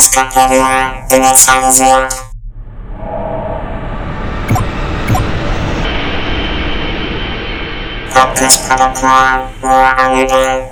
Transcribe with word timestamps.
Wikipedia 0.00 1.06
initialisiert. 1.14 2.14
Hauptprotokoll 8.14 9.50
Holiday. 9.60 10.70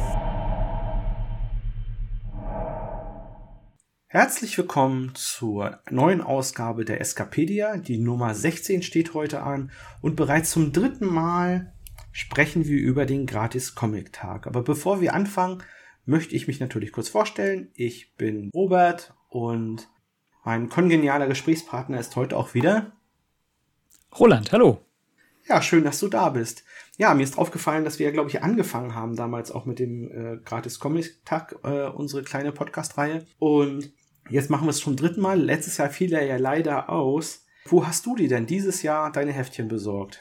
Herzlich 4.06 4.56
willkommen 4.56 5.12
zur 5.14 5.78
neuen 5.90 6.22
Ausgabe 6.22 6.86
der 6.86 7.02
Escapedia. 7.02 7.76
Die 7.76 7.98
Nummer 7.98 8.34
16 8.34 8.82
steht 8.82 9.12
heute 9.12 9.42
an 9.42 9.70
und 10.00 10.16
bereits 10.16 10.52
zum 10.52 10.72
dritten 10.72 11.04
Mal 11.04 11.74
sprechen 12.12 12.64
wir 12.64 12.78
über 12.78 13.04
den 13.04 13.26
Gratis 13.26 13.74
Comic 13.74 14.14
Tag. 14.14 14.46
Aber 14.46 14.62
bevor 14.62 15.02
wir 15.02 15.12
anfangen, 15.12 15.62
möchte 16.06 16.34
ich 16.34 16.46
mich 16.46 16.60
natürlich 16.60 16.92
kurz 16.92 17.10
vorstellen. 17.10 17.70
Ich 17.74 18.14
bin 18.16 18.50
Robert 18.54 19.12
und 19.28 19.88
mein 20.44 20.68
kongenialer 20.68 21.26
Gesprächspartner 21.26 22.00
ist 22.00 22.16
heute 22.16 22.36
auch 22.36 22.54
wieder 22.54 22.92
Roland. 24.18 24.52
Hallo. 24.52 24.80
Ja, 25.48 25.62
schön, 25.62 25.84
dass 25.84 26.00
du 26.00 26.08
da 26.08 26.30
bist. 26.30 26.64
Ja, 26.98 27.14
mir 27.14 27.22
ist 27.22 27.38
aufgefallen, 27.38 27.84
dass 27.84 27.98
wir 27.98 28.06
ja, 28.06 28.12
glaube 28.12 28.28
ich, 28.28 28.42
angefangen 28.42 28.94
haben 28.94 29.16
damals 29.16 29.50
auch 29.50 29.64
mit 29.64 29.78
dem 29.78 30.10
äh, 30.10 30.36
Gratis 30.44 30.78
Comic 30.78 31.24
Tag, 31.24 31.56
äh, 31.62 31.86
unsere 31.88 32.22
kleine 32.22 32.52
Podcast-Reihe. 32.52 33.26
Und 33.38 33.90
jetzt 34.28 34.50
machen 34.50 34.66
wir 34.66 34.70
es 34.70 34.78
zum 34.78 34.96
dritten 34.96 35.20
Mal. 35.20 35.40
Letztes 35.40 35.78
Jahr 35.78 35.90
fiel 35.90 36.12
er 36.12 36.24
ja 36.24 36.36
leider 36.36 36.90
aus. 36.90 37.46
Wo 37.64 37.86
hast 37.86 38.04
du 38.06 38.16
dir 38.16 38.28
denn 38.28 38.46
dieses 38.46 38.82
Jahr 38.82 39.10
deine 39.12 39.32
Heftchen 39.32 39.68
besorgt? 39.68 40.20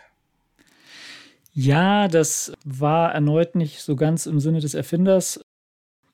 Ja, 1.51 2.07
das 2.07 2.53
war 2.63 3.13
erneut 3.13 3.55
nicht 3.55 3.81
so 3.81 3.95
ganz 3.95 4.27
im 4.27 4.39
Sinne 4.39 4.59
des 4.59 4.75
Erfinders 4.75 5.41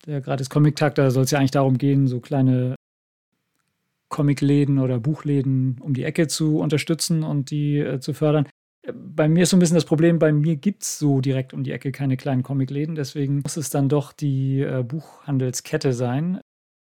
der 0.05 0.21
gratis 0.21 0.49
Comic-Tag, 0.49 0.95
da 0.95 1.11
soll 1.11 1.23
es 1.23 1.31
ja 1.31 1.39
eigentlich 1.39 1.51
darum 1.51 1.77
gehen, 1.77 2.07
so 2.07 2.19
kleine 2.19 2.75
Comicläden 4.13 4.77
oder 4.77 4.99
Buchläden 4.99 5.79
um 5.81 5.95
die 5.95 6.03
Ecke 6.03 6.27
zu 6.27 6.59
unterstützen 6.59 7.23
und 7.23 7.49
die 7.49 7.79
äh, 7.79 7.99
zu 7.99 8.13
fördern. 8.13 8.47
Bei 8.93 9.27
mir 9.27 9.43
ist 9.43 9.49
so 9.49 9.57
ein 9.57 9.59
bisschen 9.59 9.75
das 9.75 9.85
Problem, 9.85 10.19
bei 10.19 10.31
mir 10.31 10.55
gibt 10.55 10.83
es 10.83 10.99
so 10.99 11.19
direkt 11.19 11.53
um 11.53 11.63
die 11.63 11.71
Ecke 11.71 11.91
keine 11.91 12.15
kleinen 12.15 12.43
Comicläden, 12.43 12.95
deswegen 12.95 13.39
muss 13.39 13.57
es 13.57 13.69
dann 13.71 13.89
doch 13.89 14.13
die 14.13 14.61
äh, 14.61 14.83
Buchhandelskette 14.83 15.93
sein, 15.93 16.39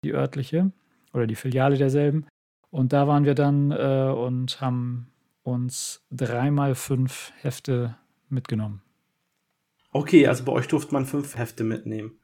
die 0.05 0.13
örtliche 0.13 0.71
oder 1.13 1.27
die 1.27 1.35
Filiale 1.35 1.77
derselben. 1.77 2.27
Und 2.69 2.93
da 2.93 3.07
waren 3.07 3.25
wir 3.25 3.35
dann 3.35 3.71
äh, 3.71 4.13
und 4.15 4.61
haben 4.61 5.07
uns 5.43 6.05
dreimal 6.11 6.75
fünf 6.75 7.33
Hefte 7.41 7.97
mitgenommen. 8.29 8.81
Okay, 9.91 10.27
also 10.27 10.45
bei 10.45 10.53
euch 10.53 10.67
durfte 10.67 10.93
man 10.93 11.05
fünf 11.05 11.37
Hefte 11.37 11.63
mitnehmen. 11.63 12.19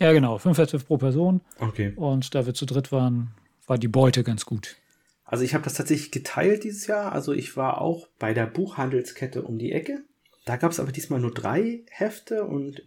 Ja, 0.00 0.12
genau. 0.12 0.38
Fünf 0.38 0.58
Hefte 0.58 0.78
pro 0.78 0.96
Person. 0.96 1.40
Okay. 1.60 1.92
Und 1.94 2.34
da 2.34 2.46
wir 2.46 2.54
zu 2.54 2.66
dritt 2.66 2.90
waren, 2.90 3.34
war 3.66 3.78
die 3.78 3.88
Beute 3.88 4.24
ganz 4.24 4.44
gut. 4.44 4.76
Also 5.24 5.44
ich 5.44 5.54
habe 5.54 5.64
das 5.64 5.74
tatsächlich 5.74 6.10
geteilt 6.10 6.64
dieses 6.64 6.86
Jahr. 6.86 7.12
Also 7.12 7.32
ich 7.32 7.56
war 7.56 7.80
auch 7.80 8.08
bei 8.18 8.34
der 8.34 8.46
Buchhandelskette 8.46 9.42
um 9.42 9.58
die 9.58 9.72
Ecke. 9.72 10.04
Da 10.44 10.56
gab 10.56 10.72
es 10.72 10.80
aber 10.80 10.92
diesmal 10.92 11.20
nur 11.20 11.32
drei 11.32 11.84
Hefte 11.90 12.44
und. 12.44 12.82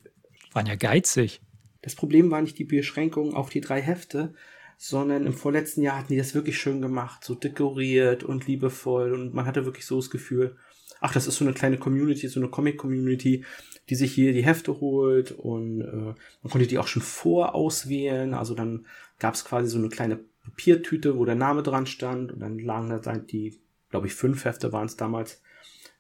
Waren 0.54 0.68
ja 0.68 0.76
geizig. 0.76 1.42
Das 1.82 1.96
Problem 1.96 2.30
war 2.32 2.42
nicht 2.42 2.60
die 2.60 2.66
Beschränkung 2.66 3.34
auf 3.34 3.50
die 3.50 3.62
drei 3.62 3.82
Hefte, 3.82 4.34
sondern 4.78 5.26
im 5.26 5.34
vorletzten 5.34 5.82
Jahr 5.82 5.98
hatten 5.98 6.14
die 6.14 6.18
das 6.18 6.36
wirklich 6.36 6.60
schön 6.60 6.82
gemacht, 6.82 7.24
so 7.24 7.34
dekoriert 7.34 8.24
und 8.24 8.48
liebevoll 8.48 9.14
und 9.14 9.34
man 9.34 9.46
hatte 9.46 9.66
wirklich 9.66 9.86
so 9.86 9.96
das 9.96 10.10
Gefühl, 10.10 10.56
ach, 11.00 11.14
das 11.14 11.28
ist 11.28 11.38
so 11.38 11.46
eine 11.46 11.54
kleine 11.54 11.78
Community, 11.78 12.28
so 12.28 12.40
eine 12.40 12.50
Comic-Community, 12.50 13.44
die 13.90 13.96
sich 13.96 14.14
hier 14.14 14.34
die 14.34 14.46
Hefte 14.46 14.80
holt 14.80 15.32
und 15.32 15.82
äh, 15.82 16.14
man 16.42 16.52
konnte 16.52 16.68
die 16.68 16.78
auch 16.78 16.88
schon 16.88 17.02
vorauswählen. 17.02 18.34
Also 18.34 18.54
dann 18.54 18.86
gab 19.20 19.34
es 19.34 19.46
quasi 19.46 19.70
so 19.70 19.78
eine 19.78 19.90
kleine 19.90 20.20
Papiertüte, 20.48 21.18
wo 21.18 21.26
der 21.26 21.36
Name 21.36 21.62
dran 21.62 21.86
stand 21.86 22.32
und 22.32 22.40
dann 22.40 22.58
lagen 22.58 22.90
da 22.90 23.18
die, 23.18 23.60
glaube 23.90 24.08
ich, 24.08 24.14
fünf 24.14 24.46
Hefte 24.46 24.72
waren 24.72 24.86
es 24.86 24.96
damals 24.96 25.42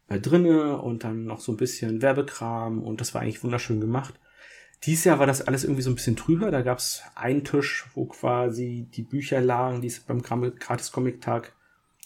äh, 0.07 0.19
drinne 0.19 0.81
und 0.81 1.03
dann 1.03 1.25
noch 1.25 1.41
so 1.41 1.51
ein 1.51 1.57
bisschen 1.57 2.01
Werbekram 2.01 2.81
und 2.81 3.01
das 3.01 3.13
war 3.13 3.21
eigentlich 3.21 3.43
wunderschön 3.43 3.81
gemacht. 3.81 4.13
Dieses 4.83 5.05
Jahr 5.05 5.19
war 5.19 5.27
das 5.27 5.41
alles 5.41 5.63
irgendwie 5.63 5.81
so 5.81 5.89
ein 5.89 5.95
bisschen 5.95 6.15
trüber. 6.15 6.51
Da 6.51 6.61
gab 6.61 6.77
es 6.77 7.01
einen 7.15 7.43
Tisch, 7.43 7.87
wo 7.95 8.05
quasi 8.05 8.87
die 8.93 9.01
Bücher 9.01 9.41
lagen, 9.41 9.81
die 9.81 9.87
es 9.87 9.99
beim 9.99 10.21
Gratis-Comic-Tag 10.21 11.53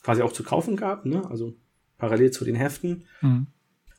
quasi 0.04 0.22
auch 0.22 0.32
zu 0.32 0.44
kaufen 0.44 0.78
gab, 0.78 1.06
ne? 1.06 1.30
Also 1.30 1.54
parallel 1.98 2.32
zu 2.32 2.46
den 2.46 2.56
Heften. 2.56 3.06
Mhm. 3.22 3.48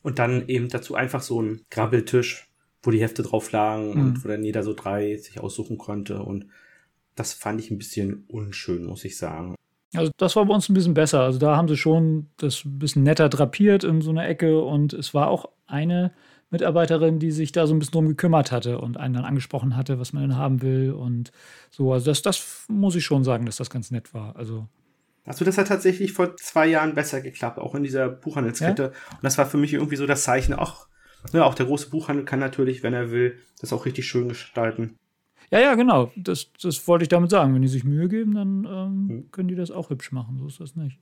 Und 0.02 0.18
dann 0.18 0.48
eben 0.48 0.68
dazu 0.68 0.94
einfach 0.94 1.20
so 1.20 1.40
ein 1.40 1.60
Grabbeltisch, 1.70 2.50
wo 2.82 2.90
die 2.90 3.00
Hefte 3.00 3.22
drauf 3.22 3.52
lagen 3.52 3.94
mhm. 3.94 4.00
und 4.00 4.24
wo 4.24 4.28
dann 4.28 4.42
jeder 4.42 4.62
so 4.62 4.72
drei 4.72 5.16
sich 5.18 5.38
aussuchen 5.38 5.76
konnte. 5.76 6.22
Und 6.22 6.46
das 7.14 7.32
fand 7.32 7.60
ich 7.60 7.70
ein 7.70 7.78
bisschen 7.78 8.24
unschön, 8.28 8.84
muss 8.84 9.04
ich 9.04 9.16
sagen. 9.16 9.54
Also 9.94 10.10
das 10.16 10.36
war 10.36 10.46
bei 10.46 10.54
uns 10.54 10.68
ein 10.68 10.74
bisschen 10.74 10.94
besser. 10.94 11.20
Also 11.20 11.38
da 11.38 11.56
haben 11.56 11.68
sie 11.68 11.76
schon 11.76 12.30
das 12.38 12.64
ein 12.64 12.78
bisschen 12.78 13.02
netter 13.02 13.28
drapiert 13.28 13.84
in 13.84 14.00
so 14.00 14.10
einer 14.10 14.26
Ecke 14.26 14.62
und 14.62 14.94
es 14.94 15.12
war 15.12 15.28
auch 15.28 15.50
eine 15.66 16.12
Mitarbeiterin, 16.50 17.18
die 17.18 17.30
sich 17.30 17.52
da 17.52 17.66
so 17.66 17.74
ein 17.74 17.78
bisschen 17.78 17.92
drum 17.92 18.08
gekümmert 18.08 18.52
hatte 18.52 18.78
und 18.78 18.96
einen 18.96 19.14
dann 19.14 19.24
angesprochen 19.24 19.76
hatte, 19.76 19.98
was 19.98 20.12
man 20.12 20.22
denn 20.22 20.36
haben 20.36 20.62
will 20.62 20.92
und 20.92 21.32
so. 21.70 21.92
Also 21.92 22.10
das, 22.10 22.22
das 22.22 22.64
muss 22.68 22.94
ich 22.94 23.04
schon 23.04 23.24
sagen, 23.24 23.46
dass 23.46 23.56
das 23.56 23.70
ganz 23.70 23.90
nett 23.90 24.14
war. 24.14 24.36
Also 24.36 24.66
also 25.24 25.44
das 25.44 25.56
hat 25.56 25.68
tatsächlich 25.68 26.12
vor 26.12 26.36
zwei 26.36 26.66
Jahren 26.66 26.94
besser 26.94 27.20
geklappt, 27.20 27.58
auch 27.58 27.74
in 27.74 27.84
dieser 27.84 28.08
Buchhandelskette. 28.08 28.82
Ja? 28.82 28.88
Und 28.88 29.22
das 29.22 29.38
war 29.38 29.46
für 29.46 29.56
mich 29.56 29.72
irgendwie 29.72 29.96
so 29.96 30.06
das 30.06 30.24
Zeichen, 30.24 30.54
ach, 30.58 30.88
ne, 31.32 31.44
auch 31.44 31.54
der 31.54 31.66
große 31.66 31.90
Buchhandel 31.90 32.24
kann 32.24 32.40
natürlich, 32.40 32.82
wenn 32.82 32.92
er 32.92 33.10
will, 33.10 33.38
das 33.60 33.72
auch 33.72 33.86
richtig 33.86 34.06
schön 34.06 34.28
gestalten. 34.28 34.98
Ja, 35.52 35.60
ja, 35.60 35.74
genau. 35.74 36.10
Das, 36.16 36.50
das 36.60 36.88
wollte 36.88 37.02
ich 37.02 37.10
damit 37.10 37.30
sagen. 37.30 37.54
Wenn 37.54 37.62
die 37.62 37.68
sich 37.68 37.84
Mühe 37.84 38.08
geben, 38.08 38.34
dann 38.34 38.64
ähm, 38.64 39.08
hm. 39.08 39.30
können 39.30 39.48
die 39.48 39.54
das 39.54 39.70
auch 39.70 39.90
hübsch 39.90 40.10
machen. 40.10 40.38
So 40.38 40.46
ist 40.46 40.60
das 40.60 40.74
nicht. 40.76 40.98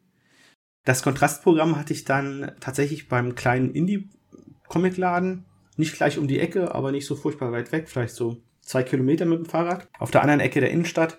Das 0.85 1.03
Kontrastprogramm 1.03 1.77
hatte 1.77 1.93
ich 1.93 2.05
dann 2.05 2.53
tatsächlich 2.59 3.09
beim 3.09 3.37
kleinen 3.37 3.73
Indie-Comicladen. 3.73 5.45
Nicht 5.77 5.95
gleich 5.95 6.19
um 6.19 6.27
die 6.27 6.41
Ecke, 6.41 6.75
aber 6.75 6.91
nicht 6.91 7.07
so 7.07 7.15
furchtbar 7.15 7.53
weit 7.53 7.71
weg. 7.71 7.89
Vielleicht 7.89 8.15
so 8.15 8.39
zwei 8.61 8.83
Kilometer 8.83 9.25
mit 9.25 9.39
dem 9.39 9.47
Fahrrad. 9.47 9.89
Auf 9.99 10.11
der 10.11 10.23
anderen 10.23 10.41
Ecke 10.41 10.61
der 10.61 10.71
Innenstadt. 10.71 11.19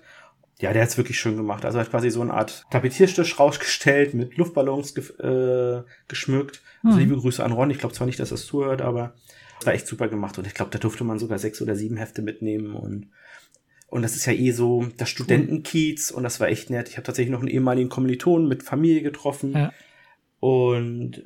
Ja, 0.59 0.74
der 0.74 0.84
hat's 0.84 0.98
wirklich 0.98 1.18
schön 1.18 1.38
gemacht. 1.38 1.63
Also 1.63 1.80
hat 1.80 1.90
quasi 1.90 2.09
so 2.09 2.22
eine 2.22 2.34
Art 2.34 2.66
Tapetierstisch 2.69 3.40
rausgestellt, 3.40 4.13
mit 4.13 4.36
Luftballons 4.36 4.94
ge 4.94 5.06
äh, 5.19 5.84
geschmückt. 6.08 6.62
Also 6.84 6.98
mhm. 6.98 7.03
liebe 7.03 7.18
Grüße 7.18 7.44
an 7.44 7.53
Ron. 7.53 7.72
Ich 7.72 7.80
glaube 7.80 7.96
zwar 7.96 8.08
nicht, 8.08 8.19
dass 8.19 8.31
er 8.31 8.36
es 8.36 8.46
zuhört, 8.46 8.81
aber 8.81 9.13
war 9.66 9.74
echt 9.74 9.88
super 9.88 10.08
gemacht. 10.08 10.38
Und 10.38 10.48
ich 10.48 10.54
glaube, 10.54 10.72
da 10.72 10.80
durfte 10.80 11.04
man 11.04 11.20
sogar 11.20 11.40
sechs 11.40 11.62
oder 11.62 11.76
sieben 11.76 11.98
Hefte 11.98 12.22
mitnehmen. 12.22 12.76
Und, 12.76 13.08
und 13.88 14.02
das 14.02 14.16
ist 14.16 14.26
ja 14.26 14.34
eh 14.34 14.52
so 14.52 14.88
das 14.98 15.10
Studentenkiez. 15.10 16.12
Und 16.12 16.24
das 16.24 16.40
war 16.40 16.48
echt 16.48 16.70
nett. 16.70 16.90
Ich 16.90 16.98
habe 16.98 17.06
tatsächlich 17.06 17.32
noch 17.32 17.40
einen 17.40 17.50
ehemaligen 17.50 17.90
Kommilitonen 17.90 18.48
mit 18.48 18.64
Familie 18.64 19.02
getroffen. 19.02 19.54
Ja. 19.54 19.74
Und 20.40 21.24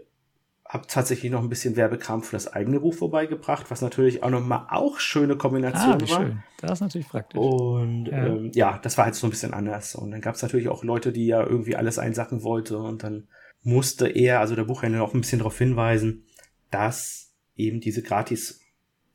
habe 0.67 0.87
tatsächlich 0.87 1.31
noch 1.31 1.41
ein 1.41 1.49
bisschen 1.49 1.75
Werbekram 1.75 2.23
für 2.23 2.35
das 2.35 2.51
eigene 2.51 2.79
Buch 2.79 2.93
vorbeigebracht, 2.93 3.69
was 3.69 3.81
natürlich 3.81 4.23
auch 4.23 4.31
nochmal 4.31 4.65
auch 4.69 4.99
schöne 4.99 5.37
Kombination 5.37 5.93
ah, 5.93 6.01
war. 6.01 6.07
Schön. 6.07 6.43
Das 6.59 6.71
ist 6.73 6.81
natürlich 6.81 7.07
praktisch. 7.07 7.39
Und 7.39 8.07
ja. 8.07 8.25
Ähm, 8.25 8.51
ja, 8.53 8.79
das 8.81 8.97
war 8.97 9.05
halt 9.05 9.15
so 9.15 9.27
ein 9.27 9.29
bisschen 9.29 9.53
anders. 9.53 9.93
Und 9.95 10.11
dann 10.11 10.21
gab 10.21 10.35
es 10.35 10.41
natürlich 10.41 10.67
auch 10.67 10.83
Leute, 10.83 11.11
die 11.11 11.27
ja 11.27 11.43
irgendwie 11.43 11.75
alles 11.75 11.99
einsacken 11.99 12.43
wollte 12.43 12.79
und 12.79 13.03
dann 13.03 13.27
musste 13.61 14.07
er, 14.07 14.39
also 14.39 14.55
der 14.55 14.63
Buchhändler, 14.63 15.03
auch 15.03 15.13
ein 15.13 15.21
bisschen 15.21 15.39
darauf 15.39 15.57
hinweisen, 15.57 16.25
dass 16.71 17.24
eben 17.55 17.79
diese 17.79 18.01
gratis 18.01 18.61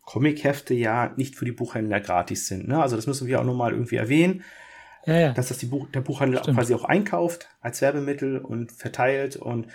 Comic-Hefte 0.05 0.75
ja 0.75 1.12
nicht 1.17 1.37
für 1.37 1.45
die 1.45 1.53
Buchhändler 1.53 2.01
gratis 2.01 2.47
sind. 2.47 2.69
Ne? 2.69 2.81
Also 2.81 2.97
das 2.97 3.06
müssen 3.06 3.28
wir 3.28 3.41
auch 3.41 3.45
nochmal 3.45 3.73
irgendwie 3.73 3.97
erwähnen. 3.97 4.43
Ja, 5.06 5.19
ja. 5.19 5.33
Dass 5.33 5.49
das 5.49 5.59
die 5.59 5.67
Buch 5.67 5.89
der 5.89 6.01
Buchhandel 6.01 6.41
Stimmt. 6.41 6.59
quasi 6.59 6.75
auch 6.75 6.84
einkauft 6.84 7.49
als 7.61 7.81
Werbemittel 7.81 8.39
und 8.39 8.73
verteilt 8.73 9.37
und 9.37 9.69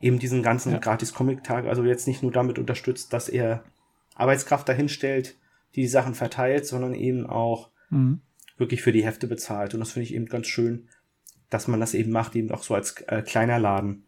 eben 0.00 0.18
diesen 0.18 0.42
ganzen 0.42 0.72
ja. 0.72 0.78
Gratis-Comic-Tag, 0.78 1.66
also 1.66 1.82
jetzt 1.84 2.06
nicht 2.06 2.22
nur 2.22 2.32
damit 2.32 2.58
unterstützt, 2.58 3.12
dass 3.12 3.28
er 3.28 3.64
Arbeitskraft 4.14 4.68
dahinstellt, 4.68 5.36
die 5.74 5.82
die 5.82 5.88
Sachen 5.88 6.14
verteilt, 6.14 6.66
sondern 6.66 6.94
eben 6.94 7.26
auch 7.26 7.70
mhm. 7.90 8.20
wirklich 8.56 8.82
für 8.82 8.92
die 8.92 9.04
Hefte 9.04 9.26
bezahlt. 9.26 9.74
Und 9.74 9.80
das 9.80 9.92
finde 9.92 10.04
ich 10.04 10.14
eben 10.14 10.26
ganz 10.26 10.46
schön, 10.46 10.88
dass 11.50 11.66
man 11.66 11.80
das 11.80 11.94
eben 11.94 12.12
macht, 12.12 12.36
eben 12.36 12.50
auch 12.52 12.62
so 12.62 12.74
als 12.74 13.00
äh, 13.08 13.22
kleiner 13.22 13.58
Laden. 13.58 14.04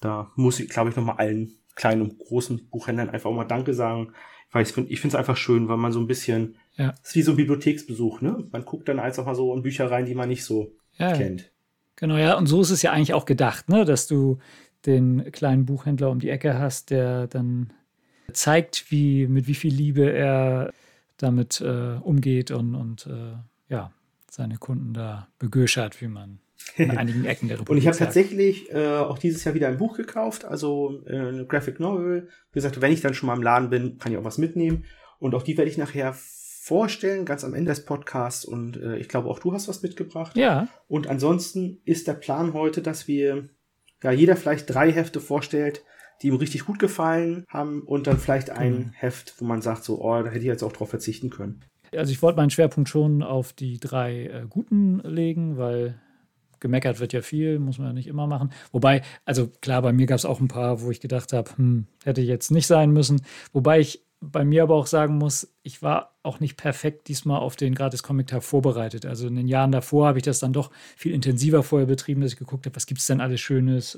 Da 0.00 0.32
muss 0.34 0.60
ich, 0.60 0.68
glaube 0.68 0.90
ich, 0.90 0.96
nochmal 0.96 1.16
allen 1.16 1.56
kleinen 1.74 2.02
und 2.02 2.18
großen 2.18 2.68
Buchhändlern 2.68 3.10
einfach 3.10 3.30
auch 3.30 3.34
mal 3.34 3.44
Danke 3.44 3.74
sagen. 3.74 4.12
Weil 4.50 4.62
ich 4.62 4.72
finde 4.72 4.92
ich 4.92 5.04
es 5.04 5.14
einfach 5.14 5.36
schön, 5.36 5.68
weil 5.68 5.78
man 5.78 5.90
so 5.90 5.98
ein 5.98 6.06
bisschen, 6.06 6.56
ja. 6.76 6.90
das 6.92 7.08
ist 7.08 7.14
wie 7.16 7.22
so 7.22 7.32
ein 7.32 7.36
Bibliotheksbesuch, 7.36 8.20
ne? 8.20 8.46
Man 8.52 8.64
guckt 8.64 8.88
dann 8.88 9.00
einfach 9.00 9.26
mal 9.26 9.34
so 9.34 9.52
in 9.54 9.62
Bücher 9.62 9.90
rein, 9.90 10.06
die 10.06 10.14
man 10.14 10.28
nicht 10.28 10.44
so 10.44 10.76
ja. 10.96 11.12
kennt. 11.12 11.50
Genau, 11.96 12.16
ja, 12.16 12.36
und 12.36 12.46
so 12.46 12.60
ist 12.60 12.70
es 12.70 12.82
ja 12.82 12.92
eigentlich 12.92 13.14
auch 13.14 13.24
gedacht, 13.24 13.68
ne? 13.68 13.84
Dass 13.84 14.06
du 14.06 14.38
den 14.86 15.32
kleinen 15.32 15.66
Buchhändler 15.66 16.10
um 16.10 16.20
die 16.20 16.28
Ecke 16.28 16.58
hast, 16.58 16.90
der 16.90 17.26
dann 17.26 17.72
zeigt, 18.32 18.90
wie, 18.90 19.26
mit 19.26 19.48
wie 19.48 19.54
viel 19.54 19.74
Liebe 19.74 20.10
er 20.12 20.72
damit 21.16 21.60
äh, 21.60 21.96
umgeht 22.00 22.50
und, 22.50 22.74
und 22.74 23.06
äh, 23.06 23.36
ja, 23.68 23.92
seine 24.30 24.56
Kunden 24.58 24.94
da 24.94 25.28
begöschert, 25.38 26.00
wie 26.00 26.08
man 26.08 26.38
in 26.76 26.90
einigen 26.90 27.24
Ecken 27.24 27.48
der 27.48 27.56
Republik 27.60 27.70
Und 27.70 27.78
ich 27.78 27.86
habe 27.86 27.96
tatsächlich 27.96 28.70
äh, 28.72 28.96
auch 28.96 29.18
dieses 29.18 29.44
Jahr 29.44 29.54
wieder 29.54 29.68
ein 29.68 29.78
Buch 29.78 29.96
gekauft, 29.96 30.44
also 30.44 31.02
äh, 31.06 31.16
eine 31.16 31.46
Graphic 31.46 31.80
Novel. 31.80 32.28
Wie 32.52 32.54
gesagt, 32.54 32.80
wenn 32.80 32.92
ich 32.92 33.00
dann 33.00 33.14
schon 33.14 33.26
mal 33.26 33.36
im 33.36 33.42
Laden 33.42 33.70
bin, 33.70 33.98
kann 33.98 34.12
ich 34.12 34.18
auch 34.18 34.24
was 34.24 34.38
mitnehmen. 34.38 34.84
Und 35.18 35.34
auch 35.34 35.42
die 35.42 35.56
werde 35.56 35.70
ich 35.70 35.78
nachher 35.78 36.14
vorstellen, 36.14 37.24
ganz 37.24 37.44
am 37.44 37.54
Ende 37.54 37.70
des 37.70 37.84
Podcasts. 37.84 38.44
Und 38.44 38.76
äh, 38.76 38.96
ich 38.96 39.08
glaube, 39.08 39.28
auch 39.28 39.38
du 39.38 39.52
hast 39.52 39.68
was 39.68 39.82
mitgebracht. 39.82 40.36
Ja. 40.36 40.68
Und 40.88 41.06
ansonsten 41.06 41.80
ist 41.84 42.08
der 42.08 42.14
Plan 42.14 42.52
heute, 42.54 42.82
dass 42.82 43.06
wir 43.06 43.48
ja 44.02 44.12
jeder 44.12 44.36
vielleicht 44.36 44.72
drei 44.72 44.90
Hefte 44.90 45.20
vorstellt, 45.20 45.82
die 46.22 46.28
ihm 46.28 46.36
richtig 46.36 46.64
gut 46.64 46.78
gefallen 46.78 47.44
haben 47.48 47.82
und 47.82 48.06
dann 48.06 48.18
vielleicht 48.18 48.50
ein 48.50 48.72
mhm. 48.72 48.92
Heft, 48.94 49.34
wo 49.38 49.44
man 49.44 49.62
sagt, 49.62 49.84
so, 49.84 50.00
oh, 50.00 50.22
da 50.22 50.28
hätte 50.28 50.38
ich 50.38 50.44
jetzt 50.44 50.62
auch 50.62 50.72
drauf 50.72 50.90
verzichten 50.90 51.30
können. 51.30 51.60
Also 51.94 52.12
ich 52.12 52.22
wollte 52.22 52.36
meinen 52.36 52.50
Schwerpunkt 52.50 52.88
schon 52.88 53.22
auf 53.22 53.52
die 53.52 53.78
drei 53.78 54.26
äh, 54.26 54.46
guten 54.48 55.00
legen, 55.00 55.58
weil 55.58 56.00
gemeckert 56.64 56.98
wird 56.98 57.12
ja 57.12 57.20
viel, 57.20 57.58
muss 57.58 57.76
man 57.76 57.88
ja 57.88 57.92
nicht 57.92 58.06
immer 58.06 58.26
machen. 58.26 58.50
Wobei, 58.72 59.02
also 59.26 59.48
klar, 59.60 59.82
bei 59.82 59.92
mir 59.92 60.06
gab 60.06 60.16
es 60.16 60.24
auch 60.24 60.40
ein 60.40 60.48
paar, 60.48 60.80
wo 60.80 60.90
ich 60.90 60.98
gedacht 60.98 61.34
habe, 61.34 61.50
hm, 61.56 61.86
hätte 62.04 62.22
jetzt 62.22 62.50
nicht 62.50 62.66
sein 62.66 62.90
müssen. 62.90 63.20
Wobei 63.52 63.80
ich 63.80 64.02
bei 64.22 64.46
mir 64.46 64.62
aber 64.62 64.76
auch 64.76 64.86
sagen 64.86 65.18
muss, 65.18 65.52
ich 65.62 65.82
war 65.82 66.14
auch 66.22 66.40
nicht 66.40 66.56
perfekt 66.56 67.08
diesmal 67.08 67.40
auf 67.40 67.56
den 67.56 67.74
Gratis-Comic-Tag 67.74 68.42
vorbereitet. 68.42 69.04
Also 69.04 69.26
in 69.26 69.36
den 69.36 69.46
Jahren 69.46 69.72
davor 69.72 70.08
habe 70.08 70.18
ich 70.18 70.24
das 70.24 70.38
dann 70.38 70.54
doch 70.54 70.70
viel 70.96 71.12
intensiver 71.12 71.62
vorher 71.62 71.86
betrieben, 71.86 72.22
dass 72.22 72.32
ich 72.32 72.38
geguckt 72.38 72.64
habe, 72.64 72.74
was 72.74 72.86
gibt 72.86 73.00
es 73.02 73.06
denn 73.06 73.20
alles 73.20 73.42
Schönes, 73.42 73.96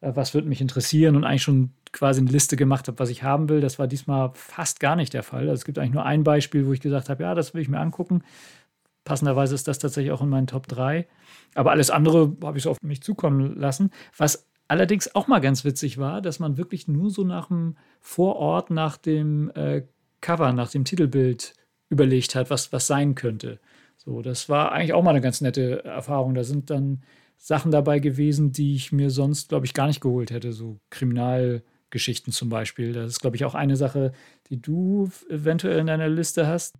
äh, 0.00 0.10
was 0.12 0.34
würde 0.34 0.48
mich 0.48 0.60
interessieren 0.60 1.14
und 1.14 1.22
eigentlich 1.22 1.44
schon 1.44 1.70
quasi 1.92 2.20
eine 2.20 2.30
Liste 2.30 2.56
gemacht 2.56 2.88
habe, 2.88 2.98
was 2.98 3.08
ich 3.10 3.22
haben 3.22 3.48
will. 3.48 3.60
Das 3.60 3.78
war 3.78 3.86
diesmal 3.86 4.32
fast 4.34 4.80
gar 4.80 4.96
nicht 4.96 5.14
der 5.14 5.22
Fall. 5.22 5.42
Also 5.42 5.54
es 5.60 5.64
gibt 5.64 5.78
eigentlich 5.78 5.94
nur 5.94 6.04
ein 6.04 6.24
Beispiel, 6.24 6.66
wo 6.66 6.72
ich 6.72 6.80
gesagt 6.80 7.08
habe, 7.08 7.22
ja, 7.22 7.36
das 7.36 7.54
will 7.54 7.62
ich 7.62 7.68
mir 7.68 7.78
angucken. 7.78 8.24
Passenderweise 9.10 9.56
ist 9.56 9.66
das 9.66 9.80
tatsächlich 9.80 10.12
auch 10.12 10.22
in 10.22 10.28
meinen 10.28 10.46
Top 10.46 10.68
3. 10.68 11.04
Aber 11.56 11.72
alles 11.72 11.90
andere 11.90 12.36
habe 12.44 12.58
ich 12.58 12.62
so 12.62 12.70
auf 12.70 12.76
mich 12.80 13.02
zukommen 13.02 13.56
lassen. 13.56 13.90
Was 14.16 14.46
allerdings 14.68 15.16
auch 15.16 15.26
mal 15.26 15.40
ganz 15.40 15.64
witzig 15.64 15.98
war, 15.98 16.22
dass 16.22 16.38
man 16.38 16.56
wirklich 16.56 16.86
nur 16.86 17.10
so 17.10 17.24
nach 17.24 17.48
dem 17.48 17.76
Vorort, 17.98 18.70
nach 18.70 18.96
dem 18.96 19.50
äh, 19.56 19.82
Cover, 20.20 20.52
nach 20.52 20.70
dem 20.70 20.84
Titelbild 20.84 21.54
überlegt 21.88 22.36
hat, 22.36 22.50
was, 22.50 22.72
was 22.72 22.86
sein 22.86 23.16
könnte. 23.16 23.58
So, 23.96 24.22
das 24.22 24.48
war 24.48 24.70
eigentlich 24.70 24.92
auch 24.92 25.02
mal 25.02 25.10
eine 25.10 25.20
ganz 25.20 25.40
nette 25.40 25.84
Erfahrung. 25.84 26.34
Da 26.34 26.44
sind 26.44 26.70
dann 26.70 27.02
Sachen 27.36 27.72
dabei 27.72 27.98
gewesen, 27.98 28.52
die 28.52 28.76
ich 28.76 28.92
mir 28.92 29.10
sonst, 29.10 29.48
glaube 29.48 29.66
ich, 29.66 29.74
gar 29.74 29.88
nicht 29.88 30.00
geholt 30.00 30.30
hätte. 30.30 30.52
So 30.52 30.78
Kriminalgeschichten 30.90 32.32
zum 32.32 32.48
Beispiel. 32.48 32.92
Das 32.92 33.10
ist, 33.10 33.20
glaube 33.20 33.34
ich, 33.34 33.44
auch 33.44 33.56
eine 33.56 33.74
Sache, 33.74 34.12
die 34.50 34.62
du 34.62 35.10
eventuell 35.28 35.80
in 35.80 35.88
deiner 35.88 36.08
Liste 36.08 36.46
hast. 36.46 36.76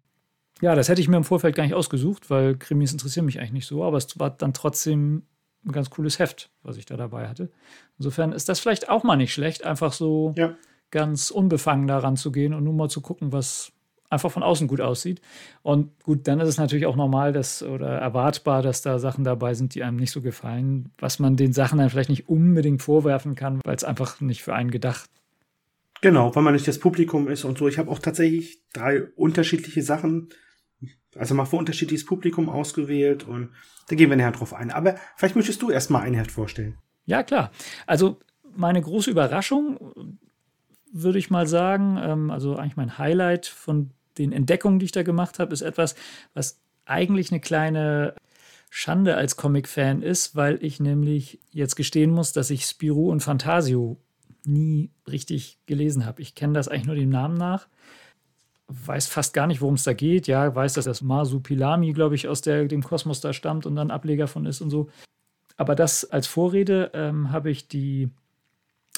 Ja, 0.61 0.75
das 0.75 0.89
hätte 0.89 1.01
ich 1.01 1.09
mir 1.09 1.17
im 1.17 1.25
Vorfeld 1.25 1.55
gar 1.55 1.65
nicht 1.65 1.75
ausgesucht, 1.75 2.31
weil 2.31 2.57
Krimis 2.57 2.93
interessieren 2.93 3.27
mich 3.27 3.39
eigentlich 3.39 3.53
nicht 3.53 3.67
so, 3.67 3.85
aber 3.85 3.97
es 3.97 4.19
war 4.19 4.31
dann 4.31 4.53
trotzdem 4.53 5.23
ein 5.65 5.73
ganz 5.73 5.91
cooles 5.91 6.19
Heft, 6.19 6.51
was 6.63 6.77
ich 6.77 6.87
da 6.87 6.97
dabei 6.97 7.29
hatte. 7.29 7.51
Insofern 7.99 8.33
ist 8.33 8.49
das 8.49 8.61
vielleicht 8.61 8.89
auch 8.89 9.05
mal 9.05 9.17
nicht 9.17 9.33
schlecht, 9.33 9.65
einfach 9.65 9.93
so 9.93 10.35
ja. 10.37 10.57
ganz 10.91 11.31
unbefangen 11.31 11.87
daran 11.87 12.17
zu 12.17 12.33
gehen 12.33 12.55
und 12.55 12.65
nur 12.65 12.73
mal 12.73 12.89
zu 12.89 13.01
gucken, 13.01 13.33
was, 13.33 13.73
einfach 14.11 14.31
von 14.31 14.43
außen 14.43 14.69
gut 14.69 14.81
aussieht. 14.81 15.21
Und 15.63 16.03
gut, 16.03 16.27
dann 16.27 16.41
ist 16.41 16.49
es 16.49 16.59
natürlich 16.59 16.87
auch 16.87 16.97
normal 16.97 17.33
dass, 17.33 17.63
oder 17.63 17.89
erwartbar, 17.89 18.63
dass 18.63 18.83
da 18.83 18.99
Sachen 18.99 19.25
dabei 19.25 19.55
sind, 19.55 19.75
die 19.75 19.83
einem 19.83 19.97
nicht 19.97 20.11
so 20.11 20.21
gefallen, 20.21 20.93
was 20.99 21.19
man 21.19 21.37
den 21.37 21.53
Sachen 21.53 21.79
dann 21.79 21.91
vielleicht 21.91 22.11
nicht 22.11 22.29
unbedingt 22.29 22.83
vorwerfen 22.83 23.35
kann, 23.35 23.61
weil 23.65 23.77
es 23.77 23.85
einfach 23.85 24.21
nicht 24.21 24.43
für 24.43 24.55
einen 24.55 24.71
gedacht 24.71 25.09
Genau, 26.03 26.35
weil 26.35 26.43
man 26.43 26.55
nicht 26.55 26.67
das 26.67 26.79
Publikum 26.79 27.29
ist 27.29 27.45
und 27.45 27.59
so. 27.59 27.69
Ich 27.69 27.79
habe 27.79 27.91
auch 27.91 27.99
tatsächlich 27.99 28.63
drei 28.73 29.03
unterschiedliche 29.17 29.83
Sachen, 29.83 30.31
also 31.17 31.35
mal 31.35 31.45
für 31.45 31.57
unterschiedliches 31.57 32.07
Publikum 32.07 32.49
ausgewählt 32.49 33.27
und 33.27 33.51
da 33.89 33.97
gehen 33.97 34.11
wir 34.11 34.17
näher 34.17 34.31
drauf 34.33 34.55
ein. 34.55 34.71
Aber 34.71 34.97
vielleicht 35.17 35.37
möchtest 35.37 35.61
du 35.63 35.71
erstmal 35.71 36.03
ein 36.03 36.15
Heft 36.15 36.31
vorstellen. 36.31 36.79
Ja, 37.07 37.23
klar. 37.23 37.51
Also 37.87 38.21
meine 38.55 38.81
große 38.81 39.11
Überraschung, 39.11 40.15
würde 40.93 41.19
ich 41.19 41.31
mal 41.31 41.47
sagen, 41.47 41.99
ähm, 42.01 42.31
also 42.31 42.57
eigentlich 42.57 42.77
mein 42.77 42.99
Highlight 42.99 43.47
von 43.47 43.91
den 44.19 44.33
Entdeckungen, 44.33 44.79
die 44.79 44.87
ich 44.87 44.93
da 44.93 45.03
gemacht 45.03 45.39
habe, 45.39 45.53
ist 45.53 45.63
etwas, 45.63 45.95
was 46.35 46.61
eigentlich 46.85 47.31
eine 47.31 47.41
kleine 47.41 48.15
Schande 48.71 49.17
als 49.17 49.37
Comic-Fan 49.37 50.03
ist, 50.03 50.37
weil 50.37 50.63
ich 50.63 50.79
nämlich 50.79 51.41
jetzt 51.51 51.75
gestehen 51.75 52.11
muss, 52.11 52.33
dass 52.33 52.51
ich 52.51 52.65
Spirou 52.65 53.11
und 53.11 53.21
Fantasio 53.21 53.99
nie 54.45 54.91
richtig 55.09 55.59
gelesen 55.67 56.07
habe. 56.07 56.23
Ich 56.23 56.35
kenne 56.35 56.55
das 56.55 56.69
eigentlich 56.69 56.87
nur 56.87 56.95
dem 56.95 57.11
Namen 57.11 57.37
nach, 57.37 57.69
weiß 58.71 59.09
fast 59.09 59.35
gar 59.35 59.47
nicht, 59.47 59.61
worum 59.61 59.75
es 59.75 59.85
da 59.85 59.93
geht. 59.93 60.27
Ja, 60.27 60.55
weiß, 60.55 60.75
dass 60.75 60.85
das 60.85 61.03
Masupilami, 61.03 61.93
glaube 61.93 62.15
ich, 62.15 62.29
aus 62.29 62.41
der, 62.41 62.67
dem 62.67 62.83
Kosmos 62.83 63.21
da 63.21 63.33
stammt 63.33 63.67
und 63.67 63.77
dann 63.77 63.91
Ableger 63.91 64.29
von 64.29 64.47
ist 64.47 64.61
und 64.61 64.71
so. 64.71 64.89
Aber 65.57 65.75
das 65.75 66.05
als 66.05 66.27
Vorrede 66.27 66.91
ähm, 66.95 67.33
habe 67.33 67.51
ich 67.51 67.69
die, 67.69 68.09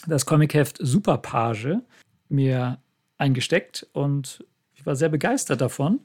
das 0.07 0.27
Comicheft 0.27 0.79
Superpage 0.81 1.79
mir 2.29 2.79
eingesteckt 3.19 3.87
und 3.93 4.45
ich 4.75 4.87
war 4.87 4.95
sehr 4.95 5.09
begeistert 5.09 5.61
davon. 5.61 6.01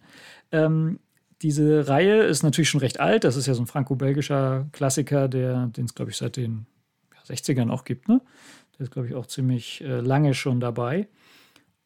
Ähm, 0.52 1.00
diese 1.42 1.88
Reihe 1.88 2.24
ist 2.24 2.44
natürlich 2.44 2.70
schon 2.70 2.80
recht 2.80 3.00
alt. 3.00 3.24
Das 3.24 3.36
ist 3.36 3.46
ja 3.46 3.54
so 3.54 3.62
ein 3.62 3.68
franco-belgischer 3.68 4.68
Klassiker, 4.72 5.28
den 5.28 5.72
es, 5.78 5.94
glaube 5.94 6.12
ich, 6.12 6.18
seit 6.18 6.38
den 6.38 6.66
60ern 7.28 7.70
auch 7.70 7.84
gibt. 7.84 8.08
Ne? 8.08 8.22
Der 8.78 8.86
ist, 8.86 8.92
glaube 8.92 9.08
ich, 9.08 9.14
auch 9.14 9.28
ziemlich 9.28 9.82
äh, 9.82 10.00
lange 10.00 10.34
schon 10.34 10.60
dabei. 10.60 11.08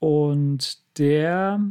Und 0.02 0.80
der, 0.98 1.62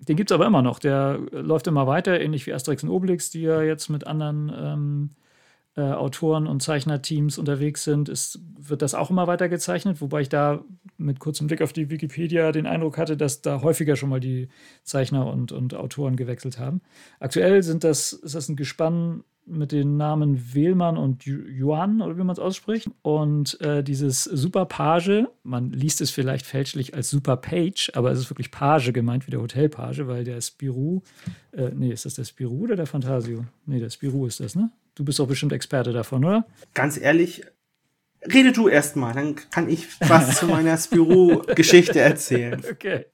den 0.00 0.16
gibt 0.16 0.32
es 0.32 0.34
aber 0.34 0.46
immer 0.46 0.62
noch. 0.62 0.80
Der 0.80 1.20
läuft 1.30 1.68
immer 1.68 1.86
weiter, 1.86 2.20
ähnlich 2.20 2.44
wie 2.44 2.52
Asterix 2.52 2.82
und 2.82 2.90
Obelix, 2.90 3.30
die 3.30 3.42
ja 3.42 3.62
jetzt 3.62 3.88
mit 3.88 4.04
anderen 4.04 4.52
ähm, 4.52 5.10
äh, 5.76 5.92
Autoren 5.92 6.48
und 6.48 6.60
Zeichnerteams 6.60 7.38
unterwegs 7.38 7.84
sind, 7.84 8.08
ist, 8.08 8.40
wird 8.58 8.82
das 8.82 8.96
auch 8.96 9.10
immer 9.10 9.28
weiter 9.28 9.48
gezeichnet, 9.48 10.00
wobei 10.00 10.22
ich 10.22 10.28
da 10.28 10.64
mit 10.96 11.20
kurzem 11.20 11.46
Blick 11.46 11.62
auf 11.62 11.72
die 11.72 11.88
Wikipedia 11.88 12.50
den 12.50 12.66
Eindruck 12.66 12.98
hatte, 12.98 13.16
dass 13.16 13.42
da 13.42 13.62
häufiger 13.62 13.94
schon 13.94 14.08
mal 14.08 14.18
die 14.18 14.48
Zeichner 14.82 15.28
und, 15.28 15.52
und 15.52 15.74
Autoren 15.74 16.16
gewechselt 16.16 16.58
haben. 16.58 16.80
Aktuell 17.20 17.62
sind 17.62 17.84
das, 17.84 18.12
ist 18.12 18.34
das 18.34 18.48
ein 18.48 18.56
Gespann 18.56 19.22
mit 19.50 19.72
den 19.72 19.96
Namen 19.96 20.54
Wählmann 20.54 20.96
und 20.96 21.24
Yuan, 21.26 22.02
oder 22.02 22.16
wie 22.16 22.22
man 22.22 22.30
es 22.30 22.38
ausspricht. 22.38 22.88
Und 23.02 23.60
äh, 23.60 23.82
dieses 23.82 24.24
Super 24.24 24.66
Page, 24.66 25.26
man 25.42 25.70
liest 25.70 26.00
es 26.00 26.10
vielleicht 26.10 26.46
fälschlich 26.46 26.94
als 26.94 27.10
Super 27.10 27.36
Page, 27.36 27.90
aber 27.94 28.10
es 28.10 28.18
ist 28.18 28.30
wirklich 28.30 28.50
Page 28.50 28.92
gemeint, 28.92 29.26
wie 29.26 29.30
der 29.30 29.40
Hotelpage, 29.40 30.06
weil 30.06 30.24
der 30.24 30.40
Spirou, 30.40 31.02
äh, 31.52 31.70
nee, 31.74 31.92
ist 31.92 32.04
das 32.04 32.14
der 32.14 32.24
Spirou 32.24 32.64
oder 32.64 32.76
der 32.76 32.86
Fantasio? 32.86 33.44
Nee, 33.66 33.80
der 33.80 33.90
Spirou 33.90 34.26
ist 34.26 34.40
das, 34.40 34.54
ne? 34.54 34.70
Du 34.94 35.04
bist 35.04 35.18
doch 35.18 35.28
bestimmt 35.28 35.52
Experte 35.52 35.92
davon, 35.92 36.24
oder? 36.24 36.46
Ganz 36.74 36.98
ehrlich, 36.98 37.44
rede 38.22 38.52
du 38.52 38.68
erstmal, 38.68 39.14
dann 39.14 39.36
kann 39.50 39.68
ich 39.68 39.86
was 40.00 40.38
zu 40.38 40.46
meiner 40.46 40.76
Spirou-Geschichte 40.76 42.00
erzählen. 42.00 42.62
Okay, 42.70 43.06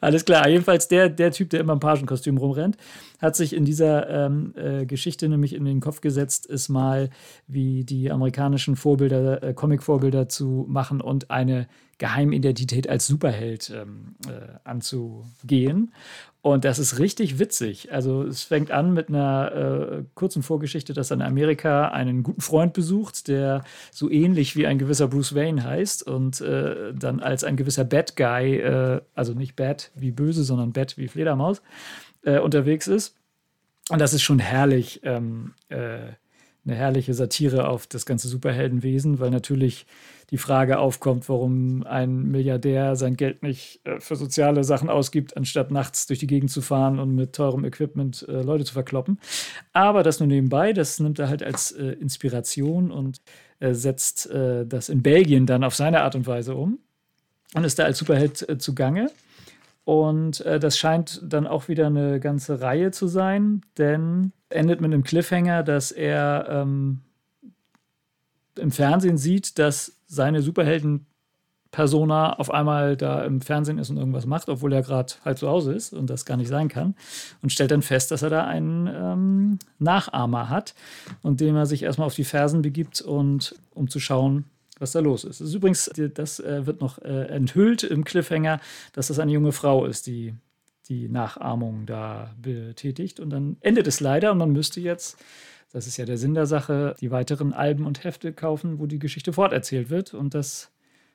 alles 0.00 0.24
klar. 0.24 0.48
Jedenfalls 0.48 0.86
der, 0.86 1.08
der 1.08 1.32
Typ, 1.32 1.50
der 1.50 1.60
immer 1.60 1.72
im 1.72 1.80
Pagenkostüm 1.80 2.36
rumrennt, 2.36 2.76
hat 3.18 3.36
sich 3.36 3.52
in 3.52 3.64
dieser 3.64 4.08
ähm, 4.08 4.54
äh, 4.56 4.86
Geschichte 4.86 5.28
nämlich 5.28 5.54
in 5.54 5.64
den 5.64 5.80
Kopf 5.80 6.00
gesetzt, 6.00 6.46
ist 6.46 6.68
mal 6.68 7.10
wie 7.46 7.84
die 7.84 8.10
amerikanischen 8.10 8.76
Vorbilder, 8.76 9.42
äh, 9.42 9.54
Comic-Vorbilder 9.54 10.28
zu 10.28 10.64
machen 10.68 11.00
und 11.00 11.30
eine 11.30 11.66
Geheimidentität 11.98 12.88
als 12.88 13.08
Superheld 13.08 13.70
ähm, 13.70 14.14
äh, 14.28 14.58
anzugehen. 14.62 15.92
Und 16.40 16.64
das 16.64 16.78
ist 16.78 17.00
richtig 17.00 17.40
witzig. 17.40 17.92
Also 17.92 18.22
es 18.22 18.44
fängt 18.44 18.70
an 18.70 18.94
mit 18.94 19.08
einer 19.08 19.52
äh, 19.98 20.04
kurzen 20.14 20.44
Vorgeschichte, 20.44 20.92
dass 20.92 21.10
er 21.10 21.16
in 21.16 21.22
Amerika 21.22 21.88
einen 21.88 22.22
guten 22.22 22.40
Freund 22.40 22.72
besucht, 22.72 23.26
der 23.26 23.64
so 23.90 24.08
ähnlich 24.08 24.54
wie 24.54 24.66
ein 24.66 24.78
gewisser 24.78 25.08
Bruce 25.08 25.34
Wayne 25.34 25.64
heißt 25.64 26.06
und 26.06 26.40
äh, 26.40 26.94
dann 26.94 27.18
als 27.18 27.42
ein 27.42 27.56
gewisser 27.56 27.84
Bad 27.84 28.16
Guy, 28.16 28.58
äh, 28.58 29.00
also 29.16 29.34
nicht 29.34 29.56
Bad 29.56 29.90
wie 29.96 30.12
böse, 30.12 30.44
sondern 30.44 30.72
Bad 30.72 30.96
wie 30.96 31.08
Fledermaus, 31.08 31.60
äh, 32.22 32.38
unterwegs 32.38 32.86
ist. 32.86 33.14
Und 33.90 34.00
das 34.00 34.12
ist 34.12 34.22
schon 34.22 34.38
herrlich. 34.38 35.00
Ähm, 35.02 35.54
äh, 35.68 36.12
eine 36.68 36.76
herrliche 36.76 37.14
Satire 37.14 37.68
auf 37.68 37.86
das 37.86 38.04
ganze 38.04 38.28
Superheldenwesen, 38.28 39.18
weil 39.20 39.30
natürlich 39.30 39.86
die 40.30 40.36
Frage 40.36 40.78
aufkommt, 40.78 41.28
warum 41.28 41.82
ein 41.84 42.30
Milliardär 42.30 42.94
sein 42.96 43.16
Geld 43.16 43.42
nicht 43.42 43.80
äh, 43.84 44.00
für 44.00 44.16
soziale 44.16 44.62
Sachen 44.64 44.90
ausgibt, 44.90 45.36
anstatt 45.36 45.70
nachts 45.70 46.06
durch 46.06 46.18
die 46.18 46.26
Gegend 46.26 46.50
zu 46.50 46.60
fahren 46.60 46.98
und 46.98 47.14
mit 47.14 47.32
teurem 47.32 47.64
Equipment 47.64 48.26
äh, 48.28 48.42
Leute 48.42 48.64
zu 48.64 48.74
verkloppen. 48.74 49.18
Aber 49.72 50.02
das 50.02 50.20
nur 50.20 50.26
nebenbei, 50.26 50.74
das 50.74 51.00
nimmt 51.00 51.18
er 51.18 51.28
halt 51.30 51.42
als 51.42 51.72
äh, 51.72 51.92
Inspiration 51.92 52.90
und 52.90 53.20
äh, 53.60 53.72
setzt 53.72 54.28
das 54.30 54.88
in 54.88 55.02
Belgien 55.02 55.46
dann 55.46 55.64
auf 55.64 55.74
seine 55.74 56.02
Art 56.02 56.14
und 56.14 56.26
Weise 56.26 56.54
um 56.54 56.78
und 57.54 57.64
ist 57.64 57.78
da 57.78 57.84
als 57.84 57.98
Superheld 57.98 58.46
zugange. 58.60 59.10
Und 59.88 60.42
äh, 60.42 60.60
das 60.60 60.76
scheint 60.76 61.22
dann 61.24 61.46
auch 61.46 61.68
wieder 61.68 61.86
eine 61.86 62.20
ganze 62.20 62.60
Reihe 62.60 62.90
zu 62.90 63.06
sein, 63.06 63.62
denn 63.78 64.32
endet 64.50 64.82
mit 64.82 64.92
einem 64.92 65.02
Cliffhanger, 65.02 65.62
dass 65.62 65.92
er 65.92 66.46
ähm, 66.50 67.00
im 68.56 68.70
Fernsehen 68.70 69.16
sieht, 69.16 69.58
dass 69.58 69.96
seine 70.06 70.42
Superhelden-Persona 70.42 72.34
auf 72.34 72.50
einmal 72.50 72.98
da 72.98 73.24
im 73.24 73.40
Fernsehen 73.40 73.78
ist 73.78 73.88
und 73.88 73.96
irgendwas 73.96 74.26
macht, 74.26 74.50
obwohl 74.50 74.74
er 74.74 74.82
gerade 74.82 75.14
halt 75.24 75.38
zu 75.38 75.48
Hause 75.48 75.72
ist 75.72 75.94
und 75.94 76.10
das 76.10 76.26
gar 76.26 76.36
nicht 76.36 76.48
sein 76.48 76.68
kann. 76.68 76.94
Und 77.40 77.50
stellt 77.50 77.70
dann 77.70 77.80
fest, 77.80 78.10
dass 78.10 78.20
er 78.20 78.28
da 78.28 78.44
einen 78.44 78.88
ähm, 78.88 79.58
Nachahmer 79.78 80.50
hat 80.50 80.74
und 81.22 81.40
dem 81.40 81.56
er 81.56 81.64
sich 81.64 81.82
erstmal 81.82 82.08
auf 82.08 82.14
die 82.14 82.24
Fersen 82.24 82.60
begibt 82.60 83.00
und 83.00 83.54
um 83.72 83.88
zu 83.88 84.00
schauen, 84.00 84.44
was 84.78 84.92
da 84.92 85.00
los 85.00 85.24
ist. 85.24 85.40
Das, 85.40 85.48
ist 85.48 85.54
übrigens, 85.54 85.90
das 86.14 86.40
äh, 86.40 86.66
wird 86.66 86.80
noch 86.80 86.98
äh, 86.98 87.26
enthüllt 87.28 87.82
im 87.82 88.04
Cliffhanger, 88.04 88.60
dass 88.92 89.08
das 89.08 89.18
eine 89.18 89.32
junge 89.32 89.52
Frau 89.52 89.84
ist, 89.84 90.06
die 90.06 90.34
die 90.88 91.08
Nachahmung 91.08 91.86
da 91.86 92.34
betätigt. 92.40 93.20
Und 93.20 93.30
dann 93.30 93.56
endet 93.60 93.86
es 93.86 94.00
leider 94.00 94.32
und 94.32 94.38
man 94.38 94.52
müsste 94.52 94.80
jetzt, 94.80 95.18
das 95.72 95.86
ist 95.86 95.96
ja 95.96 96.04
der 96.04 96.18
Sinn 96.18 96.34
der 96.34 96.46
Sache, 96.46 96.94
die 97.00 97.10
weiteren 97.10 97.52
Alben 97.52 97.86
und 97.86 98.04
Hefte 98.04 98.32
kaufen, 98.32 98.78
wo 98.78 98.86
die 98.86 98.98
Geschichte 98.98 99.32
forterzählt 99.32 99.90
wird. 99.90 100.14
Und 100.14 100.34
das 100.34 100.72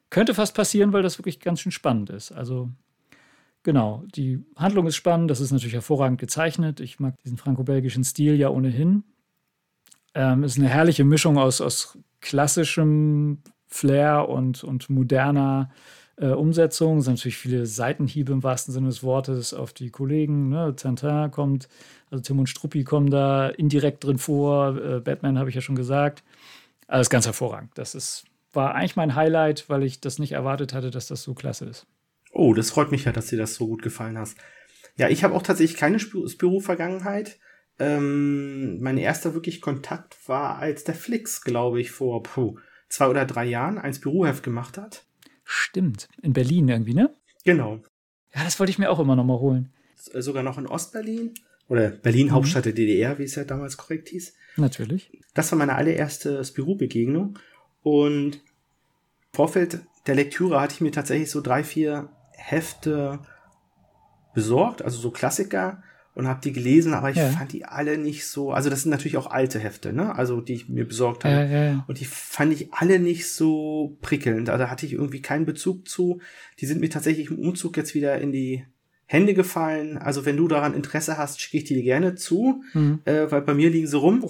könnte 0.10 0.36
fast 0.36 0.56
passieren, 0.56 0.94
weil 0.94 1.04
das 1.04 1.18
wirklich 1.18 1.40
ganz 1.40 1.60
schön 1.60 1.72
spannend 1.72 2.12
ist. 2.12 2.32
Also 2.32 2.70
genau, 3.64 4.04
die 4.16 4.44
Handlung 4.56 4.86
ist 4.88 4.96
spannend, 4.96 5.32
das 5.32 5.42
ist 5.42 5.52
natürlich 5.52 5.74
hervorragend 5.74 6.20
gezeichnet. 6.20 6.80
Ich 6.80 7.00
mag 7.00 7.16
diesen 7.24 7.38
franco-belgischen 7.38 8.04
Stil 8.04 8.36
ja 8.36 8.50
ohnehin. 8.50 9.04
Ähm, 10.14 10.44
ist 10.44 10.60
eine 10.60 10.70
herrliche 10.70 11.04
Mischung 11.04 11.40
aus, 11.40 11.60
aus 11.60 11.98
klassischem 12.22 13.40
Flair 13.74 14.30
und, 14.30 14.64
und 14.64 14.90
moderner 14.90 15.70
äh, 16.18 16.28
Umsetzung. 16.28 17.00
Es 17.00 17.06
sind 17.06 17.16
natürlich 17.16 17.38
viele 17.38 17.66
Seitenhiebe 17.66 18.32
im 18.32 18.44
wahrsten 18.44 18.74
Sinne 18.74 18.88
des 18.88 19.04
Wortes 19.04 19.54
auf 19.54 19.74
die 19.74 19.90
Kollegen. 19.90 20.50
Ne? 20.50 20.76
Tintin 20.76 21.32
kommt, 21.32 21.68
also 22.12 22.22
Tim 22.22 22.40
und 22.40 22.48
Struppi 22.48 22.84
kommen 22.84 23.10
da 23.10 23.50
indirekt 23.50 24.04
drin 24.04 24.20
vor. 24.20 24.78
Äh, 24.78 25.00
Batman 25.00 25.40
habe 25.40 25.50
ich 25.50 25.56
ja 25.56 25.62
schon 25.62 25.76
gesagt. 25.76 26.24
Alles 26.88 27.10
ganz 27.10 27.26
hervorragend. 27.26 27.72
Das 27.76 27.96
ist, 27.96 28.26
war 28.52 28.76
eigentlich 28.76 28.96
mein 28.96 29.16
Highlight, 29.16 29.70
weil 29.70 29.84
ich 29.84 30.00
das 30.00 30.20
nicht 30.20 30.34
erwartet 30.34 30.74
hatte, 30.74 30.92
dass 30.92 31.08
das 31.08 31.24
so 31.24 31.34
klasse 31.34 31.66
ist. 31.66 31.88
Oh, 32.32 32.54
das 32.54 32.72
freut 32.72 32.92
mich 32.92 33.06
ja, 33.06 33.12
dass 33.12 33.28
dir 33.28 33.38
das 33.38 33.56
so 33.56 33.68
gut 33.68 33.82
gefallen 33.82 34.18
hast. 34.18 34.38
Ja, 34.98 35.10
ich 35.10 35.24
habe 35.24 35.34
auch 35.34 35.42
tatsächlich 35.42 35.80
keine 35.80 36.00
Spirou-Vergangenheit. 36.00 37.40
Ähm, 37.80 38.80
mein 38.82 38.98
erster 38.98 39.34
wirklich 39.34 39.62
Kontakt 39.62 40.18
war, 40.28 40.60
als 40.60 40.84
der 40.84 40.94
Flix, 40.94 41.42
glaube 41.42 41.82
ich, 41.82 41.90
vor 41.90 42.22
puh, 42.22 42.58
zwei 42.90 43.08
oder 43.08 43.26
drei 43.26 43.46
Jahren 43.46 43.78
ein 43.78 43.94
Spirou-Heft 43.94 44.44
gemacht 44.44 44.78
hat. 44.78 45.06
Stimmt. 45.44 46.08
In 46.22 46.34
Berlin 46.34 46.70
irgendwie, 46.70 46.94
ne? 46.94 47.14
Genau. 47.44 47.82
Ja, 48.34 48.44
das 48.44 48.60
wollte 48.60 48.72
ich 48.72 48.80
mir 48.80 48.90
auch 48.90 49.00
immer 49.00 49.16
noch 49.16 49.26
mal 49.26 49.40
holen. 49.40 49.72
Äh, 50.14 50.22
sogar 50.22 50.44
noch 50.44 50.58
in 50.58 50.68
Ostberlin. 50.68 51.34
Oder 51.68 51.90
Berlin, 51.90 52.28
mhm. 52.28 52.32
Hauptstadt 52.32 52.66
der 52.66 52.74
DDR, 52.74 53.18
wie 53.20 53.24
es 53.24 53.36
ja 53.36 53.44
damals 53.44 53.78
korrekt 53.78 54.10
hieß. 54.10 54.34
Natürlich. 54.58 55.12
Das 55.34 55.52
war 55.52 55.58
meine 55.58 55.76
allererste 55.76 56.44
Spirou-Begegnung. 56.44 57.40
Und 57.82 58.36
im 58.36 58.42
Vorfeld 59.34 59.80
der 60.08 60.16
Lektüre 60.16 60.60
hatte 60.62 60.76
ich 60.76 60.82
mir 60.82 60.92
tatsächlich 60.92 61.32
so 61.32 61.42
drei, 61.42 61.64
vier 61.64 62.10
Hefte 62.32 63.20
besorgt, 64.34 64.82
also 64.82 65.00
so 65.00 65.12
Klassiker 65.12 65.84
und 66.16 66.28
habe 66.28 66.42
die 66.44 66.52
gelesen, 66.52 66.94
aber 66.94 67.10
ich 67.10 67.18
ja. 67.18 67.30
fand 67.30 67.54
die 67.54 67.66
alle 67.66 67.98
nicht 67.98 68.26
so, 68.26 68.52
also 68.52 68.70
das 68.70 68.84
sind 68.84 68.92
natürlich 68.92 69.18
auch 69.18 69.32
alte 69.32 69.60
Hefte, 69.60 69.94
ne? 69.94 70.16
Also 70.16 70.42
die 70.42 70.54
ich 70.54 70.70
mir 70.70 70.88
besorgt 70.88 71.26
habe. 71.26 71.36
Ja, 71.36 71.46
ja, 71.46 71.86
und 71.88 72.00
die 72.00 72.06
fand 72.06 72.54
ich 72.54 72.72
alle 72.72 73.00
nicht 73.00 73.28
so 73.28 73.98
prickelnd. 74.02 74.50
Also 74.50 74.70
hatte 74.70 74.86
ich 74.86 74.94
irgendwie 74.94 75.22
keinen 75.22 75.46
Bezug 75.46 75.88
zu. 75.88 76.20
Die 76.60 76.68
sind 76.68 76.82
mir 76.82 76.90
tatsächlich 76.90 77.32
im 77.32 77.40
Umzug 77.40 77.78
jetzt 77.78 77.96
wieder 77.96 78.20
in 78.20 78.32
die 78.32 78.64
Hände 79.06 79.34
gefallen. 79.34 79.98
Also 79.98 80.26
wenn 80.26 80.38
du 80.38 80.48
daran 80.48 80.76
Interesse 80.76 81.18
hast, 81.18 81.42
schicke 81.42 81.58
ich 81.58 81.64
die 81.64 81.76
dir 81.76 81.84
gerne 81.84 82.16
zu, 82.16 82.64
mhm. 82.74 83.00
äh, 83.06 83.32
weil 83.32 83.42
bei 83.42 83.54
mir 83.56 83.70
liegen 83.70 83.88
sie 83.88 83.98
rum. 83.98 84.24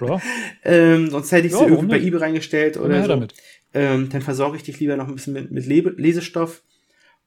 Oh, 0.00 0.20
ähm, 0.64 1.10
sonst 1.10 1.32
hätte 1.32 1.46
ich 1.46 1.54
sie 1.54 1.64
irgendwie 1.64 1.86
bei 1.86 2.00
eBay 2.00 2.20
reingestellt 2.20 2.76
oder 2.76 3.00
so. 3.02 3.08
Damit. 3.08 3.34
Ähm, 3.72 4.08
dann 4.10 4.22
versorge 4.22 4.56
ich 4.56 4.62
dich 4.62 4.78
lieber 4.78 4.96
noch 4.96 5.08
ein 5.08 5.14
bisschen 5.14 5.32
mit, 5.32 5.50
mit 5.50 5.66
Lesestoff. 5.66 6.62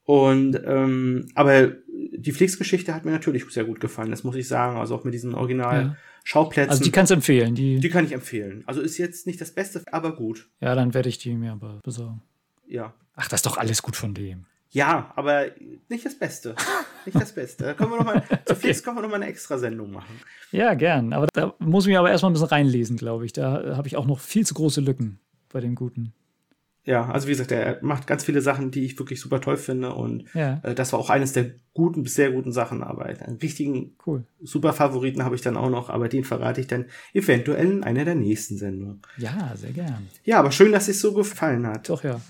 Und 0.06 0.62
ähm, 0.66 1.28
aber 1.36 1.74
die 2.18 2.32
Flix-Geschichte 2.32 2.94
hat 2.94 3.06
mir 3.06 3.12
natürlich 3.12 3.46
sehr 3.50 3.66
gut 3.66 3.80
gefallen, 3.80 4.12
das 4.12 4.24
muss 4.24 4.36
ich 4.36 4.48
sagen. 4.48 4.78
Also 4.78 4.96
auch 4.96 5.04
mit 5.04 5.14
diesen 5.14 5.34
Original-Schauplätzen. 5.36 6.72
Also 6.72 6.84
die 6.84 6.92
kannst 6.92 7.12
du 7.12 7.16
empfehlen. 7.16 7.56
Die, 7.56 7.80
die 7.80 7.90
kann 7.90 8.06
ich 8.06 8.12
empfehlen. 8.12 8.64
Also 8.66 8.82
ist 8.82 8.98
jetzt 8.98 9.28
nicht 9.28 9.40
das 9.40 9.52
Beste, 9.52 9.84
aber 9.92 10.16
gut. 10.16 10.48
Ja, 10.60 10.76
dann 10.76 10.94
werde 10.94 11.10
ich 11.10 11.18
die 11.18 11.34
mir 11.36 11.54
aber 11.54 11.80
besorgen. 11.84 12.22
Ja. 12.68 12.94
Ach, 13.16 13.28
das 13.28 13.40
ist 13.40 13.46
doch 13.46 13.58
alles 13.58 13.82
gut 13.82 13.96
von 13.96 14.14
dem. 14.14 14.46
Ja, 14.70 15.14
aber 15.16 15.46
nicht 15.90 16.06
das 16.06 16.18
Beste. 16.18 16.56
Nicht 17.06 17.22
das 17.22 17.32
Beste. 17.34 17.64
Da 17.64 17.74
können 17.74 17.92
wir 17.92 17.98
noch 18.00 18.06
mal, 18.06 18.22
zu 18.44 18.54
Flix 18.54 18.84
können 18.84 18.98
wir 18.98 19.02
noch 19.02 19.10
mal 19.10 19.16
eine 19.16 19.28
extra 19.28 19.58
Sendung 19.58 19.92
machen. 19.92 20.20
Ja, 20.52 20.74
gern. 20.74 21.14
Aber 21.14 21.28
da 21.32 21.54
muss 21.60 21.86
ich 21.86 21.92
mir 21.92 22.00
aber 22.00 22.12
erstmal 22.12 22.32
ein 22.32 22.34
bisschen 22.34 22.50
reinlesen, 22.50 22.98
glaube 22.98 23.26
ich. 23.26 23.32
Da 23.32 23.78
habe 23.78 23.88
ich 23.88 23.96
auch 23.96 24.06
noch 24.06 24.20
viel 24.20 24.46
zu 24.46 24.54
große 24.54 24.82
Lücken 24.82 25.18
bei 25.48 25.62
den 25.62 25.74
Guten. 25.74 26.12
Ja, 26.88 27.10
also 27.10 27.28
wie 27.28 27.32
gesagt, 27.32 27.52
er 27.52 27.80
macht 27.82 28.08
ganz 28.08 28.24
viele 28.24 28.40
Sachen, 28.40 28.72
die 28.72 28.86
ich 28.86 28.98
wirklich 28.98 29.20
super 29.20 29.42
toll 29.42 29.58
finde 29.58 29.94
und 29.94 30.24
ja. 30.34 30.62
äh, 30.64 30.74
das 30.74 30.94
war 30.94 31.00
auch 31.00 31.10
eines 31.10 31.34
der 31.34 31.52
guten 31.74 32.02
bis 32.02 32.16
sehr 32.16 32.32
guten 32.32 32.54
Sachen. 32.54 32.82
Aber 32.82 33.08
einen 33.08 33.36
richtigen 33.42 33.98
cool. 34.06 34.24
super 34.42 34.72
Favoriten 34.72 35.26
habe 35.26 35.36
ich 35.36 35.42
dann 35.42 35.58
auch 35.58 35.70
noch, 35.70 35.90
aber 35.90 36.08
den 36.08 36.24
verrate 36.24 36.62
ich 36.62 36.68
dann 36.68 36.86
eventuell 37.14 37.72
in 37.72 37.84
einer 37.84 38.06
der 38.06 38.16
nächsten 38.16 38.58
Sendungen. 38.58 39.02
Ja, 39.18 39.52
sehr 39.58 39.74
gern. 39.74 40.08
Ja, 40.24 40.40
aber 40.40 40.54
schön, 40.54 40.72
dass 40.72 40.88
es 40.88 41.02
so 41.02 41.14
gefallen 41.14 41.68
hat. 41.68 41.90
Doch, 41.90 42.06
ja. 42.06 42.22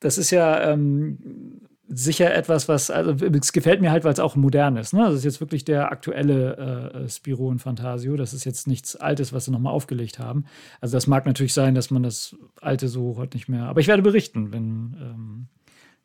Das 0.00 0.16
ist 0.16 0.30
ja 0.30 0.72
ähm, 0.72 1.67
sicher 1.88 2.34
etwas, 2.34 2.68
was, 2.68 2.90
also 2.90 3.12
es 3.24 3.52
gefällt 3.52 3.80
mir 3.80 3.90
halt, 3.90 4.04
weil 4.04 4.12
es 4.12 4.20
auch 4.20 4.36
modern 4.36 4.76
ist. 4.76 4.92
Ne? 4.92 5.04
Das 5.04 5.14
ist 5.14 5.24
jetzt 5.24 5.40
wirklich 5.40 5.64
der 5.64 5.90
aktuelle 5.90 6.92
äh, 6.94 7.08
Spiro 7.08 7.48
und 7.48 7.60
Fantasio. 7.60 8.16
Das 8.16 8.34
ist 8.34 8.44
jetzt 8.44 8.66
nichts 8.66 8.94
Altes, 8.94 9.32
was 9.32 9.46
sie 9.46 9.50
nochmal 9.50 9.72
aufgelegt 9.72 10.18
haben. 10.18 10.44
Also 10.80 10.96
das 10.96 11.06
mag 11.06 11.24
natürlich 11.24 11.54
sein, 11.54 11.74
dass 11.74 11.90
man 11.90 12.02
das 12.02 12.36
Alte 12.60 12.88
so 12.88 13.16
heute 13.16 13.36
nicht 13.36 13.48
mehr. 13.48 13.64
Aber 13.64 13.80
ich 13.80 13.88
werde 13.88 14.02
berichten, 14.02 14.52
wenn 14.52 14.96
ähm, 15.00 15.46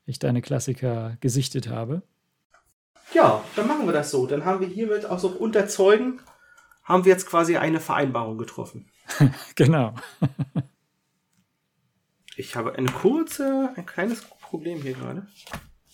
ich 0.05 0.19
deine 0.19 0.41
Klassiker 0.41 1.17
gesichtet 1.19 1.67
habe. 1.67 2.01
Ja, 3.13 3.43
dann 3.55 3.67
machen 3.67 3.85
wir 3.85 3.93
das 3.93 4.09
so. 4.09 4.25
Dann 4.25 4.45
haben 4.45 4.61
wir 4.61 4.67
hiermit 4.67 5.05
auch 5.05 5.19
so 5.19 5.27
unterzeugen, 5.27 6.21
haben 6.83 7.03
wir 7.03 7.11
jetzt 7.11 7.27
quasi 7.27 7.57
eine 7.57 7.81
Vereinbarung 7.81 8.37
getroffen. 8.37 8.89
genau. 9.55 9.95
ich 12.37 12.55
habe 12.55 12.73
eine 12.75 12.89
kurze, 12.89 13.73
ein 13.75 13.85
kleines 13.85 14.21
Problem 14.21 14.81
hier 14.81 14.93
gerade. 14.93 15.27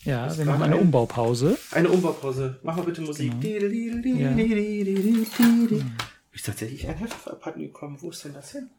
Ja, 0.04 0.28
das 0.28 0.38
wir 0.38 0.46
machen 0.46 0.64
eine 0.64 0.76
ein, 0.76 0.82
Umbaupause. 0.82 1.58
Eine 1.72 1.90
Umbaupause. 1.90 2.60
Mach 2.64 2.78
mal 2.78 2.84
bitte 2.84 3.02
Musik. 3.02 3.34
Genau. 3.42 4.20
Ja. 4.20 5.86
Ist 6.32 6.46
tatsächlich 6.46 6.88
ein 6.88 6.96
Heft 6.96 7.28
abhanden 7.28 7.62
gekommen. 7.62 7.98
Wo 8.00 8.10
ist 8.10 8.24
denn 8.24 8.34
das 8.34 8.52
hin? 8.52 8.70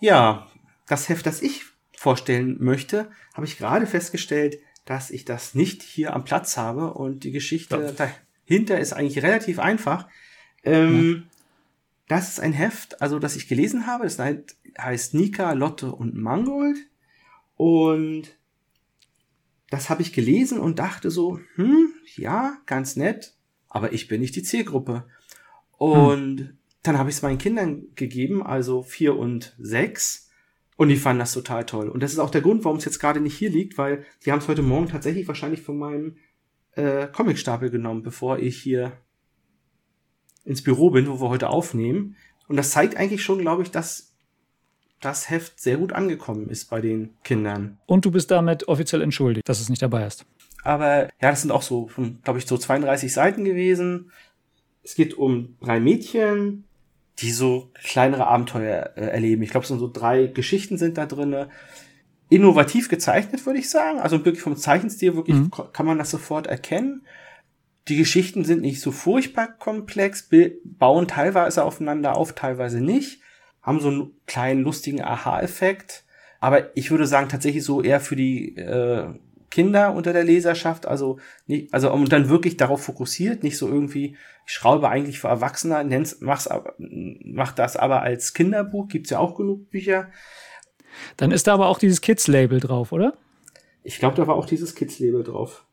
Ja, 0.00 0.46
das 0.86 1.08
Heft, 1.08 1.26
das 1.26 1.42
ich 1.42 1.64
vorstellen 1.96 2.56
möchte, 2.60 3.10
habe 3.34 3.46
ich 3.46 3.58
gerade 3.58 3.86
festgestellt, 3.86 4.58
dass 4.84 5.10
ich 5.10 5.24
das 5.24 5.54
nicht 5.54 5.82
hier 5.82 6.14
am 6.14 6.24
Platz 6.24 6.56
habe 6.56 6.94
und 6.94 7.24
die 7.24 7.32
Geschichte 7.32 7.76
ja. 7.98 8.10
dahinter 8.46 8.78
ist 8.78 8.92
eigentlich 8.92 9.22
relativ 9.22 9.58
einfach. 9.58 10.06
Ähm, 10.62 11.26
ja. 11.28 11.38
Das 12.06 12.28
ist 12.28 12.40
ein 12.40 12.52
Heft, 12.52 13.02
also 13.02 13.18
das 13.18 13.36
ich 13.36 13.48
gelesen 13.48 13.86
habe. 13.86 14.04
Das 14.04 14.18
heißt 14.18 15.14
Nika, 15.14 15.52
Lotte 15.52 15.92
und 15.92 16.14
Mangold. 16.14 16.78
Und 17.56 18.37
das 19.70 19.90
habe 19.90 20.02
ich 20.02 20.12
gelesen 20.12 20.58
und 20.58 20.78
dachte 20.78 21.10
so, 21.10 21.40
hm, 21.54 21.92
ja, 22.16 22.58
ganz 22.66 22.96
nett, 22.96 23.34
aber 23.68 23.92
ich 23.92 24.08
bin 24.08 24.20
nicht 24.20 24.36
die 24.36 24.42
Zielgruppe. 24.42 25.04
Und 25.72 26.40
hm. 26.40 26.58
dann 26.82 26.98
habe 26.98 27.10
ich 27.10 27.16
es 27.16 27.22
meinen 27.22 27.38
Kindern 27.38 27.86
gegeben, 27.94 28.42
also 28.42 28.82
vier 28.82 29.16
und 29.16 29.54
sechs, 29.58 30.28
und 30.78 30.90
die 30.90 30.96
fanden 30.96 31.18
das 31.18 31.32
total 31.32 31.66
toll. 31.66 31.88
Und 31.88 32.04
das 32.04 32.12
ist 32.12 32.20
auch 32.20 32.30
der 32.30 32.40
Grund, 32.40 32.64
warum 32.64 32.78
es 32.78 32.84
jetzt 32.84 33.00
gerade 33.00 33.20
nicht 33.20 33.36
hier 33.36 33.50
liegt, 33.50 33.78
weil 33.78 34.04
die 34.24 34.30
haben 34.30 34.38
es 34.38 34.46
heute 34.46 34.62
Morgen 34.62 34.88
tatsächlich 34.88 35.26
wahrscheinlich 35.26 35.60
von 35.60 35.76
meinem 35.76 36.18
äh, 36.76 37.08
Comicstapel 37.08 37.68
genommen, 37.68 38.04
bevor 38.04 38.38
ich 38.38 38.62
hier 38.62 38.92
ins 40.44 40.62
Büro 40.62 40.90
bin, 40.90 41.08
wo 41.08 41.20
wir 41.20 41.30
heute 41.30 41.50
aufnehmen. 41.50 42.14
Und 42.46 42.56
das 42.56 42.70
zeigt 42.70 42.96
eigentlich 42.96 43.24
schon, 43.24 43.40
glaube 43.40 43.64
ich, 43.64 43.72
dass 43.72 44.07
das 45.00 45.30
Heft 45.30 45.60
sehr 45.60 45.76
gut 45.76 45.92
angekommen 45.92 46.48
ist 46.48 46.70
bei 46.70 46.80
den 46.80 47.14
Kindern. 47.22 47.78
Und 47.86 48.04
du 48.04 48.10
bist 48.10 48.30
damit 48.30 48.68
offiziell 48.68 49.02
entschuldigt, 49.02 49.48
dass 49.48 49.60
es 49.60 49.68
nicht 49.68 49.82
dabei 49.82 50.06
ist. 50.06 50.24
Aber 50.64 51.04
ja, 51.04 51.30
das 51.30 51.42
sind 51.42 51.50
auch 51.52 51.62
so, 51.62 51.88
glaube 52.24 52.38
ich, 52.38 52.46
so 52.46 52.58
32 52.58 53.12
Seiten 53.12 53.44
gewesen. 53.44 54.10
Es 54.82 54.94
geht 54.94 55.14
um 55.14 55.56
drei 55.60 55.80
Mädchen, 55.80 56.64
die 57.20 57.30
so 57.30 57.70
kleinere 57.74 58.26
Abenteuer 58.26 58.92
äh, 58.96 59.06
erleben. 59.06 59.42
Ich 59.42 59.50
glaube, 59.50 59.62
es 59.62 59.68
sind 59.68 59.78
so 59.78 59.88
drei 59.88 60.26
Geschichten 60.26 60.78
sind 60.78 60.98
da 60.98 61.06
drinne. 61.06 61.48
Innovativ 62.30 62.88
gezeichnet, 62.88 63.46
würde 63.46 63.58
ich 63.58 63.70
sagen. 63.70 64.00
Also 64.00 64.24
wirklich 64.24 64.42
vom 64.42 64.56
Zeichenstil 64.56 65.14
wirklich 65.14 65.36
mhm. 65.36 65.50
kann 65.72 65.86
man 65.86 65.98
das 65.98 66.10
sofort 66.10 66.46
erkennen. 66.46 67.06
Die 67.88 67.96
Geschichten 67.96 68.44
sind 68.44 68.60
nicht 68.60 68.80
so 68.80 68.92
furchtbar 68.92 69.48
komplex, 69.48 70.28
bauen 70.64 71.08
teilweise 71.08 71.64
aufeinander 71.64 72.16
auf, 72.16 72.34
teilweise 72.34 72.82
nicht 72.82 73.20
haben 73.68 73.80
so 73.80 73.88
einen 73.88 74.12
kleinen 74.26 74.62
lustigen 74.62 75.02
Aha-Effekt. 75.02 76.04
Aber 76.40 76.74
ich 76.76 76.90
würde 76.90 77.06
sagen, 77.06 77.28
tatsächlich 77.28 77.64
so 77.64 77.82
eher 77.82 78.00
für 78.00 78.16
die 78.16 78.56
äh, 78.56 79.08
Kinder 79.50 79.94
unter 79.94 80.12
der 80.12 80.24
Leserschaft, 80.24 80.86
also 80.86 81.18
nicht, 81.46 81.72
also 81.74 81.92
und 81.92 82.12
dann 82.12 82.28
wirklich 82.28 82.56
darauf 82.56 82.82
fokussiert, 82.82 83.42
nicht 83.42 83.58
so 83.58 83.68
irgendwie, 83.68 84.16
ich 84.46 84.52
schraube 84.52 84.88
eigentlich 84.88 85.20
für 85.20 85.28
Erwachsene, 85.28 85.84
nenn's, 85.84 86.18
mach's 86.20 86.48
mach 86.78 87.52
das 87.52 87.76
aber 87.76 88.02
als 88.02 88.34
Kinderbuch, 88.34 88.88
gibt's 88.88 89.10
ja 89.10 89.18
auch 89.18 89.34
genug 89.36 89.70
Bücher. 89.70 90.10
Dann 91.16 91.30
ist 91.30 91.46
da 91.46 91.54
aber 91.54 91.66
auch 91.66 91.78
dieses 91.78 92.00
Kids-Label 92.00 92.60
drauf, 92.60 92.92
oder? 92.92 93.14
Ich 93.82 93.98
glaube, 93.98 94.16
da 94.16 94.26
war 94.26 94.36
auch 94.36 94.46
dieses 94.46 94.74
Kids-Label 94.74 95.22
drauf. 95.24 95.64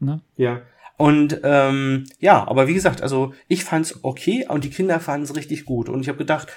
Na? 0.00 0.20
Ja. 0.36 0.62
Und 0.96 1.40
ähm, 1.42 2.06
ja, 2.20 2.46
aber 2.46 2.68
wie 2.68 2.74
gesagt, 2.74 3.02
also 3.02 3.34
ich 3.48 3.64
fand's 3.64 3.98
okay 4.02 4.46
und 4.48 4.64
die 4.64 4.70
Kinder 4.70 5.00
fanden 5.00 5.24
es 5.24 5.36
richtig 5.36 5.64
gut. 5.64 5.88
Und 5.88 6.00
ich 6.00 6.08
habe 6.08 6.18
gedacht, 6.18 6.48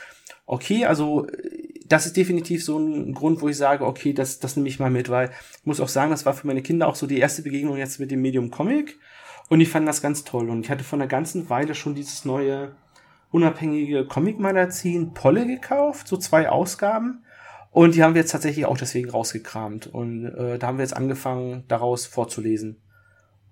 okay, 0.48 0.86
also 0.86 1.28
das 1.86 2.06
ist 2.06 2.18
definitiv 2.18 2.66
so 2.66 2.78
ein 2.80 3.14
Grund, 3.14 3.42
wo 3.42 3.48
ich 3.48 3.58
sage, 3.58 3.86
okay, 3.86 4.14
das, 4.14 4.40
das 4.40 4.56
nehme 4.56 4.68
ich 4.68 4.80
mal 4.80 4.90
mit, 4.90 5.10
weil 5.10 5.30
ich 5.30 5.66
muss 5.66 5.80
auch 5.80 5.88
sagen, 5.88 6.12
das 6.12 6.26
war 6.26 6.34
für 6.34 6.48
meine 6.48 6.62
Kinder 6.62 6.88
auch 6.88 6.96
so 6.96 7.06
die 7.08 7.20
erste 7.20 7.44
Begegnung 7.44 7.78
jetzt 7.78 8.00
mit 8.00 8.12
dem 8.12 8.22
Medium 8.22 8.50
Comic. 8.50 8.98
Und 9.50 9.62
ich 9.62 9.70
fand 9.70 9.88
das 9.88 10.02
ganz 10.02 10.24
toll. 10.24 10.50
Und 10.50 10.66
ich 10.66 10.70
hatte 10.70 10.84
von 10.84 11.02
einer 11.02 11.08
ganzen 11.08 11.50
Weile 11.50 11.76
schon 11.76 11.96
dieses 11.96 12.26
neue 12.26 12.76
unabhängige 13.32 14.06
Comic-Magazin 14.06 15.14
Polle 15.14 15.46
gekauft, 15.46 16.08
so 16.08 16.18
zwei 16.18 16.50
Ausgaben. 16.50 17.24
Und 17.72 17.96
die 17.96 18.04
haben 18.04 18.16
wir 18.16 18.22
jetzt 18.22 18.32
tatsächlich 18.32 18.66
auch 18.66 18.78
deswegen 18.78 19.10
rausgekramt. 19.10 19.88
Und 19.88 20.26
äh, 20.26 20.58
da 20.58 20.68
haben 20.68 20.78
wir 20.78 20.84
jetzt 20.84 20.96
angefangen, 20.96 21.64
daraus 21.68 22.06
vorzulesen. 22.06 22.82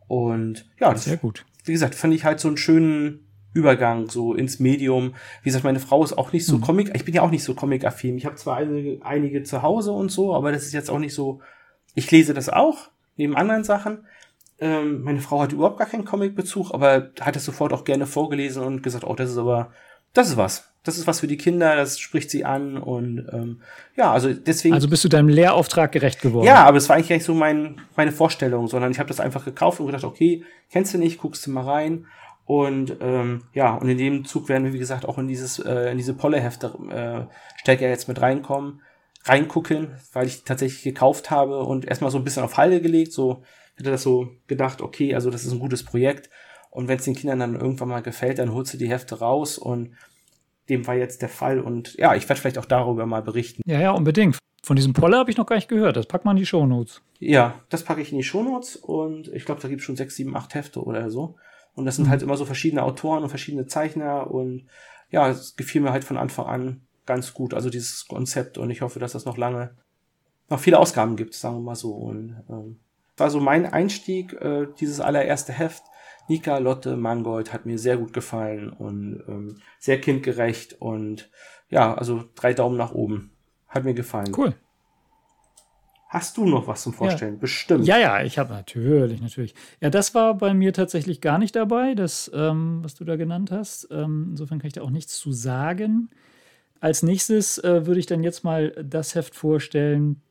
Und 0.07 0.69
ja, 0.79 0.91
das, 0.91 1.05
sehr 1.05 1.17
gut. 1.17 1.45
Wie 1.63 1.71
gesagt, 1.71 1.95
fand 1.95 2.13
ich 2.13 2.25
halt 2.25 2.39
so 2.39 2.47
einen 2.47 2.57
schönen 2.57 3.24
Übergang 3.55 4.09
so 4.09 4.33
ins 4.33 4.59
Medium. 4.59 5.15
Wie 5.41 5.49
gesagt, 5.49 5.63
meine 5.63 5.79
Frau 5.79 6.03
ist 6.03 6.17
auch 6.17 6.33
nicht 6.33 6.45
so 6.45 6.57
mhm. 6.57 6.61
Comic, 6.61 6.91
ich 6.93 7.05
bin 7.05 7.15
ja 7.15 7.21
auch 7.21 7.31
nicht 7.31 7.43
so 7.43 7.55
Comic-affin. 7.55 8.17
Ich 8.17 8.25
habe 8.25 8.35
zwar 8.35 8.57
einige, 8.57 9.03
einige 9.03 9.43
zu 9.43 9.61
Hause 9.61 9.93
und 9.93 10.11
so, 10.11 10.35
aber 10.35 10.51
das 10.51 10.65
ist 10.65 10.73
jetzt 10.73 10.91
auch 10.91 10.99
nicht 10.99 11.13
so. 11.13 11.39
Ich 11.95 12.11
lese 12.11 12.33
das 12.33 12.49
auch, 12.49 12.89
neben 13.15 13.37
anderen 13.37 13.63
Sachen. 13.63 14.05
Ähm, 14.59 15.03
meine 15.03 15.21
Frau 15.21 15.41
hat 15.41 15.53
überhaupt 15.53 15.77
gar 15.77 15.87
keinen 15.87 16.03
Comic-Bezug, 16.03 16.73
aber 16.73 17.11
hat 17.21 17.35
es 17.37 17.45
sofort 17.45 17.71
auch 17.71 17.85
gerne 17.85 18.05
vorgelesen 18.05 18.61
und 18.61 18.83
gesagt, 18.83 19.05
oh, 19.05 19.15
das 19.15 19.31
ist 19.31 19.37
aber, 19.37 19.71
das 20.13 20.27
ist 20.27 20.37
was. 20.37 20.69
Das 20.83 20.97
ist 20.97 21.07
was 21.07 21.21
für 21.21 21.27
die 21.27 21.37
Kinder, 21.37 21.77
das 21.77 21.97
spricht 21.97 22.29
sie 22.29 22.43
an 22.43 22.77
und 22.77 23.25
ähm, 23.31 23.61
ja, 23.95 24.11
also 24.11 24.33
deswegen. 24.33 24.75
Also 24.75 24.89
bist 24.89 25.03
du 25.03 25.09
deinem 25.09 25.29
Lehrauftrag 25.29 25.93
gerecht 25.93 26.21
geworden? 26.21 26.45
Ja, 26.45 26.65
aber 26.65 26.77
es 26.77 26.89
war 26.89 26.97
eigentlich 26.97 27.09
gar 27.09 27.15
nicht 27.15 27.25
so 27.25 27.33
mein, 27.33 27.81
meine 27.95 28.11
Vorstellung, 28.11 28.67
sondern 28.67 28.91
ich 28.91 28.99
habe 28.99 29.07
das 29.07 29.21
einfach 29.21 29.45
gekauft 29.45 29.79
und 29.79 29.87
gedacht, 29.87 30.03
okay, 30.03 30.43
kennst 30.69 30.93
du 30.93 30.97
nicht, 30.97 31.19
guckst 31.19 31.47
du 31.47 31.51
mal 31.51 31.63
rein. 31.63 32.05
Und 32.45 32.97
ähm, 33.01 33.43
ja, 33.53 33.75
und 33.75 33.89
in 33.89 33.97
dem 33.97 34.25
Zug 34.25 34.49
werden 34.49 34.65
wir, 34.65 34.73
wie 34.73 34.79
gesagt, 34.79 35.05
auch 35.05 35.17
in 35.17 35.27
dieses, 35.27 35.59
äh, 35.59 35.91
in 35.91 35.97
diese 35.97 36.13
Polle-Hefte 36.13 36.67
äh, 36.91 37.33
stärker 37.59 37.89
jetzt 37.89 38.07
mit 38.07 38.21
reinkommen, 38.21 38.81
reingucken, 39.23 39.95
weil 40.13 40.27
ich 40.27 40.43
tatsächlich 40.43 40.83
gekauft 40.83 41.31
habe 41.31 41.59
und 41.63 41.85
erstmal 41.85 42.11
so 42.11 42.19
ein 42.19 42.23
bisschen 42.23 42.43
auf 42.43 42.57
Halde 42.57 42.81
gelegt, 42.81 43.13
so 43.13 43.43
hätte 43.75 43.89
das 43.89 44.03
so 44.03 44.29
gedacht, 44.47 44.81
okay, 44.81 45.15
also 45.15 45.31
das 45.31 45.43
ist 45.43 45.51
ein 45.51 45.59
gutes 45.59 45.83
Projekt. 45.83 46.29
Und 46.69 46.87
wenn 46.87 46.97
es 46.97 47.05
den 47.05 47.15
Kindern 47.15 47.39
dann 47.39 47.55
irgendwann 47.55 47.87
mal 47.87 48.01
gefällt, 48.01 48.37
dann 48.37 48.53
holst 48.53 48.73
du 48.73 48.77
die 48.77 48.89
Hefte 48.89 49.19
raus 49.19 49.57
und 49.57 49.91
dem 50.69 50.85
war 50.87 50.95
jetzt 50.95 51.21
der 51.21 51.29
Fall. 51.29 51.59
Und 51.59 51.95
ja, 51.95 52.15
ich 52.15 52.27
werde 52.27 52.39
vielleicht 52.39 52.57
auch 52.57 52.65
darüber 52.65 53.05
mal 53.05 53.21
berichten. 53.21 53.61
Ja, 53.65 53.79
ja, 53.79 53.91
unbedingt. 53.91 54.37
Von 54.61 54.75
diesem 54.75 54.93
Polle 54.93 55.17
habe 55.17 55.31
ich 55.31 55.37
noch 55.37 55.45
gar 55.45 55.55
nicht 55.55 55.69
gehört. 55.69 55.95
Das 55.95 56.07
packt 56.07 56.25
man 56.25 56.35
in 56.35 56.41
die 56.41 56.45
Shownotes. 56.45 57.01
Ja, 57.19 57.61
das 57.69 57.83
packe 57.83 58.01
ich 58.01 58.11
in 58.11 58.17
die 58.17 58.23
Shownotes 58.23 58.75
und 58.75 59.29
ich 59.29 59.45
glaube, 59.45 59.61
da 59.61 59.67
gibt 59.67 59.81
es 59.81 59.85
schon 59.85 59.95
sechs, 59.95 60.15
sieben, 60.15 60.35
acht 60.35 60.53
Hefte 60.53 60.83
oder 60.83 61.09
so. 61.09 61.35
Und 61.75 61.85
das 61.85 61.97
sind 61.97 62.05
mhm. 62.05 62.09
halt 62.09 62.21
immer 62.23 62.37
so 62.37 62.45
verschiedene 62.45 62.83
Autoren 62.83 63.23
und 63.23 63.29
verschiedene 63.29 63.67
Zeichner 63.67 64.31
und 64.31 64.65
ja, 65.11 65.29
es 65.29 65.55
gefiel 65.55 65.81
mir 65.81 65.91
halt 65.91 66.03
von 66.03 66.17
Anfang 66.17 66.45
an 66.47 66.81
ganz 67.05 67.33
gut, 67.33 67.53
also 67.53 67.69
dieses 67.69 68.07
Konzept 68.07 68.57
und 68.57 68.69
ich 68.71 68.81
hoffe, 68.81 68.99
dass 68.99 69.11
das 69.11 69.25
noch 69.25 69.37
lange, 69.37 69.75
noch 70.49 70.59
viele 70.59 70.79
Ausgaben 70.79 71.15
gibt, 71.15 71.33
sagen 71.33 71.57
wir 71.57 71.61
mal 71.61 71.75
so. 71.75 71.93
Und 71.93 72.43
ähm, 72.49 72.79
war 73.17 73.29
so 73.29 73.39
mein 73.39 73.65
Einstieg, 73.65 74.33
äh, 74.33 74.67
dieses 74.79 74.99
allererste 74.99 75.53
Heft. 75.53 75.83
Nika, 76.27 76.57
Lotte, 76.57 76.97
Mangold 76.97 77.53
hat 77.53 77.67
mir 77.67 77.77
sehr 77.77 77.97
gut 77.97 78.11
gefallen 78.11 78.71
und 78.71 79.23
ähm, 79.27 79.61
sehr 79.77 80.01
kindgerecht 80.01 80.81
und 80.81 81.29
ja, 81.69 81.93
also 81.93 82.23
drei 82.33 82.53
Daumen 82.53 82.77
nach 82.77 82.93
oben. 82.93 83.31
Hat 83.67 83.83
mir 83.83 83.93
gefallen. 83.93 84.33
Cool. 84.35 84.55
Hast 86.07 86.37
du 86.37 86.45
noch 86.45 86.67
was 86.67 86.83
zum 86.83 86.93
Vorstellen? 86.93 87.33
Ja. 87.35 87.39
Bestimmt. 87.39 87.87
Ja, 87.87 87.97
ja, 87.97 88.23
ich 88.23 88.37
habe 88.37 88.53
natürlich, 88.53 89.21
natürlich. 89.21 89.55
Ja, 89.81 89.89
das 89.89 90.13
war 90.13 90.35
bei 90.37 90.53
mir 90.53 90.71
tatsächlich 90.71 91.19
gar 91.19 91.39
nicht 91.39 91.55
dabei, 91.55 91.95
das, 91.95 92.31
ähm, 92.33 92.79
was 92.83 92.93
du 92.93 93.03
da 93.03 93.15
genannt 93.15 93.51
hast. 93.51 93.87
Ähm, 93.91 94.27
insofern 94.31 94.59
kann 94.59 94.67
ich 94.67 94.73
da 94.73 94.81
auch 94.81 94.91
nichts 94.91 95.17
zu 95.17 95.31
sagen. 95.31 96.09
Als 96.79 97.01
nächstes 97.01 97.57
äh, 97.57 97.87
würde 97.87 97.99
ich 97.99 98.05
dann 98.05 98.23
jetzt 98.23 98.43
mal 98.43 98.71
das 98.83 99.15
Heft 99.15 99.35
vorstellen, 99.35 100.21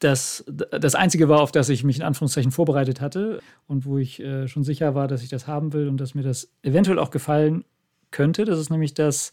das 0.00 0.44
das 0.46 0.94
Einzige 0.94 1.28
war, 1.28 1.40
auf 1.40 1.52
das 1.52 1.68
ich 1.68 1.84
mich 1.84 1.96
in 1.96 2.02
Anführungszeichen 2.02 2.50
vorbereitet 2.50 3.00
hatte 3.00 3.40
und 3.66 3.86
wo 3.86 3.98
ich 3.98 4.20
äh, 4.20 4.48
schon 4.48 4.64
sicher 4.64 4.94
war, 4.94 5.08
dass 5.08 5.22
ich 5.22 5.28
das 5.28 5.46
haben 5.46 5.72
will 5.72 5.88
und 5.88 5.98
dass 5.98 6.14
mir 6.14 6.22
das 6.22 6.50
eventuell 6.62 6.98
auch 6.98 7.10
gefallen 7.10 7.64
könnte. 8.10 8.44
Das 8.44 8.58
ist 8.58 8.70
nämlich 8.70 8.94
das 8.94 9.32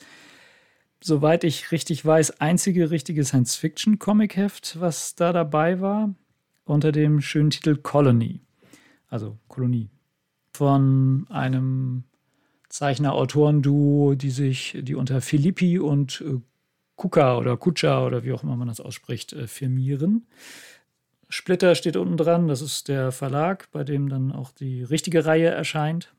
soweit 1.05 1.43
ich 1.43 1.71
richtig 1.71 2.03
weiß, 2.03 2.41
einzige 2.41 2.89
richtige 2.89 3.23
Science-Fiction-Comic-Heft, 3.23 4.79
was 4.79 5.15
da 5.15 5.33
dabei 5.33 5.79
war, 5.79 6.15
unter 6.63 6.91
dem 6.91 7.21
schönen 7.21 7.51
Titel 7.51 7.75
Colony. 7.77 8.41
Also 9.07 9.37
Kolonie. 9.47 9.91
Von 10.53 11.27
einem 11.29 12.05
Zeichner-Autoren-Duo, 12.69 14.15
die 14.15 14.31
sich, 14.31 14.77
die 14.81 14.95
unter 14.95 15.21
Filippi 15.21 15.77
und 15.77 16.21
äh, 16.21 16.39
Kuka 16.95 17.37
oder 17.37 17.55
Kucha 17.55 18.03
oder 18.03 18.23
wie 18.23 18.31
auch 18.33 18.41
immer 18.41 18.55
man 18.55 18.67
das 18.67 18.79
ausspricht, 18.79 19.31
äh, 19.33 19.45
firmieren. 19.45 20.25
Splitter 21.29 21.75
steht 21.75 21.97
unten 21.97 22.17
dran, 22.17 22.47
das 22.47 22.61
ist 22.61 22.87
der 22.87 23.11
Verlag, 23.11 23.69
bei 23.71 23.83
dem 23.83 24.09
dann 24.09 24.31
auch 24.31 24.51
die 24.51 24.81
richtige 24.81 25.25
Reihe 25.25 25.49
erscheint. 25.49 26.15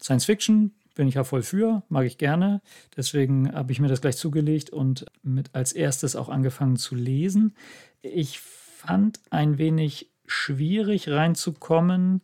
Science 0.00 0.24
Fiction, 0.24 0.72
bin 0.94 1.08
ich 1.08 1.14
ja 1.14 1.24
voll 1.24 1.42
für, 1.42 1.82
mag 1.88 2.06
ich 2.06 2.18
gerne. 2.18 2.60
Deswegen 2.96 3.52
habe 3.52 3.72
ich 3.72 3.80
mir 3.80 3.88
das 3.88 4.00
gleich 4.00 4.16
zugelegt 4.16 4.70
und 4.70 5.06
mit 5.22 5.54
als 5.54 5.72
erstes 5.72 6.16
auch 6.16 6.28
angefangen 6.28 6.76
zu 6.76 6.94
lesen. 6.94 7.54
Ich 8.02 8.40
fand 8.40 9.20
ein 9.30 9.58
wenig 9.58 10.10
schwierig 10.26 11.08
reinzukommen, 11.08 12.22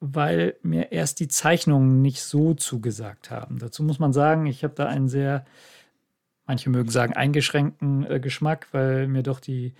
weil 0.00 0.56
mir 0.62 0.90
erst 0.90 1.20
die 1.20 1.28
Zeichnungen 1.28 2.02
nicht 2.02 2.22
so 2.22 2.54
zugesagt 2.54 3.30
haben. 3.30 3.58
Dazu 3.58 3.82
muss 3.84 3.98
man 3.98 4.12
sagen, 4.12 4.46
ich 4.46 4.64
habe 4.64 4.74
da 4.74 4.86
einen 4.86 5.08
sehr, 5.08 5.44
manche 6.46 6.70
mögen 6.70 6.90
sagen, 6.90 7.12
eingeschränkten 7.12 8.04
äh, 8.10 8.18
Geschmack, 8.18 8.66
weil 8.72 9.06
mir 9.06 9.22
doch 9.22 9.38
die 9.38 9.74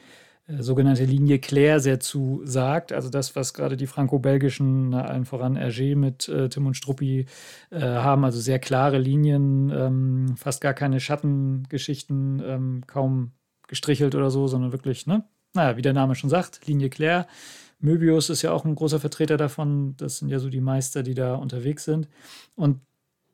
sogenannte 0.58 1.04
Linie 1.04 1.38
Claire 1.38 1.80
sehr 1.80 2.00
zu 2.00 2.42
sagt. 2.44 2.92
Also 2.92 3.08
das, 3.08 3.36
was 3.36 3.54
gerade 3.54 3.76
die 3.76 3.86
franco-belgischen, 3.86 4.94
allen 4.94 5.24
voran 5.24 5.56
Hergé 5.56 5.96
mit 5.96 6.28
äh, 6.28 6.48
Tim 6.48 6.66
und 6.66 6.76
Struppi 6.76 7.26
äh, 7.70 7.80
haben, 7.80 8.24
also 8.24 8.40
sehr 8.40 8.58
klare 8.58 8.98
Linien, 8.98 9.70
ähm, 9.70 10.36
fast 10.36 10.60
gar 10.60 10.74
keine 10.74 11.00
Schattengeschichten, 11.00 12.42
ähm, 12.44 12.84
kaum 12.86 13.32
gestrichelt 13.68 14.14
oder 14.14 14.30
so, 14.30 14.46
sondern 14.48 14.72
wirklich, 14.72 15.06
ne? 15.06 15.24
Naja, 15.54 15.76
wie 15.76 15.82
der 15.82 15.92
Name 15.92 16.14
schon 16.14 16.30
sagt, 16.30 16.66
Linie 16.66 16.88
Claire. 16.88 17.26
Möbius 17.78 18.30
ist 18.30 18.42
ja 18.42 18.52
auch 18.52 18.64
ein 18.64 18.74
großer 18.74 19.00
Vertreter 19.00 19.36
davon. 19.36 19.94
Das 19.96 20.18
sind 20.18 20.28
ja 20.28 20.38
so 20.38 20.48
die 20.48 20.60
Meister, 20.60 21.02
die 21.02 21.14
da 21.14 21.34
unterwegs 21.34 21.84
sind. 21.84 22.08
Und 22.54 22.80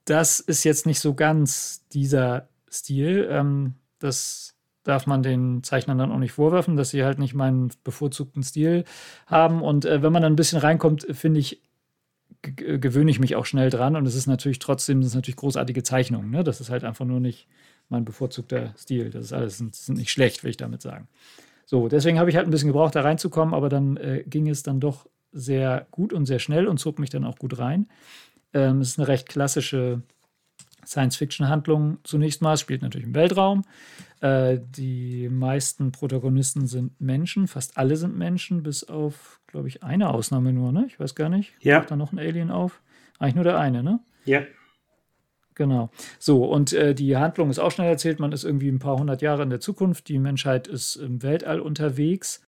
das 0.05 0.41
ist 0.41 0.65
jetzt 0.65 0.87
nicht 0.87 1.01
so 1.01 1.15
ganz 1.15 1.87
dieser 1.93 2.49
Stil. 2.71 3.29
Ähm, 3.31 3.75
das 3.99 4.55
darf 4.89 5.07
man 5.07 5.23
den 5.23 5.63
Zeichnern 5.63 5.99
dann 5.99 6.11
auch 6.11 6.19
nicht 6.19 6.33
vorwerfen, 6.33 6.77
dass 6.77 6.91
sie 6.91 7.05
halt 7.05 7.19
nicht 7.19 7.35
meinen 7.35 7.71
bevorzugten 7.85 8.43
Stil 8.43 8.85
haben. 9.27 9.63
Und 9.63 9.85
äh, 9.85 10.03
wenn 10.03 10.13
man 10.13 10.23
dann 10.23 10.33
ein 10.33 10.37
bisschen 10.37 10.59
reinkommt, 10.59 11.07
finde 11.11 11.41
ich, 11.41 11.63
gewöhne 12.41 13.11
ich 13.11 13.21
mich 13.21 13.37
auch 13.37 13.45
schnell 13.45 13.69
dran. 13.69 13.97
Und 13.97 14.07
es 14.07 14.15
ist 14.15 14.27
natürlich 14.27 14.59
trotzdem, 14.59 15.03
sind 15.03 15.15
natürlich 15.15 15.37
großartige 15.37 15.83
Zeichnungen. 15.83 16.31
Ne? 16.31 16.43
Das 16.43 16.63
ist 16.63 16.71
halt 16.71 16.85
einfach 16.85 17.05
nur 17.05 17.21
nicht 17.21 17.49
mein 17.91 18.07
bevorzugter 18.07 18.73
Stil. 18.79 19.11
Das 19.11 19.27
ist 19.27 19.33
alles 19.35 19.59
das 19.59 19.81
ist 19.81 19.89
nicht 19.91 20.11
schlecht, 20.11 20.43
will 20.43 20.51
ich 20.51 20.57
damit 20.57 20.81
sagen. 20.81 21.09
So, 21.67 21.89
deswegen 21.89 22.19
habe 22.19 22.31
ich 22.31 22.37
halt 22.37 22.47
ein 22.47 22.51
bisschen 22.51 22.69
gebraucht, 22.69 22.95
da 22.95 23.03
reinzukommen, 23.03 23.53
aber 23.53 23.69
dann 23.69 23.99
äh, 23.99 24.25
ging 24.27 24.49
es 24.49 24.63
dann 24.63 24.81
doch 24.81 25.07
sehr 25.33 25.87
gut 25.91 26.15
und 26.15 26.25
sehr 26.25 26.39
schnell 26.39 26.67
und 26.67 26.79
zog 26.79 26.99
mich 26.99 27.11
dann 27.11 27.25
auch 27.25 27.37
gut 27.37 27.59
rein. 27.59 27.89
Ähm, 28.55 28.81
es 28.81 28.89
ist 28.89 28.99
eine 28.99 29.09
recht 29.09 29.29
klassische 29.29 30.01
Science-Fiction-Handlung 30.89 31.99
zunächst 32.03 32.43
mal. 32.43 32.55
Es 32.55 32.61
spielt 32.61 32.83
natürlich 32.83 33.07
im 33.07 33.15
Weltraum. 33.15 33.65
Äh, 34.21 34.59
die 34.61 35.29
meisten 35.29 35.93
Protagonisten 35.93 36.67
sind 36.67 37.01
Menschen, 37.01 37.47
fast 37.47 37.77
alle 37.77 37.97
sind 37.97 38.17
Menschen, 38.17 38.63
bis 38.63 38.85
auf, 38.85 39.41
glaube 39.47 39.69
ich, 39.69 39.83
eine 39.83 40.11
Ausnahme 40.11 40.53
nur, 40.53 40.73
ne? 40.73 40.87
Ich 40.89 40.99
weiß 40.99 41.15
gar 41.15 41.29
nicht. 41.29 41.53
Ja. 41.61 41.79
Macht 41.79 41.91
da 41.91 41.97
noch 41.97 42.13
ein 42.13 42.19
Alien 42.19 42.51
auf? 42.51 42.81
Eigentlich 43.19 43.37
nur 43.37 43.45
der 43.45 43.59
eine, 43.59 43.83
ne? 43.83 44.01
Ja. 44.25 44.43
Genau. 45.55 45.91
So, 46.19 46.45
und 46.45 46.73
äh, 46.73 46.95
die 46.95 47.17
Handlung 47.17 47.51
ist 47.51 47.59
auch 47.59 47.73
schnell 47.73 47.89
erzählt. 47.89 48.21
Man 48.21 48.33
ist 48.33 48.45
irgendwie 48.45 48.69
ein 48.69 48.79
paar 48.79 48.99
hundert 48.99 49.23
Jahre 49.23 49.43
in 49.43 49.51
der 49.51 49.61
Zukunft. 49.61 50.09
Die 50.09 50.19
Menschheit 50.19 50.69
ist 50.69 50.97
im 50.97 51.23
Weltall 51.23 51.61
unterwegs. 51.61 52.47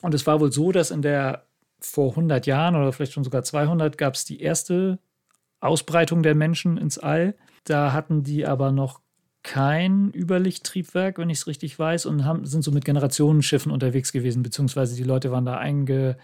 Und 0.00 0.14
es 0.14 0.26
war 0.26 0.40
wohl 0.40 0.52
so, 0.52 0.70
dass 0.70 0.90
in 0.90 1.02
der 1.02 1.46
vor 1.80 2.10
100 2.10 2.46
Jahren 2.46 2.76
oder 2.76 2.92
vielleicht 2.92 3.12
schon 3.12 3.24
sogar 3.24 3.42
200 3.42 3.98
gab 3.98 4.14
es 4.14 4.24
die 4.24 4.40
erste 4.40 4.98
Ausbreitung 5.64 6.22
der 6.22 6.34
Menschen 6.34 6.76
ins 6.76 6.98
All. 6.98 7.34
Da 7.64 7.92
hatten 7.92 8.22
die 8.22 8.46
aber 8.46 8.72
noch 8.72 9.00
kein 9.42 10.10
Überlichttriebwerk, 10.14 11.18
wenn 11.18 11.30
ich 11.30 11.38
es 11.38 11.46
richtig 11.46 11.78
weiß, 11.78 12.06
und 12.06 12.24
haben, 12.24 12.46
sind 12.46 12.62
so 12.62 12.70
mit 12.70 12.84
Generationenschiffen 12.84 13.70
unterwegs 13.70 14.10
gewesen, 14.10 14.42
beziehungsweise 14.42 14.96
die 14.96 15.04
Leute 15.04 15.30
waren 15.30 15.44
da 15.44 15.58
einge, 15.58 16.16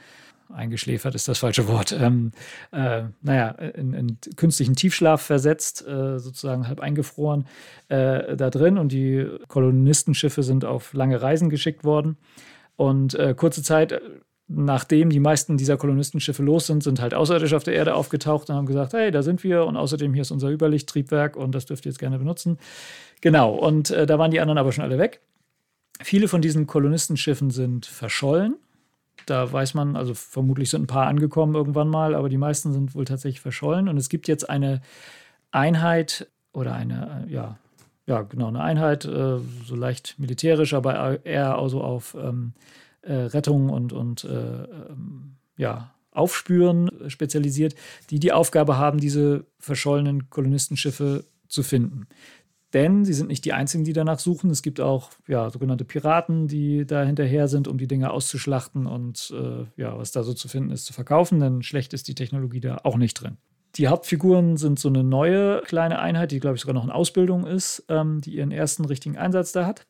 eingeschläfert, 0.48 1.14
ist 1.14 1.28
das 1.28 1.38
falsche 1.38 1.68
Wort, 1.68 1.92
ähm, 1.92 2.32
äh, 2.72 3.04
naja, 3.22 3.50
in, 3.50 3.92
in, 3.92 4.18
künstlichen 4.36 4.74
Tiefschlaf 4.74 5.20
versetzt, 5.20 5.86
äh, 5.86 6.18
sozusagen 6.18 6.66
halb 6.66 6.80
eingefroren 6.80 7.46
äh, 7.88 8.36
da 8.36 8.50
drin 8.50 8.78
und 8.78 8.90
die 8.90 9.28
Kolonistenschiffe 9.48 10.42
sind 10.42 10.64
auf 10.64 10.94
lange 10.94 11.20
Reisen 11.20 11.50
geschickt 11.50 11.84
worden. 11.84 12.16
Und 12.76 13.14
äh, 13.14 13.34
kurze 13.34 13.62
Zeit 13.62 14.00
nachdem 14.52 15.10
die 15.10 15.20
meisten 15.20 15.56
dieser 15.56 15.76
Kolonistenschiffe 15.76 16.42
los 16.42 16.66
sind, 16.66 16.82
sind 16.82 17.00
halt 17.00 17.14
Außerirdische 17.14 17.56
auf 17.56 17.62
der 17.62 17.74
Erde 17.74 17.94
aufgetaucht 17.94 18.50
und 18.50 18.56
haben 18.56 18.66
gesagt, 18.66 18.92
hey, 18.92 19.10
da 19.10 19.22
sind 19.22 19.44
wir 19.44 19.64
und 19.64 19.76
außerdem 19.76 20.12
hier 20.12 20.22
ist 20.22 20.32
unser 20.32 20.50
Überlichttriebwerk 20.50 21.36
und 21.36 21.54
das 21.54 21.66
dürft 21.66 21.86
ihr 21.86 21.90
jetzt 21.90 22.00
gerne 22.00 22.18
benutzen. 22.18 22.58
Genau, 23.20 23.54
und 23.54 23.90
äh, 23.90 24.06
da 24.06 24.18
waren 24.18 24.32
die 24.32 24.40
anderen 24.40 24.58
aber 24.58 24.72
schon 24.72 24.84
alle 24.84 24.98
weg. 24.98 25.20
Viele 26.02 26.26
von 26.26 26.42
diesen 26.42 26.66
Kolonistenschiffen 26.66 27.50
sind 27.50 27.86
verschollen. 27.86 28.56
Da 29.26 29.52
weiß 29.52 29.74
man, 29.74 29.96
also 29.96 30.14
vermutlich 30.14 30.70
sind 30.70 30.82
ein 30.82 30.86
paar 30.88 31.06
angekommen 31.06 31.54
irgendwann 31.54 31.88
mal, 31.88 32.14
aber 32.14 32.28
die 32.28 32.38
meisten 32.38 32.72
sind 32.72 32.94
wohl 32.94 33.04
tatsächlich 33.04 33.40
verschollen. 33.40 33.88
Und 33.88 33.98
es 33.98 34.08
gibt 34.08 34.26
jetzt 34.26 34.50
eine 34.50 34.80
Einheit 35.52 36.26
oder 36.52 36.74
eine, 36.74 37.26
äh, 37.28 37.32
ja, 37.32 37.58
ja, 38.06 38.22
genau, 38.22 38.48
eine 38.48 38.62
Einheit, 38.62 39.04
äh, 39.04 39.38
so 39.64 39.76
leicht 39.76 40.18
militärisch, 40.18 40.74
aber 40.74 41.24
eher 41.24 41.56
also 41.56 41.82
auf 41.82 42.16
ähm, 42.20 42.54
äh, 43.02 43.12
Rettung 43.12 43.70
und, 43.70 43.92
und 43.92 44.24
äh, 44.24 44.64
ähm, 44.64 45.36
ja, 45.56 45.94
Aufspüren 46.12 46.90
spezialisiert, 47.08 47.74
die 48.10 48.18
die 48.18 48.32
Aufgabe 48.32 48.78
haben, 48.78 48.98
diese 48.98 49.46
verschollenen 49.58 50.28
Kolonistenschiffe 50.30 51.24
zu 51.48 51.62
finden. 51.62 52.06
Denn 52.72 53.04
sie 53.04 53.14
sind 53.14 53.28
nicht 53.28 53.44
die 53.44 53.52
einzigen, 53.52 53.82
die 53.82 53.92
danach 53.92 54.20
suchen. 54.20 54.50
Es 54.50 54.62
gibt 54.62 54.80
auch 54.80 55.10
ja, 55.26 55.50
sogenannte 55.50 55.84
Piraten, 55.84 56.46
die 56.46 56.86
da 56.86 57.02
hinterher 57.02 57.48
sind, 57.48 57.66
um 57.66 57.78
die 57.78 57.88
Dinge 57.88 58.10
auszuschlachten 58.10 58.86
und 58.86 59.32
äh, 59.36 59.66
ja, 59.80 59.98
was 59.98 60.12
da 60.12 60.22
so 60.22 60.34
zu 60.34 60.46
finden 60.46 60.70
ist, 60.70 60.86
zu 60.86 60.92
verkaufen. 60.92 61.40
Denn 61.40 61.62
schlecht 61.62 61.92
ist 61.94 62.06
die 62.06 62.14
Technologie 62.14 62.60
da 62.60 62.78
auch 62.84 62.96
nicht 62.96 63.14
drin. 63.14 63.38
Die 63.76 63.88
Hauptfiguren 63.88 64.56
sind 64.56 64.78
so 64.78 64.88
eine 64.88 65.02
neue 65.02 65.62
kleine 65.62 65.98
Einheit, 65.98 66.30
die, 66.30 66.40
glaube 66.40 66.56
ich, 66.56 66.62
sogar 66.62 66.74
noch 66.74 66.84
in 66.84 66.90
Ausbildung 66.90 67.46
ist, 67.46 67.84
ähm, 67.88 68.20
die 68.20 68.34
ihren 68.34 68.52
ersten 68.52 68.84
richtigen 68.84 69.16
Einsatz 69.16 69.52
da 69.52 69.66
hat. 69.66 69.86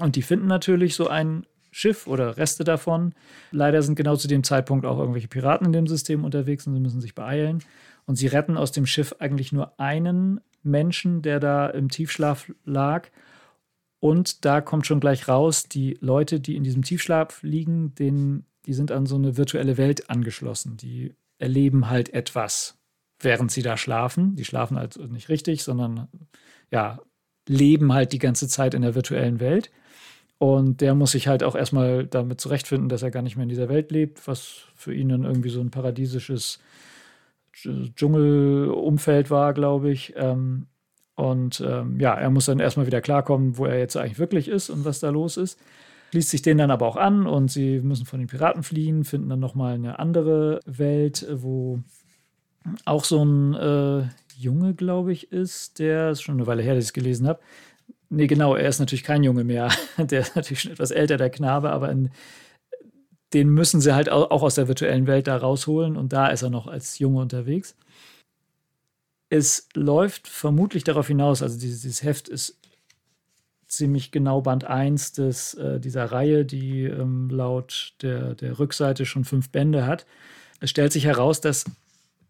Und 0.00 0.16
die 0.16 0.22
finden 0.22 0.46
natürlich 0.46 0.96
so 0.96 1.08
ein 1.08 1.46
Schiff 1.74 2.06
oder 2.06 2.36
Reste 2.36 2.62
davon. 2.62 3.14
Leider 3.50 3.82
sind 3.82 3.96
genau 3.96 4.14
zu 4.14 4.28
dem 4.28 4.44
Zeitpunkt 4.44 4.86
auch 4.86 5.00
irgendwelche 5.00 5.26
Piraten 5.26 5.66
in 5.66 5.72
dem 5.72 5.88
System 5.88 6.24
unterwegs 6.24 6.68
und 6.68 6.74
sie 6.74 6.80
müssen 6.80 7.00
sich 7.00 7.16
beeilen. 7.16 7.64
Und 8.06 8.14
sie 8.14 8.28
retten 8.28 8.56
aus 8.56 8.70
dem 8.70 8.86
Schiff 8.86 9.16
eigentlich 9.18 9.50
nur 9.50 9.78
einen 9.80 10.40
Menschen, 10.62 11.20
der 11.20 11.40
da 11.40 11.66
im 11.66 11.88
Tiefschlaf 11.88 12.52
lag. 12.64 13.08
Und 13.98 14.44
da 14.44 14.60
kommt 14.60 14.86
schon 14.86 15.00
gleich 15.00 15.26
raus, 15.26 15.64
die 15.64 15.98
Leute, 16.00 16.38
die 16.38 16.54
in 16.54 16.62
diesem 16.62 16.82
Tiefschlaf 16.82 17.42
liegen, 17.42 17.92
denen, 17.96 18.46
die 18.66 18.72
sind 18.72 18.92
an 18.92 19.06
so 19.06 19.16
eine 19.16 19.36
virtuelle 19.36 19.76
Welt 19.76 20.10
angeschlossen. 20.10 20.76
Die 20.76 21.16
erleben 21.38 21.90
halt 21.90 22.14
etwas, 22.14 22.78
während 23.20 23.50
sie 23.50 23.62
da 23.62 23.76
schlafen. 23.76 24.36
Die 24.36 24.44
schlafen 24.44 24.78
halt 24.78 24.96
nicht 25.10 25.28
richtig, 25.28 25.64
sondern 25.64 26.08
ja, 26.70 27.00
leben 27.48 27.92
halt 27.92 28.12
die 28.12 28.20
ganze 28.20 28.46
Zeit 28.46 28.74
in 28.74 28.82
der 28.82 28.94
virtuellen 28.94 29.40
Welt. 29.40 29.72
Und 30.38 30.80
der 30.80 30.94
muss 30.94 31.12
sich 31.12 31.28
halt 31.28 31.42
auch 31.44 31.54
erstmal 31.54 32.06
damit 32.06 32.40
zurechtfinden, 32.40 32.88
dass 32.88 33.02
er 33.02 33.10
gar 33.10 33.22
nicht 33.22 33.36
mehr 33.36 33.44
in 33.44 33.48
dieser 33.48 33.68
Welt 33.68 33.90
lebt, 33.92 34.26
was 34.26 34.64
für 34.74 34.92
ihn 34.92 35.08
dann 35.08 35.24
irgendwie 35.24 35.48
so 35.48 35.60
ein 35.60 35.70
paradiesisches 35.70 36.60
Dschungelumfeld 37.52 39.30
war, 39.30 39.54
glaube 39.54 39.90
ich. 39.90 40.14
Ähm, 40.16 40.66
und 41.14 41.62
ähm, 41.64 42.00
ja, 42.00 42.14
er 42.14 42.30
muss 42.30 42.46
dann 42.46 42.58
erstmal 42.58 42.86
wieder 42.86 43.00
klarkommen, 43.00 43.56
wo 43.56 43.66
er 43.66 43.78
jetzt 43.78 43.96
eigentlich 43.96 44.18
wirklich 44.18 44.48
ist 44.48 44.70
und 44.70 44.84
was 44.84 45.00
da 45.00 45.10
los 45.10 45.36
ist. 45.36 45.58
Schließt 46.10 46.30
sich 46.30 46.42
den 46.42 46.58
dann 46.58 46.70
aber 46.70 46.86
auch 46.86 46.96
an 46.96 47.26
und 47.26 47.50
sie 47.50 47.80
müssen 47.80 48.06
von 48.06 48.18
den 48.18 48.28
Piraten 48.28 48.62
fliehen, 48.62 49.04
finden 49.04 49.28
dann 49.28 49.40
nochmal 49.40 49.74
eine 49.74 49.98
andere 49.98 50.60
Welt, 50.66 51.26
wo 51.32 51.80
auch 52.84 53.04
so 53.04 53.24
ein 53.24 53.54
äh, 53.54 54.08
Junge, 54.36 54.74
glaube 54.74 55.12
ich, 55.12 55.32
ist, 55.32 55.78
der 55.78 56.10
ist 56.10 56.22
schon 56.22 56.36
eine 56.36 56.46
Weile 56.46 56.62
her, 56.62 56.74
dass 56.74 56.84
ich 56.84 56.88
es 56.88 56.92
gelesen 56.92 57.28
habe. 57.28 57.40
Nee, 58.14 58.28
genau, 58.28 58.54
er 58.54 58.68
ist 58.68 58.78
natürlich 58.78 59.02
kein 59.02 59.24
Junge 59.24 59.44
mehr. 59.44 59.70
Der 59.98 60.20
ist 60.20 60.36
natürlich 60.36 60.60
schon 60.60 60.72
etwas 60.72 60.90
älter, 60.92 61.16
der 61.16 61.30
Knabe, 61.30 61.70
aber 61.70 61.90
in, 61.90 62.10
den 63.32 63.48
müssen 63.48 63.80
sie 63.80 63.94
halt 63.94 64.08
auch 64.08 64.42
aus 64.42 64.54
der 64.54 64.68
virtuellen 64.68 65.08
Welt 65.08 65.26
da 65.26 65.36
rausholen 65.36 65.96
und 65.96 66.12
da 66.12 66.28
ist 66.28 66.42
er 66.42 66.50
noch 66.50 66.68
als 66.68 67.00
Junge 67.00 67.20
unterwegs. 67.20 67.74
Es 69.28 69.68
läuft 69.74 70.28
vermutlich 70.28 70.84
darauf 70.84 71.08
hinaus, 71.08 71.42
also 71.42 71.58
dieses, 71.58 71.82
dieses 71.82 72.04
Heft 72.04 72.28
ist 72.28 72.60
ziemlich 73.66 74.12
genau 74.12 74.40
Band 74.40 74.64
1 74.64 75.12
des, 75.14 75.54
äh, 75.54 75.80
dieser 75.80 76.04
Reihe, 76.04 76.44
die 76.44 76.84
ähm, 76.84 77.28
laut 77.28 77.94
der, 78.02 78.36
der 78.36 78.60
Rückseite 78.60 79.04
schon 79.04 79.24
fünf 79.24 79.50
Bände 79.50 79.86
hat. 79.86 80.06
Es 80.60 80.70
stellt 80.70 80.92
sich 80.92 81.06
heraus, 81.06 81.40
dass 81.40 81.64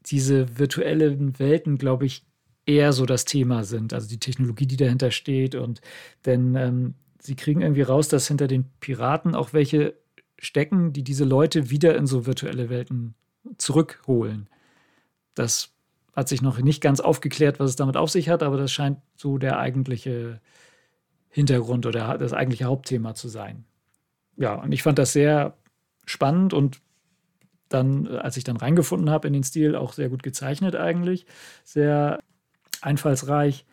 diese 0.06 0.58
virtuellen 0.58 1.38
Welten, 1.38 1.76
glaube 1.76 2.06
ich, 2.06 2.24
eher 2.66 2.92
so 2.92 3.06
das 3.06 3.24
Thema 3.24 3.64
sind, 3.64 3.92
also 3.92 4.08
die 4.08 4.18
Technologie, 4.18 4.66
die 4.66 4.76
dahinter 4.76 5.10
steht. 5.10 5.54
Und 5.54 5.80
denn 6.24 6.54
ähm, 6.54 6.94
sie 7.20 7.36
kriegen 7.36 7.60
irgendwie 7.60 7.82
raus, 7.82 8.08
dass 8.08 8.28
hinter 8.28 8.46
den 8.46 8.70
Piraten 8.80 9.34
auch 9.34 9.52
welche 9.52 9.94
stecken, 10.38 10.92
die 10.92 11.04
diese 11.04 11.24
Leute 11.24 11.70
wieder 11.70 11.96
in 11.96 12.06
so 12.06 12.26
virtuelle 12.26 12.68
Welten 12.68 13.14
zurückholen. 13.58 14.48
Das 15.34 15.70
hat 16.14 16.28
sich 16.28 16.42
noch 16.42 16.58
nicht 16.58 16.80
ganz 16.80 17.00
aufgeklärt, 17.00 17.58
was 17.58 17.70
es 17.70 17.76
damit 17.76 17.96
auf 17.96 18.10
sich 18.10 18.28
hat, 18.28 18.42
aber 18.42 18.56
das 18.56 18.72
scheint 18.72 18.98
so 19.16 19.38
der 19.38 19.58
eigentliche 19.58 20.40
Hintergrund 21.28 21.86
oder 21.86 22.16
das 22.18 22.32
eigentliche 22.32 22.66
Hauptthema 22.66 23.14
zu 23.14 23.28
sein. 23.28 23.64
Ja, 24.36 24.54
und 24.54 24.72
ich 24.72 24.82
fand 24.82 24.98
das 24.98 25.12
sehr 25.12 25.56
spannend 26.06 26.54
und 26.54 26.80
dann, 27.68 28.06
als 28.06 28.36
ich 28.36 28.44
dann 28.44 28.56
reingefunden 28.56 29.10
habe 29.10 29.26
in 29.26 29.32
den 29.32 29.42
Stil, 29.42 29.74
auch 29.74 29.92
sehr 29.92 30.08
gut 30.08 30.22
gezeichnet 30.22 30.76
eigentlich, 30.76 31.26
sehr 31.64 32.20
einfallsreich 32.84 33.64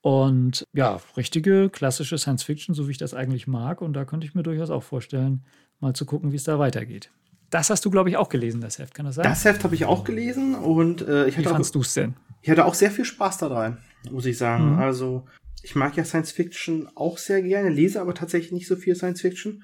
und 0.00 0.66
ja, 0.72 1.00
richtige 1.16 1.70
klassische 1.70 2.18
Science 2.18 2.42
Fiction, 2.42 2.74
so 2.74 2.88
wie 2.88 2.92
ich 2.92 2.98
das 2.98 3.14
eigentlich 3.14 3.46
mag. 3.46 3.80
Und 3.80 3.92
da 3.92 4.04
könnte 4.04 4.26
ich 4.26 4.34
mir 4.34 4.42
durchaus 4.42 4.70
auch 4.70 4.82
vorstellen, 4.82 5.44
mal 5.80 5.94
zu 5.94 6.06
gucken, 6.06 6.32
wie 6.32 6.36
es 6.36 6.44
da 6.44 6.58
weitergeht. 6.58 7.10
Das 7.50 7.70
hast 7.70 7.84
du, 7.84 7.90
glaube 7.90 8.08
ich, 8.08 8.16
auch 8.16 8.28
gelesen, 8.28 8.60
das 8.60 8.78
Heft, 8.78 8.94
kann 8.94 9.06
das 9.06 9.16
sein? 9.16 9.24
Das 9.24 9.44
Heft 9.44 9.62
habe 9.62 9.74
ich 9.74 9.84
auch 9.84 10.04
gelesen 10.04 10.54
und 10.54 11.02
äh, 11.02 11.26
ich 11.28 11.36
hatte 11.36 11.46
Wie 11.46 11.50
fandest 11.50 11.74
du 11.74 11.80
es 11.80 11.94
denn? 11.94 12.14
Ich 12.40 12.50
hatte 12.50 12.64
auch 12.64 12.74
sehr 12.74 12.90
viel 12.90 13.04
Spaß 13.04 13.38
daran, 13.38 13.78
muss 14.10 14.26
ich 14.26 14.38
sagen. 14.38 14.72
Mhm. 14.72 14.78
Also, 14.78 15.26
ich 15.62 15.74
mag 15.74 15.96
ja 15.96 16.04
Science 16.04 16.32
Fiction 16.32 16.88
auch 16.94 17.18
sehr 17.18 17.42
gerne, 17.42 17.68
lese 17.68 18.00
aber 18.00 18.14
tatsächlich 18.14 18.52
nicht 18.52 18.66
so 18.66 18.74
viel 18.74 18.96
Science 18.96 19.20
Fiction. 19.20 19.62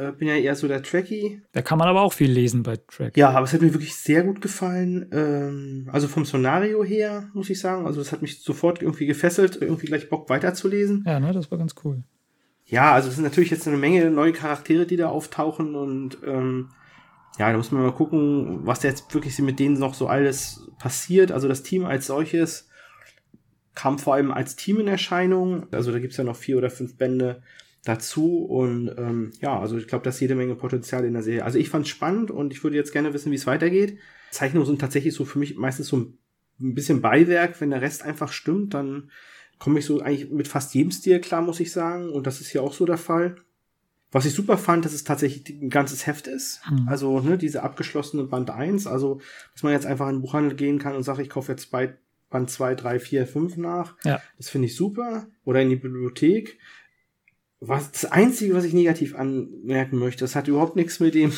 Äh, 0.00 0.12
bin 0.12 0.28
ja 0.28 0.36
eher 0.36 0.54
so 0.54 0.66
der 0.66 0.82
Trekkie. 0.82 1.42
Da 1.52 1.62
kann 1.62 1.78
man 1.78 1.88
aber 1.88 2.02
auch 2.02 2.12
viel 2.12 2.30
lesen 2.30 2.62
bei 2.62 2.76
Track. 2.76 3.16
Ja, 3.16 3.30
aber 3.30 3.44
es 3.44 3.52
hat 3.52 3.60
mir 3.60 3.74
wirklich 3.74 3.94
sehr 3.94 4.22
gut 4.22 4.40
gefallen. 4.40 5.10
Ähm, 5.12 5.88
also 5.92 6.08
vom 6.08 6.24
Szenario 6.24 6.82
her, 6.82 7.28
muss 7.34 7.50
ich 7.50 7.60
sagen. 7.60 7.86
Also, 7.86 8.00
es 8.00 8.12
hat 8.12 8.22
mich 8.22 8.42
sofort 8.42 8.80
irgendwie 8.82 9.06
gefesselt, 9.06 9.58
irgendwie 9.60 9.86
gleich 9.86 10.08
Bock 10.08 10.28
weiterzulesen. 10.30 11.04
Ja, 11.06 11.20
ne, 11.20 11.32
das 11.32 11.50
war 11.50 11.58
ganz 11.58 11.74
cool 11.84 12.02
ja, 12.70 12.92
also 12.92 13.08
es 13.08 13.16
sind 13.16 13.24
natürlich 13.24 13.50
jetzt 13.50 13.66
eine 13.66 13.76
Menge 13.76 14.10
neue 14.10 14.32
Charaktere, 14.32 14.86
die 14.86 14.96
da 14.96 15.08
auftauchen 15.08 15.74
und 15.74 16.18
ähm, 16.24 16.70
ja, 17.38 17.50
da 17.50 17.56
muss 17.56 17.72
man 17.72 17.82
mal 17.82 17.92
gucken, 17.92 18.60
was 18.64 18.80
da 18.80 18.88
jetzt 18.88 19.12
wirklich 19.12 19.36
mit 19.40 19.58
denen 19.58 19.78
noch 19.78 19.94
so 19.94 20.06
alles 20.06 20.68
passiert. 20.78 21.32
Also 21.32 21.48
das 21.48 21.62
Team 21.62 21.84
als 21.84 22.06
solches 22.06 22.68
kam 23.74 23.98
vor 23.98 24.14
allem 24.14 24.30
als 24.30 24.56
Team 24.56 24.78
in 24.78 24.88
Erscheinung. 24.88 25.66
Also 25.72 25.90
da 25.90 25.98
gibt's 25.98 26.16
ja 26.16 26.24
noch 26.24 26.36
vier 26.36 26.58
oder 26.58 26.70
fünf 26.70 26.96
Bände 26.96 27.42
dazu 27.84 28.44
und 28.44 28.94
ähm, 28.98 29.32
ja, 29.40 29.58
also 29.58 29.78
ich 29.78 29.86
glaube, 29.86 30.04
da 30.04 30.10
ist 30.10 30.20
jede 30.20 30.34
Menge 30.34 30.54
Potenzial 30.54 31.04
in 31.04 31.14
der 31.14 31.22
Serie. 31.22 31.44
Also 31.44 31.58
ich 31.58 31.70
fand's 31.70 31.88
spannend 31.88 32.30
und 32.30 32.52
ich 32.52 32.62
würde 32.62 32.76
jetzt 32.76 32.92
gerne 32.92 33.14
wissen, 33.14 33.32
wie 33.32 33.36
es 33.36 33.46
weitergeht. 33.46 33.98
Zeichnungen 34.30 34.66
sind 34.66 34.80
tatsächlich 34.80 35.14
so 35.14 35.24
für 35.24 35.38
mich 35.38 35.56
meistens 35.56 35.88
so 35.88 35.96
ein 35.96 36.18
bisschen 36.58 37.00
Beiwerk. 37.00 37.60
Wenn 37.60 37.70
der 37.70 37.82
Rest 37.82 38.02
einfach 38.02 38.32
stimmt, 38.32 38.74
dann 38.74 39.10
komme 39.58 39.78
ich 39.78 39.86
so 39.86 40.00
eigentlich 40.00 40.30
mit 40.30 40.48
fast 40.48 40.74
jedem 40.74 40.90
Stil 40.90 41.20
klar, 41.20 41.42
muss 41.42 41.60
ich 41.60 41.72
sagen. 41.72 42.10
Und 42.10 42.26
das 42.26 42.40
ist 42.40 42.48
hier 42.48 42.62
auch 42.62 42.74
so 42.74 42.84
der 42.84 42.98
Fall. 42.98 43.36
Was 44.12 44.26
ich 44.26 44.34
super 44.34 44.58
fand, 44.58 44.84
dass 44.84 44.92
es 44.92 45.04
tatsächlich 45.04 45.48
ein 45.48 45.70
ganzes 45.70 46.06
Heft 46.06 46.26
ist. 46.26 46.60
Mhm. 46.68 46.88
Also 46.88 47.20
ne, 47.20 47.38
diese 47.38 47.62
abgeschlossene 47.62 48.24
Band 48.24 48.50
1. 48.50 48.86
Also, 48.86 49.20
dass 49.52 49.62
man 49.62 49.72
jetzt 49.72 49.86
einfach 49.86 50.08
in 50.08 50.16
den 50.16 50.22
Buchhandel 50.22 50.56
gehen 50.56 50.78
kann 50.78 50.96
und 50.96 51.04
sagt, 51.04 51.20
ich 51.20 51.30
kaufe 51.30 51.52
jetzt 51.52 51.70
bei 51.70 51.96
Band 52.28 52.50
2, 52.50 52.74
3, 52.74 52.98
4, 53.00 53.26
5 53.26 53.56
nach. 53.56 53.96
Ja. 54.04 54.20
Das 54.36 54.48
finde 54.48 54.66
ich 54.66 54.76
super. 54.76 55.28
Oder 55.44 55.62
in 55.62 55.70
die 55.70 55.76
Bibliothek. 55.76 56.58
Was, 57.60 57.92
das 57.92 58.06
Einzige, 58.06 58.54
was 58.54 58.64
ich 58.64 58.72
negativ 58.72 59.14
anmerken 59.14 59.98
möchte, 59.98 60.24
das 60.24 60.34
hat 60.34 60.48
überhaupt 60.48 60.76
nichts 60.76 60.98
mit 60.98 61.14
dem, 61.14 61.32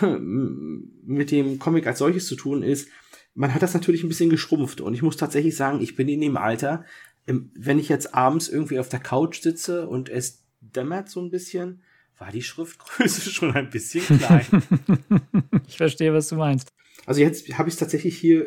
mit 1.04 1.32
dem 1.32 1.58
Comic 1.58 1.86
als 1.86 1.98
solches 1.98 2.26
zu 2.26 2.36
tun, 2.36 2.62
ist, 2.62 2.88
man 3.34 3.52
hat 3.52 3.62
das 3.62 3.74
natürlich 3.74 4.04
ein 4.04 4.08
bisschen 4.08 4.30
geschrumpft. 4.30 4.80
Und 4.80 4.94
ich 4.94 5.02
muss 5.02 5.16
tatsächlich 5.16 5.56
sagen, 5.56 5.80
ich 5.80 5.96
bin 5.96 6.08
in 6.08 6.20
dem 6.20 6.36
Alter, 6.36 6.84
wenn 7.26 7.78
ich 7.78 7.88
jetzt 7.88 8.14
abends 8.14 8.48
irgendwie 8.48 8.78
auf 8.78 8.88
der 8.88 9.00
Couch 9.00 9.42
sitze 9.42 9.88
und 9.88 10.08
es 10.08 10.44
dämmert 10.60 11.08
so 11.08 11.20
ein 11.20 11.30
bisschen, 11.30 11.82
war 12.20 12.30
die 12.30 12.42
Schriftgröße 12.42 13.30
schon 13.30 13.54
ein 13.54 13.70
bisschen 13.70 14.18
klein. 14.18 14.46
ich 15.66 15.76
verstehe, 15.76 16.12
was 16.12 16.28
du 16.28 16.36
meinst. 16.36 16.68
Also 17.06 17.22
jetzt 17.22 17.48
habe 17.56 17.68
ich 17.68 17.74
es 17.74 17.78
tatsächlich 17.78 18.16
hier 18.16 18.46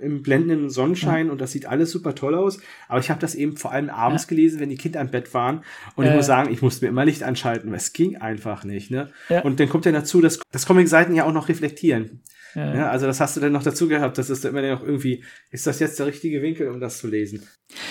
im 0.00 0.22
blendenden 0.22 0.70
Sonnenschein 0.70 1.26
ja. 1.26 1.32
und 1.32 1.40
das 1.40 1.52
sieht 1.52 1.66
alles 1.66 1.90
super 1.90 2.14
toll 2.14 2.34
aus. 2.34 2.58
Aber 2.88 2.98
ich 2.98 3.10
habe 3.10 3.20
das 3.20 3.34
eben 3.34 3.56
vor 3.56 3.72
allem 3.72 3.90
abends 3.90 4.24
ja. 4.24 4.28
gelesen, 4.30 4.58
wenn 4.58 4.70
die 4.70 4.76
Kinder 4.76 5.00
im 5.02 5.10
Bett 5.10 5.32
waren. 5.34 5.62
Und 5.96 6.06
äh. 6.06 6.08
ich 6.08 6.16
muss 6.16 6.26
sagen, 6.26 6.50
ich 6.50 6.62
musste 6.62 6.84
mir 6.84 6.88
immer 6.88 7.04
Licht 7.04 7.22
anschalten, 7.22 7.70
weil 7.70 7.76
es 7.76 7.92
ging 7.92 8.16
einfach 8.16 8.64
nicht. 8.64 8.90
Ne? 8.90 9.12
Ja. 9.28 9.42
Und 9.42 9.60
dann 9.60 9.68
kommt 9.68 9.84
ja 9.84 9.92
dazu, 9.92 10.22
dass 10.22 10.40
das 10.50 10.66
Comic-Seiten 10.66 11.14
ja 11.14 11.24
auch 11.24 11.32
noch 11.32 11.48
reflektieren. 11.48 12.22
Ja. 12.54 12.74
ja. 12.74 12.90
also 12.90 13.06
das 13.06 13.20
hast 13.20 13.36
du 13.36 13.40
dann 13.40 13.52
noch 13.52 13.62
dazu 13.62 13.88
gehabt, 13.88 14.18
das 14.18 14.30
ist 14.30 14.44
immer 14.44 14.62
noch 14.62 14.82
irgendwie, 14.82 15.24
ist 15.50 15.66
das 15.66 15.78
jetzt 15.80 15.98
der 15.98 16.06
richtige 16.06 16.42
Winkel, 16.42 16.68
um 16.68 16.80
das 16.80 16.98
zu 16.98 17.08
lesen? 17.08 17.42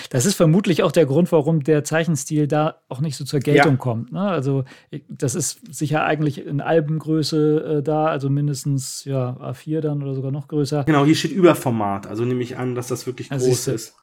Das 0.10 0.26
ist 0.26 0.36
vermutlich 0.36 0.84
auch 0.84 0.92
der 0.92 1.06
Grund, 1.06 1.32
warum 1.32 1.64
der 1.64 1.84
Zeichenstil 1.84 2.48
da 2.48 2.82
auch 2.90 3.00
nicht 3.00 3.16
so 3.16 3.26
zur 3.26 3.40
Geltung 3.40 3.74
ja. 3.74 3.78
kommt. 3.78 4.12
Ne? 4.12 4.22
Also 4.22 4.66
das 5.08 5.36
ist 5.36 5.74
sicher 5.74 6.04
eigentlich 6.04 6.46
in 6.46 6.62
Albengröße 6.62 7.78
äh, 7.80 7.84
da, 7.84 8.08
also 8.08 8.30
mindestens 8.30 9.06
ja 9.06 9.38
A4 9.40 9.82
dann 9.82 10.04
oder 10.04 10.16
sogar 10.16 10.32
noch 10.32 10.48
größer. 10.48 10.84
Genau, 10.84 11.06
hier 11.06 11.16
steht 11.16 11.32
Überformat, 11.32 12.08
also 12.08 12.26
nehme 12.26 12.44
ich 12.44 12.58
an, 12.58 12.76
dass 12.76 12.88
das 12.88 13.08
wirklich 13.08 13.32
also 13.32 13.48
groß 13.48 13.68
ist. 13.70 13.96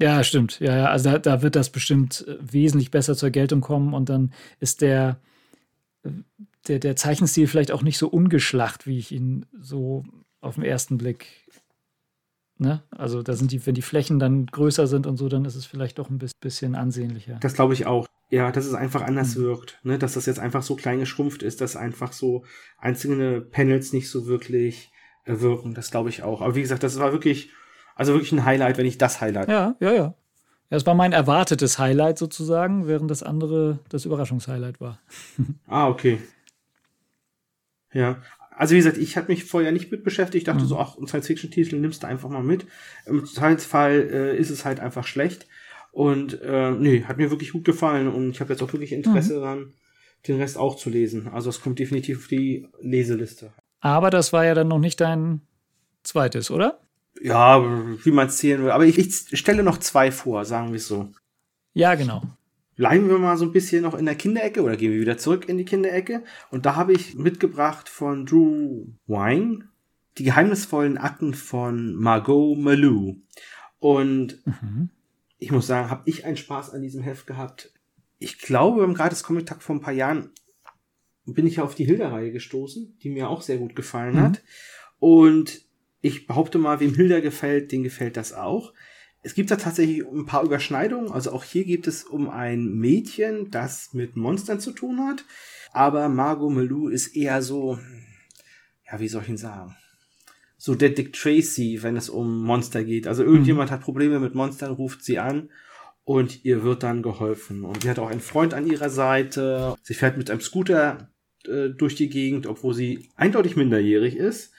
Ja, 0.00 0.24
stimmt. 0.24 0.58
Ja, 0.58 0.76
ja, 0.76 0.86
also 0.86 1.10
da, 1.10 1.18
da 1.18 1.42
wird 1.42 1.54
das 1.54 1.70
bestimmt 1.70 2.26
äh, 2.26 2.36
wesentlich 2.40 2.90
besser 2.90 3.14
zur 3.14 3.30
Geltung 3.30 3.60
kommen 3.60 3.94
und 3.94 4.08
dann 4.08 4.32
ist 4.58 4.80
der 4.80 5.20
der, 6.68 6.78
der 6.78 6.96
Zeichenstil 6.96 7.46
vielleicht 7.46 7.72
auch 7.72 7.82
nicht 7.82 7.98
so 7.98 8.08
ungeschlacht, 8.08 8.86
wie 8.86 8.98
ich 8.98 9.12
ihn 9.12 9.46
so 9.60 10.04
auf 10.40 10.56
den 10.56 10.64
ersten 10.64 10.98
Blick. 10.98 11.26
Ne? 12.58 12.82
Also 12.90 13.22
da 13.22 13.34
sind 13.34 13.50
die, 13.52 13.64
wenn 13.66 13.74
die 13.74 13.82
Flächen 13.82 14.18
dann 14.18 14.46
größer 14.46 14.86
sind 14.86 15.06
und 15.06 15.16
so, 15.16 15.28
dann 15.28 15.44
ist 15.44 15.56
es 15.56 15.66
vielleicht 15.66 15.98
doch 15.98 16.10
ein 16.10 16.18
bisschen 16.40 16.74
ansehnlicher. 16.74 17.38
Das 17.40 17.54
glaube 17.54 17.74
ich 17.74 17.86
auch. 17.86 18.06
Ja, 18.30 18.50
dass 18.50 18.64
es 18.64 18.74
einfach 18.74 19.02
anders 19.02 19.36
mhm. 19.36 19.42
wirkt. 19.42 19.80
Ne? 19.82 19.98
Dass 19.98 20.14
das 20.14 20.26
jetzt 20.26 20.38
einfach 20.38 20.62
so 20.62 20.76
klein 20.76 21.00
geschrumpft 21.00 21.42
ist, 21.42 21.60
dass 21.60 21.76
einfach 21.76 22.12
so 22.12 22.44
einzelne 22.78 23.40
Panels 23.40 23.92
nicht 23.92 24.08
so 24.08 24.26
wirklich 24.26 24.90
äh, 25.24 25.40
wirken. 25.40 25.74
Das 25.74 25.90
glaube 25.90 26.08
ich 26.08 26.22
auch. 26.22 26.40
Aber 26.40 26.54
wie 26.54 26.62
gesagt, 26.62 26.82
das 26.82 26.98
war 26.98 27.12
wirklich, 27.12 27.50
also 27.94 28.14
wirklich 28.14 28.32
ein 28.32 28.44
Highlight, 28.44 28.78
wenn 28.78 28.86
ich 28.86 28.96
das 28.96 29.20
Highlight. 29.20 29.48
Ja, 29.48 29.76
ja, 29.80 29.92
ja. 29.92 30.14
Das 30.70 30.86
war 30.86 30.94
mein 30.94 31.12
erwartetes 31.12 31.78
Highlight 31.78 32.16
sozusagen, 32.16 32.86
während 32.86 33.10
das 33.10 33.22
andere 33.22 33.80
das 33.90 34.06
Überraschungshighlight 34.06 34.80
war. 34.80 35.00
ah, 35.66 35.88
okay. 35.88 36.18
Ja, 37.92 38.22
also 38.56 38.74
wie 38.74 38.78
gesagt, 38.78 38.98
ich 38.98 39.16
hatte 39.16 39.30
mich 39.30 39.44
vorher 39.44 39.72
nicht 39.72 39.90
mit 39.90 40.04
beschäftigt. 40.04 40.42
Ich 40.42 40.44
dachte 40.44 40.62
mhm. 40.62 40.68
so, 40.68 40.78
ach, 40.78 40.96
ein 40.98 41.06
Science-Fiction-Titel 41.06 41.76
nimmst 41.76 42.02
du 42.02 42.06
einfach 42.06 42.28
mal 42.28 42.42
mit. 42.42 42.66
Im 43.06 43.24
Zweifelsfall 43.26 44.08
äh, 44.12 44.36
ist 44.36 44.50
es 44.50 44.64
halt 44.64 44.80
einfach 44.80 45.06
schlecht. 45.06 45.46
Und 45.90 46.40
äh, 46.42 46.70
nee, 46.70 47.04
hat 47.04 47.18
mir 47.18 47.30
wirklich 47.30 47.52
gut 47.52 47.64
gefallen 47.64 48.08
und 48.08 48.30
ich 48.30 48.40
habe 48.40 48.52
jetzt 48.52 48.62
auch 48.62 48.72
wirklich 48.72 48.92
Interesse 48.92 49.36
mhm. 49.36 49.40
daran, 49.40 49.72
den 50.26 50.40
Rest 50.40 50.56
auch 50.56 50.76
zu 50.76 50.90
lesen. 50.90 51.28
Also 51.28 51.50
es 51.50 51.60
kommt 51.60 51.78
definitiv 51.78 52.18
auf 52.18 52.28
die 52.28 52.66
Leseliste. 52.80 53.52
Aber 53.80 54.10
das 54.10 54.32
war 54.32 54.44
ja 54.44 54.54
dann 54.54 54.68
noch 54.68 54.78
nicht 54.78 55.00
dein 55.00 55.42
zweites, 56.02 56.50
oder? 56.50 56.80
Ja, 57.20 57.62
wie 58.04 58.10
man 58.10 58.28
es 58.28 58.38
zählen 58.38 58.62
will. 58.62 58.70
Aber 58.70 58.86
ich, 58.86 58.98
ich 58.98 59.38
stelle 59.38 59.62
noch 59.62 59.78
zwei 59.78 60.10
vor, 60.10 60.44
sagen 60.44 60.68
wir 60.68 60.76
es 60.76 60.86
so. 60.86 61.10
Ja, 61.74 61.94
genau. 61.94 62.22
Bleiben 62.76 63.08
wir 63.08 63.18
mal 63.18 63.36
so 63.36 63.44
ein 63.44 63.52
bisschen 63.52 63.82
noch 63.82 63.94
in 63.94 64.06
der 64.06 64.14
Kinderecke 64.14 64.62
oder 64.62 64.76
gehen 64.76 64.92
wir 64.92 65.00
wieder 65.00 65.18
zurück 65.18 65.48
in 65.48 65.58
die 65.58 65.64
Kinderecke. 65.64 66.24
Und 66.50 66.64
da 66.64 66.74
habe 66.76 66.92
ich 66.92 67.14
mitgebracht 67.14 67.88
von 67.88 68.24
Drew 68.24 68.86
Wine 69.06 69.68
die 70.18 70.24
geheimnisvollen 70.24 70.98
Akten 70.98 71.34
von 71.34 71.94
Margot 71.94 72.58
Malou. 72.58 73.16
Und 73.78 74.46
mhm. 74.46 74.90
ich 75.38 75.50
muss 75.50 75.66
sagen, 75.66 75.90
habe 75.90 76.02
ich 76.06 76.24
einen 76.24 76.36
Spaß 76.36 76.70
an 76.70 76.82
diesem 76.82 77.02
Heft 77.02 77.26
gehabt. 77.26 77.72
Ich 78.18 78.38
glaube, 78.38 78.80
beim 78.80 78.94
gratis 78.94 79.22
Comic-Tag 79.22 79.62
vor 79.62 79.76
ein 79.76 79.80
paar 79.80 79.94
Jahren 79.94 80.30
bin 81.24 81.46
ich 81.46 81.60
auf 81.60 81.74
die 81.74 81.84
Hilda-Reihe 81.84 82.32
gestoßen, 82.32 82.98
die 83.02 83.10
mir 83.10 83.28
auch 83.28 83.42
sehr 83.42 83.58
gut 83.58 83.74
gefallen 83.74 84.16
mhm. 84.16 84.20
hat. 84.20 84.42
Und 84.98 85.62
ich 86.00 86.26
behaupte 86.26 86.58
mal, 86.58 86.80
wem 86.80 86.94
Hilda 86.94 87.20
gefällt, 87.20 87.72
den 87.72 87.82
gefällt 87.82 88.16
das 88.16 88.32
auch. 88.32 88.72
Es 89.22 89.34
gibt 89.34 89.50
da 89.50 89.56
tatsächlich 89.56 90.04
ein 90.04 90.26
paar 90.26 90.42
Überschneidungen. 90.42 91.12
Also 91.12 91.32
auch 91.32 91.44
hier 91.44 91.64
geht 91.64 91.86
es 91.86 92.02
um 92.02 92.28
ein 92.28 92.74
Mädchen, 92.74 93.50
das 93.50 93.94
mit 93.94 94.16
Monstern 94.16 94.58
zu 94.58 94.72
tun 94.72 95.00
hat. 95.06 95.24
Aber 95.72 96.08
Margot 96.08 96.52
Melou 96.52 96.88
ist 96.88 97.16
eher 97.16 97.40
so, 97.40 97.78
ja, 98.90 98.98
wie 98.98 99.08
soll 99.08 99.22
ich 99.22 99.28
ihn 99.28 99.36
sagen? 99.36 99.76
So 100.58 100.74
der 100.74 100.90
Dick 100.90 101.12
Tracy, 101.12 101.82
wenn 101.82 101.96
es 101.96 102.08
um 102.08 102.42
Monster 102.44 102.84
geht. 102.84 103.06
Also 103.06 103.22
irgendjemand 103.22 103.70
mhm. 103.70 103.74
hat 103.74 103.80
Probleme 103.80 104.18
mit 104.18 104.34
Monstern, 104.34 104.72
ruft 104.72 105.04
sie 105.04 105.18
an 105.18 105.50
und 106.04 106.44
ihr 106.44 106.64
wird 106.64 106.82
dann 106.82 107.02
geholfen. 107.02 107.64
Und 107.64 107.82
sie 107.82 107.90
hat 107.90 108.00
auch 108.00 108.10
einen 108.10 108.20
Freund 108.20 108.54
an 108.54 108.66
ihrer 108.66 108.90
Seite. 108.90 109.76
Sie 109.82 109.94
fährt 109.94 110.18
mit 110.18 110.30
einem 110.30 110.40
Scooter 110.40 111.10
äh, 111.46 111.68
durch 111.68 111.94
die 111.94 112.08
Gegend, 112.08 112.46
obwohl 112.46 112.74
sie 112.74 113.08
eindeutig 113.16 113.56
minderjährig 113.56 114.16
ist. 114.16 114.52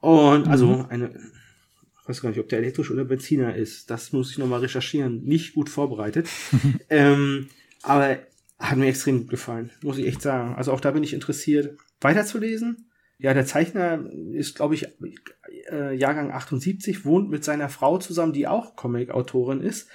Und 0.00 0.48
also 0.48 0.66
mhm. 0.66 0.86
eine 0.90 1.32
ich 2.02 2.08
weiß 2.08 2.20
gar 2.20 2.30
nicht, 2.30 2.40
ob 2.40 2.48
der 2.48 2.58
elektrisch 2.58 2.90
oder 2.90 3.04
Benziner 3.04 3.54
ist. 3.54 3.88
Das 3.88 4.12
muss 4.12 4.32
ich 4.32 4.38
nochmal 4.38 4.60
recherchieren. 4.60 5.22
Nicht 5.22 5.54
gut 5.54 5.70
vorbereitet. 5.70 6.28
ähm, 6.90 7.48
aber 7.82 8.18
hat 8.58 8.76
mir 8.76 8.86
extrem 8.86 9.20
gut 9.20 9.30
gefallen, 9.30 9.70
muss 9.82 9.98
ich 9.98 10.06
echt 10.06 10.20
sagen. 10.20 10.54
Also 10.56 10.72
auch 10.72 10.80
da 10.80 10.90
bin 10.90 11.04
ich 11.04 11.14
interessiert, 11.14 11.78
weiterzulesen. 12.00 12.88
Ja, 13.18 13.34
der 13.34 13.46
Zeichner 13.46 14.04
ist, 14.32 14.56
glaube 14.56 14.74
ich, 14.74 14.88
äh, 15.70 15.94
Jahrgang 15.94 16.32
78, 16.32 17.04
wohnt 17.04 17.30
mit 17.30 17.44
seiner 17.44 17.68
Frau 17.68 17.98
zusammen, 17.98 18.32
die 18.32 18.48
auch 18.48 18.74
Comic-Autorin 18.74 19.60
ist. 19.60 19.88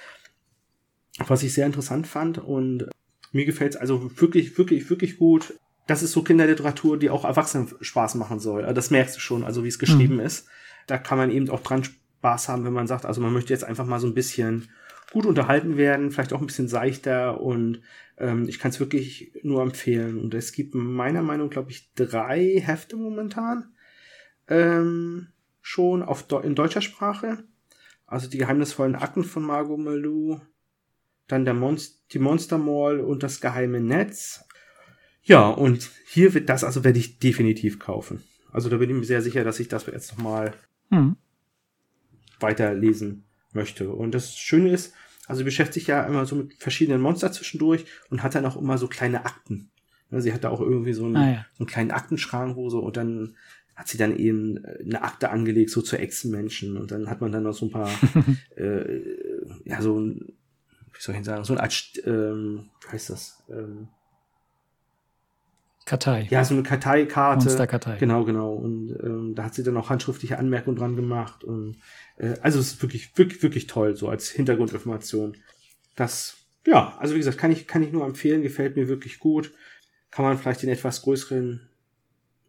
Was 1.26 1.42
ich 1.42 1.52
sehr 1.52 1.66
interessant 1.66 2.06
fand 2.06 2.38
und 2.38 2.88
mir 3.32 3.44
gefällt 3.44 3.74
es 3.74 3.80
also 3.80 4.18
wirklich, 4.18 4.56
wirklich, 4.56 4.88
wirklich 4.88 5.18
gut. 5.18 5.58
Das 5.86 6.02
ist 6.02 6.12
so 6.12 6.22
Kinderliteratur, 6.22 6.98
die 6.98 7.10
auch 7.10 7.24
Erwachsenen 7.26 7.68
Spaß 7.80 8.14
machen 8.14 8.38
soll. 8.38 8.62
Also 8.62 8.74
das 8.74 8.90
merkst 8.90 9.16
du 9.16 9.20
schon, 9.20 9.44
also 9.44 9.62
wie 9.64 9.68
es 9.68 9.78
geschrieben 9.78 10.14
mhm. 10.14 10.20
ist 10.20 10.48
da 10.88 10.98
kann 10.98 11.18
man 11.18 11.30
eben 11.30 11.48
auch 11.50 11.60
dran 11.60 11.84
Spaß 11.84 12.48
haben, 12.48 12.64
wenn 12.64 12.72
man 12.72 12.88
sagt, 12.88 13.06
also 13.06 13.20
man 13.20 13.32
möchte 13.32 13.52
jetzt 13.52 13.64
einfach 13.64 13.86
mal 13.86 14.00
so 14.00 14.08
ein 14.08 14.14
bisschen 14.14 14.68
gut 15.12 15.26
unterhalten 15.26 15.76
werden, 15.76 16.10
vielleicht 16.10 16.32
auch 16.32 16.40
ein 16.40 16.46
bisschen 16.46 16.68
seichter 16.68 17.40
und 17.40 17.80
ähm, 18.18 18.48
ich 18.48 18.58
kann 18.58 18.70
es 18.70 18.80
wirklich 18.80 19.32
nur 19.42 19.62
empfehlen. 19.62 20.18
Und 20.18 20.34
es 20.34 20.52
gibt 20.52 20.74
meiner 20.74 21.22
Meinung, 21.22 21.50
glaube 21.50 21.70
ich, 21.70 21.92
drei 21.94 22.60
Hefte 22.60 22.96
momentan 22.96 23.72
ähm, 24.48 25.28
schon 25.62 26.02
auf 26.02 26.26
in 26.42 26.54
deutscher 26.54 26.82
Sprache. 26.82 27.44
Also 28.06 28.28
die 28.28 28.38
geheimnisvollen 28.38 28.94
Akten 28.94 29.24
von 29.24 29.42
Margot 29.42 29.78
Malou, 29.78 30.40
dann 31.26 31.44
der 31.44 31.54
Monst 31.54 32.12
die 32.12 32.18
Monster 32.18 32.56
Mall 32.56 33.00
und 33.00 33.22
das 33.22 33.40
geheime 33.40 33.80
Netz. 33.80 34.44
Ja, 35.22 35.48
und 35.48 35.90
hier 36.06 36.32
wird 36.32 36.48
das, 36.48 36.64
also 36.64 36.84
werde 36.84 36.98
ich 36.98 37.18
definitiv 37.18 37.78
kaufen. 37.78 38.24
Also 38.50 38.70
da 38.70 38.78
bin 38.78 38.88
ich 38.88 38.96
mir 38.96 39.04
sehr 39.04 39.20
sicher, 39.20 39.44
dass 39.44 39.60
ich 39.60 39.68
das 39.68 39.84
jetzt 39.86 40.16
nochmal 40.16 40.54
hm. 40.90 41.16
weiterlesen 42.40 43.24
möchte. 43.52 43.90
Und 43.90 44.12
das 44.14 44.36
Schöne 44.36 44.70
ist, 44.70 44.94
also 45.26 45.38
sie 45.38 45.44
beschäftigt 45.44 45.74
sich 45.74 45.86
ja 45.88 46.04
immer 46.04 46.24
so 46.26 46.36
mit 46.36 46.54
verschiedenen 46.54 47.00
Monster 47.00 47.30
zwischendurch 47.32 47.84
und 48.10 48.22
hat 48.22 48.34
dann 48.34 48.46
auch 48.46 48.56
immer 48.56 48.78
so 48.78 48.88
kleine 48.88 49.24
Akten. 49.26 49.70
Sie 50.10 50.32
hat 50.32 50.42
da 50.42 50.48
auch 50.48 50.62
irgendwie 50.62 50.94
so 50.94 51.04
einen, 51.04 51.16
ah, 51.16 51.30
ja. 51.30 51.46
so 51.52 51.64
einen 51.64 51.68
kleinen 51.68 51.90
Aktenschrank, 51.90 52.56
wo 52.56 52.70
so, 52.70 52.80
und 52.80 52.96
dann 52.96 53.36
hat 53.76 53.88
sie 53.88 53.98
dann 53.98 54.16
eben 54.16 54.64
eine 54.64 55.02
Akte 55.02 55.30
angelegt, 55.30 55.70
so 55.70 55.82
zu 55.82 55.98
Echsenmenschen. 55.98 56.76
Und 56.76 56.90
dann 56.90 57.08
hat 57.08 57.20
man 57.20 57.30
dann 57.30 57.44
noch 57.44 57.52
so 57.52 57.66
ein 57.66 57.70
paar, 57.70 57.90
äh, 58.56 59.02
ja, 59.64 59.80
so 59.82 60.00
ein, 60.00 60.32
wie 60.92 61.00
soll 61.00 61.14
ich 61.14 61.24
sagen, 61.24 61.44
so 61.44 61.52
eine 61.52 61.62
Art, 61.62 61.92
ähm, 62.04 62.70
wie 62.82 62.88
heißt 62.92 63.10
das? 63.10 63.44
Ähm, 63.50 63.88
Kartei. 65.88 66.28
Ja, 66.30 66.44
so 66.44 66.52
eine 66.52 66.62
Karteikarte. 66.62 67.46
Monsterkartei. 67.46 67.96
Genau, 67.96 68.24
genau. 68.24 68.52
Und 68.52 68.90
ähm, 69.02 69.34
da 69.34 69.44
hat 69.44 69.54
sie 69.54 69.62
dann 69.62 69.76
auch 69.78 69.88
handschriftliche 69.88 70.38
Anmerkungen 70.38 70.76
dran 70.76 70.96
gemacht. 70.96 71.44
Und, 71.44 71.78
äh, 72.18 72.34
also 72.42 72.60
es 72.60 72.74
ist 72.74 72.82
wirklich, 72.82 73.16
wirklich, 73.16 73.42
wirklich 73.42 73.66
toll, 73.66 73.96
so 73.96 74.08
als 74.10 74.28
Hintergrundinformation. 74.28 75.38
Das, 75.96 76.36
ja, 76.66 76.94
also 76.98 77.14
wie 77.14 77.18
gesagt, 77.18 77.38
kann 77.38 77.50
ich, 77.50 77.66
kann 77.66 77.82
ich 77.82 77.90
nur 77.90 78.04
empfehlen, 78.04 78.42
gefällt 78.42 78.76
mir 78.76 78.86
wirklich 78.86 79.18
gut. 79.18 79.54
Kann 80.10 80.26
man 80.26 80.36
vielleicht 80.36 80.62
den 80.62 80.68
etwas 80.68 81.00
größeren 81.00 81.68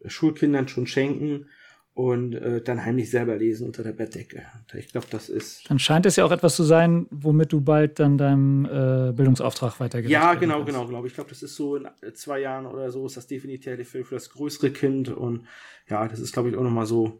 Schulkindern 0.04 0.68
schon 0.68 0.86
schenken 0.86 1.46
und 1.94 2.34
äh, 2.34 2.62
dann 2.62 2.84
heimlich 2.84 3.10
selber 3.10 3.36
lesen 3.36 3.66
unter 3.66 3.82
der 3.82 3.92
Bettdecke. 3.92 4.42
Ich 4.74 4.88
glaube, 4.88 5.08
das 5.10 5.28
ist. 5.28 5.68
Dann 5.68 5.78
scheint 5.78 6.06
es 6.06 6.16
ja 6.16 6.24
auch 6.24 6.30
etwas 6.30 6.56
zu 6.56 6.62
sein, 6.62 7.06
womit 7.10 7.52
du 7.52 7.60
bald 7.60 7.98
dann 7.98 8.16
deinem 8.16 8.64
äh, 8.64 9.12
Bildungsauftrag 9.12 9.80
weitergehst. 9.80 10.10
Ja, 10.10 10.34
genau, 10.34 10.58
kannst. 10.58 10.68
genau, 10.68 10.86
glaube 10.86 11.06
ich. 11.06 11.12
Ich 11.12 11.14
glaube, 11.16 11.30
das 11.30 11.42
ist 11.42 11.56
so 11.56 11.76
in 11.76 11.88
zwei 12.14 12.40
Jahren 12.40 12.66
oder 12.66 12.90
so 12.90 13.04
ist 13.06 13.16
das 13.16 13.26
definitiv 13.26 13.88
für, 13.88 14.04
für 14.04 14.14
das 14.14 14.30
größere 14.30 14.70
Kind 14.70 15.08
und 15.08 15.46
ja, 15.88 16.06
das 16.06 16.20
ist, 16.20 16.32
glaube 16.32 16.50
ich, 16.50 16.56
auch 16.56 16.62
nochmal 16.62 16.86
so. 16.86 17.18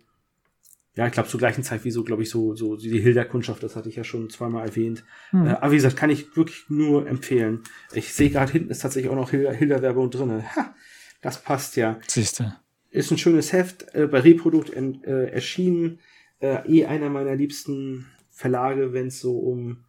Ja, 0.96 1.06
ich 1.06 1.12
glaube, 1.12 1.28
zur 1.28 1.38
gleichen 1.38 1.62
Zeit 1.62 1.84
wie 1.84 1.90
so, 1.90 2.02
glaube 2.02 2.22
ich, 2.22 2.30
so, 2.30 2.54
so 2.56 2.76
die 2.76 3.00
Hilda-Kundschaft, 3.00 3.62
das 3.62 3.76
hatte 3.76 3.88
ich 3.88 3.96
ja 3.96 4.02
schon 4.02 4.28
zweimal 4.28 4.66
erwähnt. 4.66 5.04
Hm. 5.30 5.46
Äh, 5.46 5.50
aber 5.50 5.72
wie 5.72 5.76
gesagt, 5.76 5.96
kann 5.96 6.10
ich 6.10 6.36
wirklich 6.36 6.64
nur 6.68 7.06
empfehlen. 7.06 7.62
Ich 7.92 8.12
sehe 8.12 8.30
gerade 8.30 8.52
hinten 8.52 8.70
ist 8.70 8.80
tatsächlich 8.80 9.10
auch 9.10 9.16
noch 9.16 9.30
Hilda-Werbung 9.30 10.10
drin. 10.10 10.44
Ha, 10.56 10.74
das 11.20 11.42
passt 11.42 11.76
ja. 11.76 11.98
Siehst 12.06 12.40
du. 12.40 12.52
Ist 12.90 13.10
ein 13.10 13.18
schönes 13.18 13.52
Heft, 13.52 13.94
äh, 13.94 14.06
bei 14.06 14.20
Reprodukt 14.20 14.70
in, 14.70 15.02
äh, 15.04 15.30
erschienen. 15.30 16.00
Äh, 16.40 16.66
eh 16.66 16.86
einer 16.86 17.10
meiner 17.10 17.36
liebsten 17.36 18.06
Verlage, 18.30 18.92
wenn 18.92 19.08
es 19.08 19.20
so 19.20 19.38
um 19.38 19.84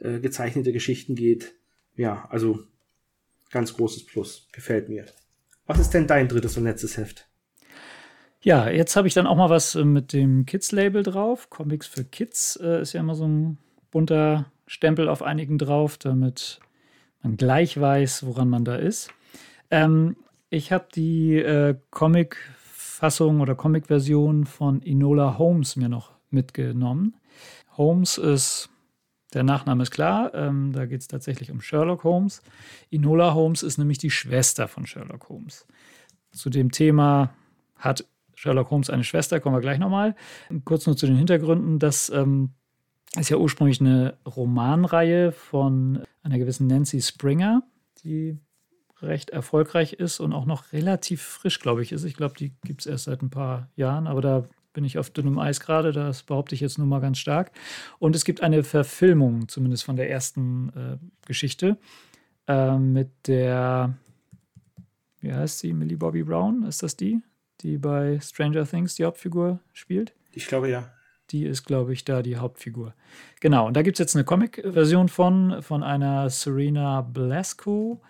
äh, 0.00 0.20
gezeichnete 0.20 0.72
Geschichten 0.72 1.14
geht. 1.14 1.54
Ja, 1.94 2.26
also 2.30 2.60
ganz 3.50 3.74
großes 3.74 4.04
Plus. 4.06 4.48
Gefällt 4.52 4.88
mir. 4.88 5.06
Was 5.66 5.78
ist 5.78 5.90
denn 5.90 6.06
dein 6.06 6.28
drittes 6.28 6.56
und 6.56 6.64
letztes 6.64 6.96
Heft? 6.96 7.28
Ja, 8.40 8.68
jetzt 8.68 8.94
habe 8.96 9.08
ich 9.08 9.14
dann 9.14 9.26
auch 9.26 9.36
mal 9.36 9.50
was 9.50 9.74
äh, 9.74 9.84
mit 9.84 10.12
dem 10.12 10.46
Kids-Label 10.46 11.02
drauf. 11.02 11.50
Comics 11.50 11.86
für 11.86 12.04
Kids 12.04 12.56
äh, 12.62 12.82
ist 12.82 12.92
ja 12.92 13.00
immer 13.00 13.14
so 13.14 13.26
ein 13.26 13.58
bunter 13.90 14.52
Stempel 14.66 15.08
auf 15.08 15.22
einigen 15.22 15.58
drauf, 15.58 15.96
damit 15.98 16.60
man 17.22 17.36
gleich 17.36 17.80
weiß, 17.80 18.26
woran 18.26 18.48
man 18.48 18.64
da 18.64 18.76
ist. 18.76 19.10
Ähm, 19.70 20.16
ich 20.50 20.72
habe 20.72 20.86
die 20.94 21.36
äh, 21.36 21.76
Comic-Fassung 21.90 23.40
oder 23.40 23.54
Comic-Version 23.54 24.46
von 24.46 24.82
Enola 24.82 25.38
Holmes 25.38 25.76
mir 25.76 25.88
noch 25.88 26.12
mitgenommen. 26.30 27.16
Holmes 27.76 28.18
ist, 28.18 28.70
der 29.34 29.42
Nachname 29.42 29.82
ist 29.82 29.90
klar, 29.90 30.34
ähm, 30.34 30.72
da 30.72 30.86
geht 30.86 31.00
es 31.00 31.08
tatsächlich 31.08 31.50
um 31.50 31.60
Sherlock 31.60 32.04
Holmes. 32.04 32.42
Enola 32.90 33.34
Holmes 33.34 33.62
ist 33.62 33.78
nämlich 33.78 33.98
die 33.98 34.10
Schwester 34.10 34.68
von 34.68 34.86
Sherlock 34.86 35.28
Holmes. 35.28 35.66
Zu 36.32 36.50
dem 36.50 36.70
Thema 36.70 37.34
hat 37.76 38.04
Sherlock 38.34 38.70
Holmes 38.70 38.90
eine 38.90 39.04
Schwester, 39.04 39.40
kommen 39.40 39.56
wir 39.56 39.60
gleich 39.60 39.78
nochmal. 39.78 40.14
Kurz 40.64 40.86
nur 40.86 40.96
zu 40.96 41.06
den 41.06 41.16
Hintergründen. 41.16 41.78
Das 41.78 42.10
ähm, 42.10 42.50
ist 43.18 43.30
ja 43.30 43.36
ursprünglich 43.38 43.80
eine 43.80 44.16
Romanreihe 44.26 45.32
von 45.32 46.02
einer 46.22 46.38
gewissen 46.38 46.66
Nancy 46.66 47.00
Springer, 47.00 47.62
die 48.04 48.38
recht 49.02 49.30
erfolgreich 49.30 49.94
ist 49.94 50.20
und 50.20 50.32
auch 50.32 50.46
noch 50.46 50.72
relativ 50.72 51.22
frisch, 51.22 51.60
glaube 51.60 51.82
ich, 51.82 51.92
ist. 51.92 52.04
Ich 52.04 52.16
glaube, 52.16 52.34
die 52.38 52.54
gibt 52.64 52.80
es 52.80 52.86
erst 52.86 53.04
seit 53.04 53.22
ein 53.22 53.30
paar 53.30 53.68
Jahren, 53.76 54.06
aber 54.06 54.20
da 54.20 54.44
bin 54.72 54.84
ich 54.84 54.98
auf 54.98 55.08
dünnem 55.10 55.38
Eis 55.38 55.60
gerade, 55.60 55.90
das 55.92 56.22
behaupte 56.22 56.54
ich 56.54 56.60
jetzt 56.60 56.76
nur 56.76 56.86
mal 56.86 57.00
ganz 57.00 57.18
stark. 57.18 57.50
Und 57.98 58.14
es 58.14 58.24
gibt 58.24 58.42
eine 58.42 58.62
Verfilmung, 58.62 59.48
zumindest 59.48 59.84
von 59.84 59.96
der 59.96 60.10
ersten 60.10 60.68
äh, 60.68 61.26
Geschichte, 61.26 61.78
äh, 62.46 62.76
mit 62.76 63.10
der, 63.26 63.94
wie 65.20 65.32
heißt 65.32 65.60
sie, 65.60 65.72
Millie 65.72 65.96
Bobby 65.96 66.22
Brown, 66.22 66.62
ist 66.64 66.82
das 66.82 66.94
die, 66.94 67.22
die 67.62 67.78
bei 67.78 68.20
Stranger 68.20 68.66
Things 68.66 68.96
die 68.96 69.04
Hauptfigur 69.04 69.60
spielt? 69.72 70.14
Ich 70.32 70.46
glaube 70.46 70.68
ja. 70.68 70.92
Die 71.30 71.44
ist, 71.44 71.64
glaube 71.64 71.94
ich, 71.94 72.04
da 72.04 72.22
die 72.22 72.36
Hauptfigur. 72.36 72.94
Genau, 73.40 73.66
und 73.66 73.76
da 73.76 73.82
gibt 73.82 73.96
es 73.96 73.98
jetzt 73.98 74.14
eine 74.14 74.24
Comic-Version 74.24 75.08
von, 75.08 75.62
von 75.62 75.82
einer 75.82 76.28
Serena 76.28 77.00
Blasco. 77.00 78.00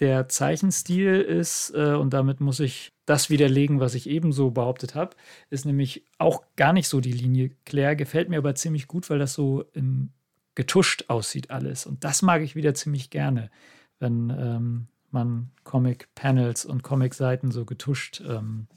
Der 0.00 0.28
Zeichenstil 0.28 1.20
ist, 1.20 1.72
äh, 1.74 1.94
und 1.94 2.14
damit 2.14 2.40
muss 2.40 2.58
ich 2.58 2.92
das 3.04 3.28
widerlegen, 3.28 3.80
was 3.80 3.94
ich 3.94 4.08
ebenso 4.08 4.50
behauptet 4.50 4.94
habe, 4.94 5.14
ist 5.50 5.66
nämlich 5.66 6.04
auch 6.18 6.42
gar 6.56 6.72
nicht 6.72 6.88
so 6.88 7.00
die 7.00 7.12
Linie 7.12 7.50
Claire, 7.66 7.96
gefällt 7.96 8.30
mir 8.30 8.38
aber 8.38 8.54
ziemlich 8.54 8.88
gut, 8.88 9.10
weil 9.10 9.18
das 9.18 9.34
so 9.34 9.64
im, 9.74 10.10
getuscht 10.54 11.04
aussieht 11.08 11.50
alles. 11.50 11.86
Und 11.86 12.04
das 12.04 12.22
mag 12.22 12.40
ich 12.42 12.56
wieder 12.56 12.72
ziemlich 12.74 13.10
gerne, 13.10 13.50
wenn 13.98 14.30
ähm, 14.30 14.86
man 15.10 15.50
Comic-Panels 15.64 16.64
und 16.64 16.82
Comic-Seiten 16.82 17.50
so 17.50 17.64
getuscht 17.64 18.22
ähm, 18.26 18.68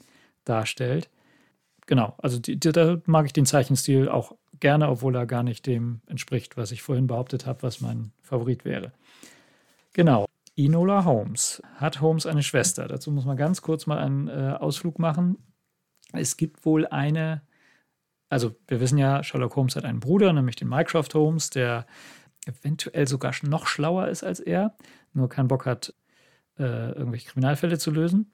darstellt. 0.44 1.08
Genau, 1.86 2.14
also 2.18 2.38
die, 2.38 2.58
die, 2.58 2.72
da 2.72 2.98
mag 3.06 3.26
ich 3.26 3.32
den 3.32 3.46
Zeichenstil 3.46 4.08
auch 4.08 4.34
gerne, 4.60 4.88
obwohl 4.88 5.14
er 5.16 5.26
gar 5.26 5.42
nicht 5.42 5.66
dem 5.66 6.00
entspricht, 6.06 6.56
was 6.56 6.72
ich 6.72 6.82
vorhin 6.82 7.06
behauptet 7.06 7.46
habe, 7.46 7.62
was 7.62 7.80
mein 7.80 8.12
Favorit 8.22 8.64
wäre. 8.64 8.92
Genau. 9.92 10.26
Enola 10.56 11.04
Holmes. 11.04 11.62
Hat 11.76 12.00
Holmes 12.00 12.26
eine 12.26 12.42
Schwester? 12.42 12.86
Dazu 12.86 13.10
muss 13.10 13.24
man 13.24 13.36
ganz 13.36 13.62
kurz 13.62 13.86
mal 13.86 13.98
einen 13.98 14.28
äh, 14.28 14.56
Ausflug 14.58 14.98
machen. 14.98 15.38
Es 16.12 16.36
gibt 16.36 16.64
wohl 16.64 16.86
eine, 16.86 17.42
also 18.28 18.54
wir 18.68 18.80
wissen 18.80 18.98
ja, 18.98 19.22
Sherlock 19.22 19.56
Holmes 19.56 19.76
hat 19.76 19.84
einen 19.84 20.00
Bruder, 20.00 20.32
nämlich 20.32 20.56
den 20.56 20.68
Mycroft 20.68 21.14
Holmes, 21.14 21.50
der 21.50 21.86
eventuell 22.46 23.08
sogar 23.08 23.32
noch 23.42 23.66
schlauer 23.66 24.08
ist 24.08 24.22
als 24.22 24.38
er, 24.38 24.76
nur 25.12 25.28
keinen 25.28 25.48
Bock 25.48 25.66
hat, 25.66 25.94
äh, 26.58 26.92
irgendwelche 26.92 27.30
Kriminalfälle 27.30 27.78
zu 27.78 27.90
lösen. 27.90 28.32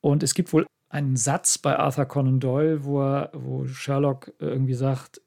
Und 0.00 0.22
es 0.22 0.34
gibt 0.34 0.52
wohl 0.52 0.66
einen 0.88 1.16
Satz 1.16 1.58
bei 1.58 1.78
Arthur 1.78 2.06
Conan 2.06 2.40
Doyle, 2.40 2.84
wo, 2.84 3.00
er, 3.00 3.30
wo 3.32 3.66
Sherlock 3.66 4.32
irgendwie 4.38 4.74
sagt, 4.74 5.20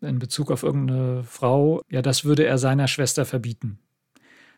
in 0.00 0.18
Bezug 0.18 0.50
auf 0.50 0.62
irgendeine 0.62 1.22
Frau, 1.22 1.80
ja, 1.88 2.02
das 2.02 2.24
würde 2.24 2.44
er 2.44 2.58
seiner 2.58 2.88
Schwester 2.88 3.24
verbieten. 3.24 3.78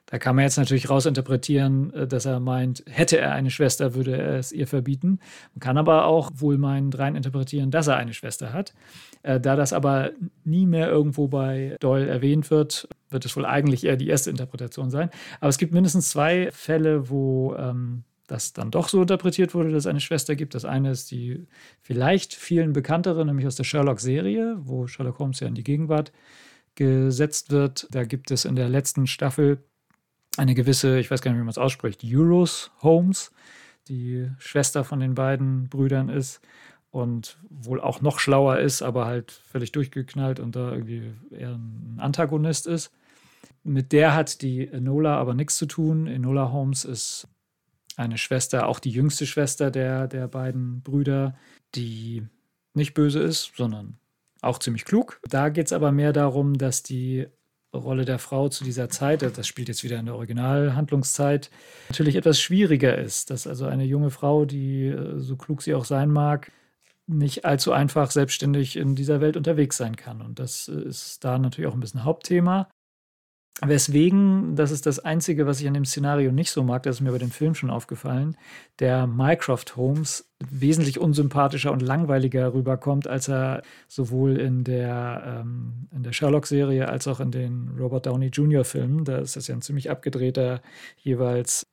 Da 0.06 0.18
kann 0.18 0.36
man 0.36 0.44
jetzt 0.44 0.56
natürlich 0.56 0.88
rausinterpretieren, 0.88 1.92
äh, 1.92 2.06
dass 2.06 2.24
er 2.24 2.40
meint, 2.40 2.84
hätte 2.86 3.18
er 3.18 3.32
eine 3.32 3.50
Schwester, 3.50 3.94
würde 3.94 4.16
er 4.16 4.38
es 4.38 4.52
ihr 4.52 4.66
verbieten. 4.66 5.18
Man 5.54 5.60
kann 5.60 5.78
aber 5.78 6.06
auch 6.06 6.30
wohl 6.36 6.58
meinen, 6.58 6.92
rein 6.92 7.16
interpretieren, 7.16 7.70
dass 7.70 7.88
er 7.88 7.96
eine 7.96 8.14
Schwester 8.14 8.52
hat. 8.52 8.72
Äh, 9.22 9.40
da 9.40 9.56
das 9.56 9.72
aber 9.72 10.12
nie 10.44 10.66
mehr 10.66 10.88
irgendwo 10.88 11.28
bei 11.28 11.76
Doyle 11.80 12.08
erwähnt 12.08 12.50
wird, 12.50 12.88
wird 13.10 13.24
es 13.24 13.36
wohl 13.36 13.44
eigentlich 13.44 13.84
eher 13.84 13.96
die 13.96 14.08
erste 14.08 14.30
Interpretation 14.30 14.90
sein. 14.90 15.10
Aber 15.40 15.48
es 15.48 15.58
gibt 15.58 15.74
mindestens 15.74 16.10
zwei 16.10 16.50
Fälle, 16.52 17.10
wo 17.10 17.54
ähm, 17.56 18.04
das 18.28 18.52
dann 18.52 18.70
doch 18.70 18.88
so 18.88 19.02
interpretiert 19.02 19.54
wurde, 19.54 19.70
dass 19.70 19.84
es 19.84 19.86
eine 19.86 20.00
Schwester 20.00 20.36
gibt. 20.36 20.54
Das 20.54 20.64
eine 20.64 20.90
ist 20.90 21.10
die 21.10 21.46
vielleicht 21.80 22.34
vielen 22.34 22.72
bekanntere, 22.72 23.24
nämlich 23.24 23.46
aus 23.46 23.56
der 23.56 23.64
Sherlock-Serie, 23.64 24.56
wo 24.60 24.86
Sherlock 24.86 25.18
Holmes 25.18 25.40
ja 25.40 25.48
in 25.48 25.54
die 25.54 25.64
Gegenwart 25.64 26.12
gesetzt 26.74 27.50
wird. 27.50 27.88
Da 27.90 28.04
gibt 28.04 28.30
es 28.30 28.44
in 28.44 28.56
der 28.56 28.68
letzten 28.68 29.06
Staffel 29.06 29.64
eine 30.36 30.54
gewisse, 30.54 30.98
ich 30.98 31.10
weiß 31.10 31.22
gar 31.22 31.30
nicht, 31.30 31.38
wie 31.38 31.44
man 31.44 31.50
es 31.50 31.58
ausspricht, 31.58 32.02
Euros 32.04 32.70
Holmes, 32.82 33.32
die 33.88 34.30
Schwester 34.38 34.84
von 34.84 35.00
den 35.00 35.14
beiden 35.14 35.68
Brüdern 35.68 36.08
ist 36.08 36.40
und 36.90 37.38
wohl 37.50 37.80
auch 37.80 38.00
noch 38.00 38.18
schlauer 38.18 38.58
ist, 38.58 38.82
aber 38.82 39.06
halt 39.06 39.30
völlig 39.30 39.72
durchgeknallt 39.72 40.40
und 40.40 40.56
da 40.56 40.72
irgendwie 40.72 41.12
eher 41.30 41.54
ein 41.54 41.98
Antagonist 41.98 42.66
ist. 42.66 42.90
Mit 43.62 43.92
der 43.92 44.14
hat 44.14 44.42
die 44.42 44.66
Enola 44.66 45.16
aber 45.18 45.34
nichts 45.34 45.56
zu 45.56 45.66
tun. 45.66 46.06
Enola 46.06 46.52
Holmes 46.52 46.84
ist 46.84 47.28
eine 47.96 48.18
Schwester, 48.18 48.66
auch 48.68 48.78
die 48.78 48.90
jüngste 48.90 49.26
Schwester 49.26 49.70
der, 49.70 50.06
der 50.06 50.28
beiden 50.28 50.82
Brüder, 50.82 51.34
die 51.74 52.22
nicht 52.74 52.94
böse 52.94 53.20
ist, 53.20 53.52
sondern 53.56 53.98
auch 54.42 54.58
ziemlich 54.58 54.84
klug. 54.84 55.20
Da 55.28 55.48
geht 55.48 55.66
es 55.66 55.72
aber 55.72 55.92
mehr 55.92 56.12
darum, 56.12 56.58
dass 56.58 56.82
die 56.82 57.26
Rolle 57.74 58.04
der 58.04 58.18
Frau 58.18 58.48
zu 58.48 58.64
dieser 58.64 58.88
Zeit, 58.88 59.22
das 59.22 59.46
spielt 59.46 59.68
jetzt 59.68 59.84
wieder 59.84 59.98
in 59.98 60.06
der 60.06 60.14
Originalhandlungszeit, 60.14 61.50
natürlich 61.88 62.16
etwas 62.16 62.40
schwieriger 62.40 62.96
ist. 62.96 63.30
Dass 63.30 63.46
also 63.46 63.66
eine 63.66 63.84
junge 63.84 64.10
Frau, 64.10 64.44
die 64.44 64.86
äh, 64.86 65.18
so 65.18 65.36
klug 65.36 65.62
sie 65.62 65.74
auch 65.74 65.84
sein 65.84 66.10
mag, 66.10 66.52
nicht 67.06 67.44
allzu 67.44 67.72
einfach 67.72 68.10
selbstständig 68.10 68.76
in 68.76 68.94
dieser 68.96 69.20
Welt 69.20 69.36
unterwegs 69.36 69.76
sein 69.76 69.96
kann. 69.96 70.20
Und 70.22 70.38
das 70.38 70.68
äh, 70.68 70.88
ist 70.88 71.24
da 71.24 71.38
natürlich 71.38 71.68
auch 71.68 71.74
ein 71.74 71.80
bisschen 71.80 72.04
Hauptthema. 72.04 72.68
Weswegen, 73.64 74.54
das 74.54 74.70
ist 74.70 74.84
das 74.84 74.98
Einzige, 74.98 75.46
was 75.46 75.62
ich 75.62 75.66
an 75.66 75.72
dem 75.72 75.86
Szenario 75.86 76.30
nicht 76.30 76.50
so 76.50 76.62
mag, 76.62 76.82
das 76.82 76.96
ist 76.96 77.00
mir 77.00 77.12
bei 77.12 77.18
dem 77.18 77.30
Film 77.30 77.54
schon 77.54 77.70
aufgefallen, 77.70 78.36
der 78.80 79.06
Mycroft 79.06 79.76
Holmes 79.76 80.30
wesentlich 80.50 81.00
unsympathischer 81.00 81.72
und 81.72 81.80
langweiliger 81.80 82.52
rüberkommt, 82.52 83.06
als 83.06 83.28
er 83.28 83.62
sowohl 83.88 84.36
in 84.36 84.62
der, 84.62 85.42
ähm, 85.42 85.88
der 85.90 86.12
Sherlock-Serie 86.12 86.86
als 86.86 87.08
auch 87.08 87.18
in 87.18 87.30
den 87.30 87.70
Robert 87.78 88.04
Downey 88.04 88.26
Jr.-Filmen, 88.26 89.04
da 89.04 89.18
ist 89.18 89.36
das 89.36 89.46
ja 89.46 89.54
ein 89.54 89.62
ziemlich 89.62 89.90
abgedrehter, 89.90 90.60
jeweils 90.98 91.66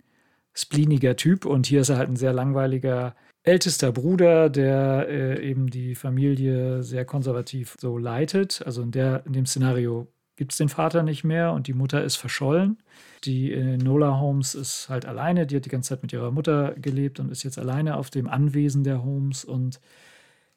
spleeniger 0.54 1.18
Typ 1.18 1.46
und 1.46 1.66
hier 1.66 1.82
ist 1.82 1.90
er 1.90 1.98
halt 1.98 2.08
ein 2.08 2.16
sehr 2.16 2.32
langweiliger 2.32 3.14
ältester 3.44 3.92
Bruder, 3.92 4.50
der 4.50 5.08
äh, 5.10 5.46
eben 5.46 5.68
die 5.68 5.96
Familie 5.96 6.82
sehr 6.82 7.04
konservativ 7.04 7.76
so 7.80 7.98
leitet. 7.98 8.64
Also 8.66 8.82
in, 8.84 8.92
der, 8.92 9.26
in 9.26 9.34
dem 9.34 9.46
Szenario 9.46 10.08
gibt 10.36 10.52
es 10.52 10.58
den 10.58 10.70
Vater 10.70 11.04
nicht 11.04 11.24
mehr 11.24 11.54
und 11.54 11.68
die 11.68 11.74
Mutter 11.74 12.04
ist 12.04 12.16
verschollen. 12.16 12.78
Die 13.24 13.52
äh, 13.52 13.78
Nola 13.78 14.20
Holmes 14.20 14.56
ist 14.56 14.90
halt 14.90 15.06
alleine, 15.06 15.46
die 15.46 15.56
hat 15.56 15.66
die 15.66 15.70
ganze 15.70 15.90
Zeit 15.90 16.02
mit 16.02 16.14
ihrer 16.14 16.32
Mutter 16.32 16.74
gelebt 16.76 17.20
und 17.20 17.32
ist 17.32 17.44
jetzt 17.44 17.60
alleine 17.60 17.98
auf 17.98 18.10
dem 18.10 18.28
Anwesen 18.28 18.84
der 18.84 19.04
Holmes. 19.04 19.46
Und 19.46 19.80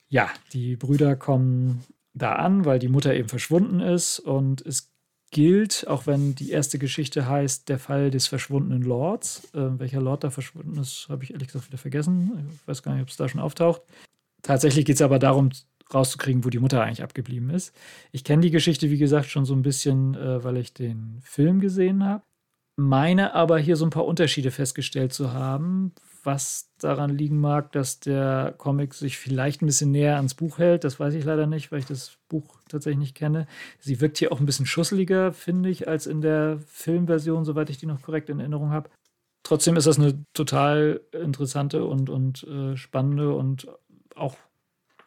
ja, 0.09 0.31
die 0.53 0.77
Brüder 0.77 1.17
kommen 1.17 1.85
da 2.15 2.35
an, 2.35 2.65
weil 2.65 2.79
die 2.79 2.89
Mutter 2.89 3.15
eben 3.15 3.29
verschwunden 3.29 3.81
ist. 3.81 4.19
Und 4.19 4.65
es 4.65 4.91
gilt, 5.31 5.87
auch 5.87 6.07
wenn 6.07 6.35
die 6.35 6.51
erste 6.51 6.79
Geschichte 6.79 7.29
heißt, 7.29 7.69
der 7.69 7.79
Fall 7.79 8.11
des 8.11 8.27
verschwundenen 8.27 8.83
Lords. 8.83 9.49
Äh, 9.55 9.79
welcher 9.79 10.01
Lord 10.01 10.25
da 10.25 10.31
verschwunden 10.31 10.79
ist, 10.79 11.07
habe 11.09 11.25
ich 11.25 11.33
ehrlich 11.33 11.49
gesagt 11.49 11.69
wieder 11.69 11.79
vergessen. 11.79 12.49
Ich 12.61 12.69
weiß 12.69 12.83
gar 12.83 12.95
nicht, 12.95 13.03
ob 13.03 13.09
es 13.09 13.17
da 13.17 13.29
schon 13.29 13.41
auftaucht. 13.41 13.83
Tatsächlich 14.43 14.85
geht 14.85 14.97
es 14.97 15.03
aber 15.03 15.19
darum, 15.19 15.51
rauszukriegen, 15.93 16.45
wo 16.45 16.51
die 16.51 16.59
Mutter 16.59 16.83
eigentlich 16.83 17.03
abgeblieben 17.03 17.51
ist. 17.51 17.75
Ich 18.13 18.25
kenne 18.25 18.43
die 18.43 18.51
Geschichte, 18.51 18.91
wie 18.91 18.99
gesagt, 18.99 19.27
schon 19.27 19.45
so 19.45 19.55
ein 19.55 19.63
bisschen, 19.63 20.15
äh, 20.15 20.43
weil 20.43 20.57
ich 20.57 20.75
den 20.75 21.19
Film 21.23 21.61
gesehen 21.61 22.05
habe. 22.05 22.23
Meine 22.79 23.35
aber 23.35 23.59
hier 23.59 23.77
so 23.77 23.87
ein 23.87 23.91
paar 23.91 24.05
Unterschiede 24.05 24.51
festgestellt 24.51 25.13
zu 25.13 25.33
haben, 25.33 25.93
was 26.25 26.71
daran 26.79 27.17
liegen 27.17 27.41
mag, 27.41 27.73
dass 27.73 28.01
der 28.01 28.55
Comic 28.59 28.93
sich 28.93 29.17
vielleicht 29.17 29.63
ein 29.63 29.67
bisschen 29.67 29.93
näher 29.93 30.17
ans 30.17 30.35
Buch 30.35 30.59
hält. 30.59 30.85
Das 30.85 31.01
weiß 31.01 31.15
ich 31.15 31.25
leider 31.25 31.47
nicht, 31.47 31.73
weil 31.73 31.79
ich 31.79 31.87
das 31.87 32.19
Buch 32.29 32.61
tatsächlich 32.69 32.99
nicht 32.99 33.15
kenne. 33.15 33.47
Sie 33.79 34.01
wirkt 34.03 34.19
hier 34.19 34.31
auch 34.31 34.41
ein 34.41 34.47
bisschen 34.47 34.67
schusseliger, 34.67 35.33
finde 35.33 35.71
ich, 35.71 35.89
als 35.89 36.07
in 36.07 36.21
der 36.21 36.59
Filmversion, 36.67 37.47
soweit 37.47 37.71
ich 37.71 37.79
die 37.79 37.87
noch 37.87 38.03
korrekt 38.03 38.29
in 38.29 38.41
Erinnerung 38.41 38.71
habe. 38.71 38.91
Trotzdem 39.43 39.77
ist 39.77 39.87
das 39.87 39.99
eine 39.99 40.23
total 40.35 41.01
interessante 41.13 41.85
und, 41.85 42.11
und 42.11 42.43
äh, 42.43 42.77
spannende 42.77 43.33
und 43.33 43.69
auch 44.17 44.37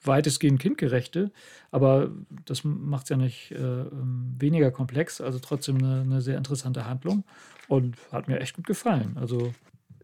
weitestgehend 0.03 0.59
kindgerechte, 0.59 1.31
aber 1.71 2.11
das 2.45 2.63
macht 2.63 3.03
es 3.03 3.09
ja 3.09 3.17
nicht 3.17 3.51
äh, 3.51 3.57
ähm, 3.57 4.35
weniger 4.37 4.71
komplex, 4.71 5.21
also 5.21 5.39
trotzdem 5.39 5.77
eine, 5.77 6.01
eine, 6.01 6.21
sehr 6.21 6.37
interessante 6.37 6.85
Handlung 6.85 7.23
und 7.67 7.97
hat 8.11 8.27
mir 8.27 8.39
echt 8.39 8.55
gut 8.55 8.65
gefallen. 8.65 9.17
Also 9.17 9.53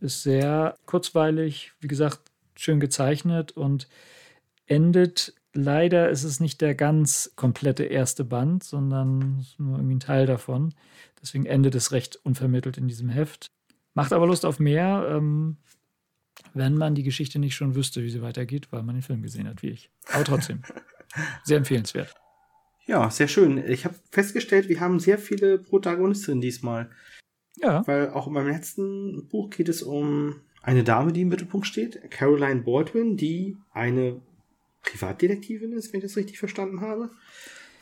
ist 0.02 0.24
sehr 0.24 0.76
kurzweilig, 0.86 1.72
wie 1.80 1.88
gesagt, 1.88 2.20
schön 2.56 2.80
gezeichnet 2.80 3.54
und 3.54 3.88
endet 4.66 5.34
leider 5.56 6.10
ist 6.10 6.24
es 6.24 6.40
nicht 6.40 6.62
der 6.62 6.76
ganz 6.76 7.32
komplette 7.36 7.86
erste 7.86 8.24
Band, 8.24 8.64
sondern 8.64 9.46
nur 9.58 9.78
irgendwie 9.78 9.96
ein 9.96 10.00
Teil 10.02 10.26
davon. 10.26 10.74
Deswegen 11.22 11.46
endet 11.46 11.76
es 11.76 11.92
recht 11.92 12.18
unvermittelt 12.18 12.78
in 12.78 12.88
diesem 12.88 13.10
Heft. 13.10 13.48
Macht 13.94 14.14
aber 14.14 14.28
Lust 14.28 14.46
auf 14.46 14.60
mehr. 14.60 15.08
Ähm, 15.10 15.58
wenn 16.54 16.76
man 16.76 16.96
die 16.96 17.04
Geschichte 17.04 17.40
nicht 17.40 17.56
schon 17.56 17.76
wüsste, 17.76 18.04
wie 18.04 18.10
sie 18.10 18.22
weitergeht, 18.22 18.68
weil 18.72 18.84
man 18.84 18.96
den 18.96 19.02
Film 19.02 19.22
gesehen 19.22 19.48
hat, 19.48 19.62
wie 19.62 19.70
ich. 19.70 19.90
Aber 20.12 20.24
trotzdem, 20.24 20.62
sehr 21.44 21.58
empfehlenswert. 21.58 22.14
Ja, 22.88 23.10
sehr 23.10 23.28
schön. 23.28 23.58
Ich 23.68 23.86
habe 23.86 23.96
festgestellt, 24.12 24.70
wir 24.70 24.80
haben 24.80 25.00
sehr 25.00 25.18
viele 25.18 25.58
Protagonistinnen 25.58 26.42
diesmal. 26.42 26.90
Ja. 27.58 27.86
Weil 27.88 28.10
auch 28.10 28.28
in 28.28 28.34
meinem 28.34 28.50
letzten 28.50 29.28
Buch 29.28 29.50
geht 29.50 29.70
es 29.70 29.82
um 29.82 30.42
eine 30.62 30.84
Dame, 30.84 31.14
die 31.14 31.22
im 31.22 31.30
Mittelpunkt 31.30 31.68
steht, 31.68 32.12
Caroline 32.12 32.62
Baldwin, 32.62 33.18
die 33.18 33.58
eine 33.72 34.22
Privatdetektivin 34.84 35.72
ist, 35.74 35.94
wenn 35.94 36.00
ich 36.00 36.06
das 36.06 36.18
richtig 36.18 36.38
verstanden 36.38 36.82
habe. 36.82 37.12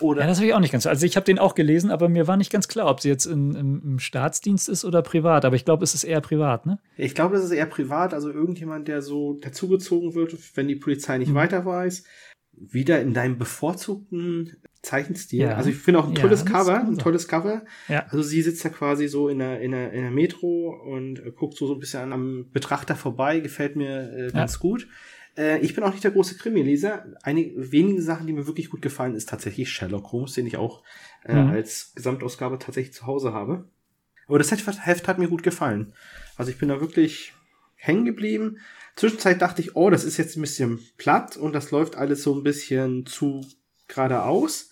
Oder 0.04 0.22
ja, 0.22 0.28
das 0.28 0.38
habe 0.38 0.48
ich 0.48 0.54
auch 0.54 0.60
nicht 0.60 0.72
ganz. 0.72 0.86
Also 0.86 1.06
ich 1.06 1.16
habe 1.16 1.26
den 1.26 1.40
auch 1.40 1.56
gelesen, 1.56 1.90
aber 1.90 2.10
mir 2.10 2.28
war 2.28 2.38
nicht 2.38 2.52
ganz 2.52 2.68
klar, 2.68 2.90
ob 2.90 3.00
sie 3.00 3.10
jetzt 3.10 3.26
in, 3.26 3.56
im, 3.56 3.82
im, 3.84 4.00
Staatsdienst 4.00 4.68
ist 4.68 4.84
oder 4.84 5.02
privat. 5.02 5.46
Aber 5.46 5.56
ich 5.56 5.66
glaube, 5.66 5.84
es 5.84 5.94
ist 5.94 6.04
eher 6.04 6.22
privat, 6.22 6.66
ne? 6.66 6.80
Ich 6.98 7.16
glaube, 7.16 7.38
es 7.38 7.44
ist 7.44 7.52
eher 7.52 7.66
privat. 7.66 8.14
Also 8.14 8.30
irgendjemand, 8.30 8.88
der 8.88 9.02
so 9.02 9.40
dazugezogen 9.42 10.14
wird, 10.14 10.36
wenn 10.56 10.68
die 10.68 10.76
Polizei 10.76 11.18
nicht 11.18 11.32
mhm. 11.32 11.36
weiter 11.36 11.66
weiß. 11.66 12.04
Wieder 12.52 13.02
in 13.02 13.14
deinem 13.14 13.38
bevorzugten 13.38 14.58
Zeichenstil. 14.84 15.44
Ja. 15.44 15.56
Also 15.56 15.70
ich 15.70 15.78
finde 15.78 16.02
auch 16.02 16.08
ein 16.08 16.16
tolles 16.16 16.44
ja, 16.44 16.52
Cover, 16.52 16.80
ein 16.80 16.98
tolles 16.98 17.28
Cover. 17.28 17.64
Ja. 17.88 18.06
Also 18.10 18.22
sie 18.22 18.42
sitzt 18.42 18.64
ja 18.64 18.70
quasi 18.70 19.08
so 19.08 19.30
in 19.30 19.40
der, 19.40 19.62
in 19.62 19.72
der, 19.72 19.94
in 19.94 20.02
der 20.02 20.12
Metro 20.12 20.70
und 20.86 21.22
guckt 21.36 21.58
so, 21.58 21.66
so 21.66 21.74
ein 21.74 21.80
bisschen 21.80 22.12
am 22.12 22.50
Betrachter 22.52 22.96
vorbei, 22.96 23.40
gefällt 23.40 23.78
mir 23.78 24.12
äh, 24.12 24.32
ganz 24.32 24.60
gut. 24.60 24.88
Äh, 25.38 25.60
ich 25.60 25.74
bin 25.74 25.84
auch 25.84 25.92
nicht 25.92 26.04
der 26.04 26.12
große 26.12 26.38
Krimi-Leser. 26.38 27.06
Einige 27.24 27.72
wenige 27.72 28.02
Sachen, 28.02 28.28
die 28.28 28.34
mir 28.34 28.48
wirklich 28.48 28.70
gut 28.70 28.82
gefallen, 28.82 29.16
ist 29.16 29.30
tatsächlich 29.30 29.72
Sherlock 29.72 30.12
Holmes, 30.12 30.34
den 30.34 30.48
ich 30.48 30.58
auch 30.58 30.84
äh, 31.26 31.34
mhm. 31.34 31.50
als 31.50 31.94
Gesamtausgabe 31.96 32.60
tatsächlich 32.60 32.94
zu 32.94 33.06
Hause 33.06 33.34
habe. 33.34 33.66
Aber 34.28 34.38
das 34.38 34.52
Heft 34.52 35.08
hat 35.08 35.20
mir 35.20 35.28
gut 35.28 35.44
gefallen. 35.44 35.94
Also 36.38 36.52
ich 36.52 36.58
bin 36.58 36.70
da 36.70 36.80
wirklich 36.80 37.34
hängen 37.76 38.06
geblieben. 38.06 38.60
Zwischenzeit 38.96 39.42
dachte 39.42 39.62
ich, 39.62 39.76
oh, 39.76 39.90
das 39.90 40.04
ist 40.04 40.18
jetzt 40.18 40.38
ein 40.38 40.42
bisschen 40.42 40.80
platt 40.98 41.36
und 41.36 41.54
das 41.54 41.72
läuft 41.72 41.96
alles 41.96 42.24
so 42.24 42.34
ein 42.34 42.44
bisschen 42.44 43.06
zu 43.06 43.46
geradeaus. 43.88 44.70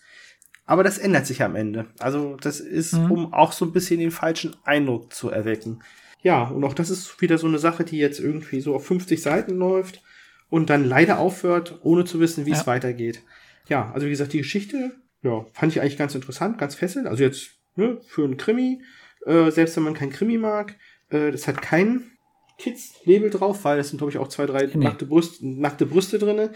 Aber 0.65 0.83
das 0.83 0.99
ändert 0.99 1.25
sich 1.25 1.43
am 1.43 1.55
Ende. 1.55 1.87
Also 1.99 2.37
das 2.37 2.59
ist, 2.59 2.93
mhm. 2.93 3.11
um 3.11 3.33
auch 3.33 3.51
so 3.51 3.65
ein 3.65 3.73
bisschen 3.73 3.99
den 3.99 4.11
falschen 4.11 4.55
Eindruck 4.63 5.13
zu 5.13 5.29
erwecken. 5.29 5.83
Ja, 6.21 6.43
und 6.43 6.63
auch 6.63 6.75
das 6.75 6.89
ist 6.89 7.19
wieder 7.19 7.37
so 7.37 7.47
eine 7.47 7.57
Sache, 7.57 7.83
die 7.83 7.97
jetzt 7.97 8.19
irgendwie 8.19 8.61
so 8.61 8.75
auf 8.75 8.85
50 8.85 9.21
Seiten 9.21 9.57
läuft 9.57 10.01
und 10.51 10.69
dann 10.69 10.85
leider 10.85 11.17
aufhört, 11.17 11.79
ohne 11.81 12.05
zu 12.05 12.19
wissen, 12.19 12.45
wie 12.45 12.51
ja. 12.51 12.57
es 12.57 12.67
weitergeht. 12.67 13.23
Ja, 13.67 13.89
also 13.93 14.05
wie 14.05 14.11
gesagt, 14.11 14.33
die 14.33 14.39
Geschichte, 14.39 14.91
ja, 15.23 15.45
fand 15.53 15.71
ich 15.71 15.81
eigentlich 15.81 15.97
ganz 15.97 16.13
interessant, 16.13 16.59
ganz 16.59 16.75
fesselnd. 16.75 17.07
Also 17.07 17.23
jetzt 17.23 17.51
ne, 17.75 17.99
für 18.05 18.25
einen 18.25 18.37
Krimi, 18.37 18.83
äh, 19.25 19.49
selbst 19.49 19.77
wenn 19.77 19.83
man 19.83 19.93
kein 19.93 20.11
Krimi 20.11 20.37
mag, 20.37 20.75
äh, 21.09 21.31
das 21.31 21.47
hat 21.47 21.61
kein 21.61 22.11
Kids-Label 22.57 23.29
drauf, 23.29 23.63
weil 23.63 23.79
es 23.79 23.89
sind, 23.89 23.97
glaube 23.97 24.11
ich, 24.11 24.17
auch 24.17 24.27
zwei, 24.27 24.45
drei 24.45 24.65
nee. 24.65 24.83
nackte, 24.83 25.05
Brüste, 25.05 25.47
nackte 25.47 25.85
Brüste 25.85 26.19
drinne. 26.19 26.51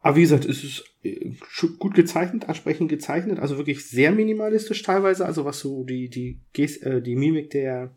Aber 0.00 0.16
wie 0.16 0.22
gesagt, 0.22 0.44
es 0.44 0.62
ist 0.62 0.84
äh, 1.02 1.32
gut 1.78 1.94
gezeichnet, 1.94 2.50
ansprechend 2.50 2.90
gezeichnet, 2.90 3.38
also 3.38 3.56
wirklich 3.56 3.88
sehr 3.88 4.12
minimalistisch 4.12 4.82
teilweise, 4.82 5.24
also 5.24 5.46
was 5.46 5.58
so 5.58 5.84
die, 5.84 6.10
die, 6.10 6.38
äh, 6.82 7.00
die 7.00 7.16
Mimik 7.16 7.48
der, 7.48 7.96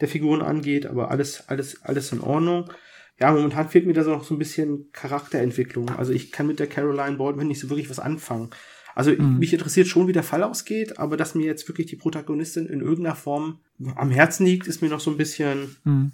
der 0.00 0.08
Figuren 0.08 0.40
angeht, 0.40 0.86
aber 0.86 1.10
alles, 1.10 1.46
alles, 1.48 1.82
alles 1.82 2.10
in 2.12 2.22
Ordnung 2.22 2.70
ja, 3.18 3.32
momentan 3.32 3.68
fehlt 3.68 3.86
mir 3.86 3.94
da 3.94 4.04
so 4.04 4.10
noch 4.10 4.24
so 4.24 4.34
ein 4.34 4.38
bisschen 4.38 4.90
Charakterentwicklung. 4.92 5.90
Also 5.90 6.12
ich 6.12 6.32
kann 6.32 6.46
mit 6.46 6.58
der 6.58 6.66
Caroline 6.66 7.16
Baldwin 7.16 7.48
nicht 7.48 7.60
so 7.60 7.70
wirklich 7.70 7.88
was 7.88 7.98
anfangen. 7.98 8.50
Also 8.94 9.10
mhm. 9.10 9.38
mich 9.38 9.52
interessiert 9.52 9.86
schon, 9.86 10.08
wie 10.08 10.12
der 10.12 10.22
Fall 10.22 10.42
ausgeht, 10.42 10.98
aber 10.98 11.16
dass 11.16 11.34
mir 11.34 11.44
jetzt 11.44 11.68
wirklich 11.68 11.86
die 11.86 11.96
Protagonistin 11.96 12.66
in 12.66 12.80
irgendeiner 12.80 13.14
Form 13.14 13.58
am 13.94 14.10
Herzen 14.10 14.46
liegt, 14.46 14.66
ist 14.66 14.80
mir 14.80 14.88
noch 14.88 15.00
so 15.00 15.10
ein 15.10 15.18
bisschen. 15.18 15.76
Mhm. 15.84 16.12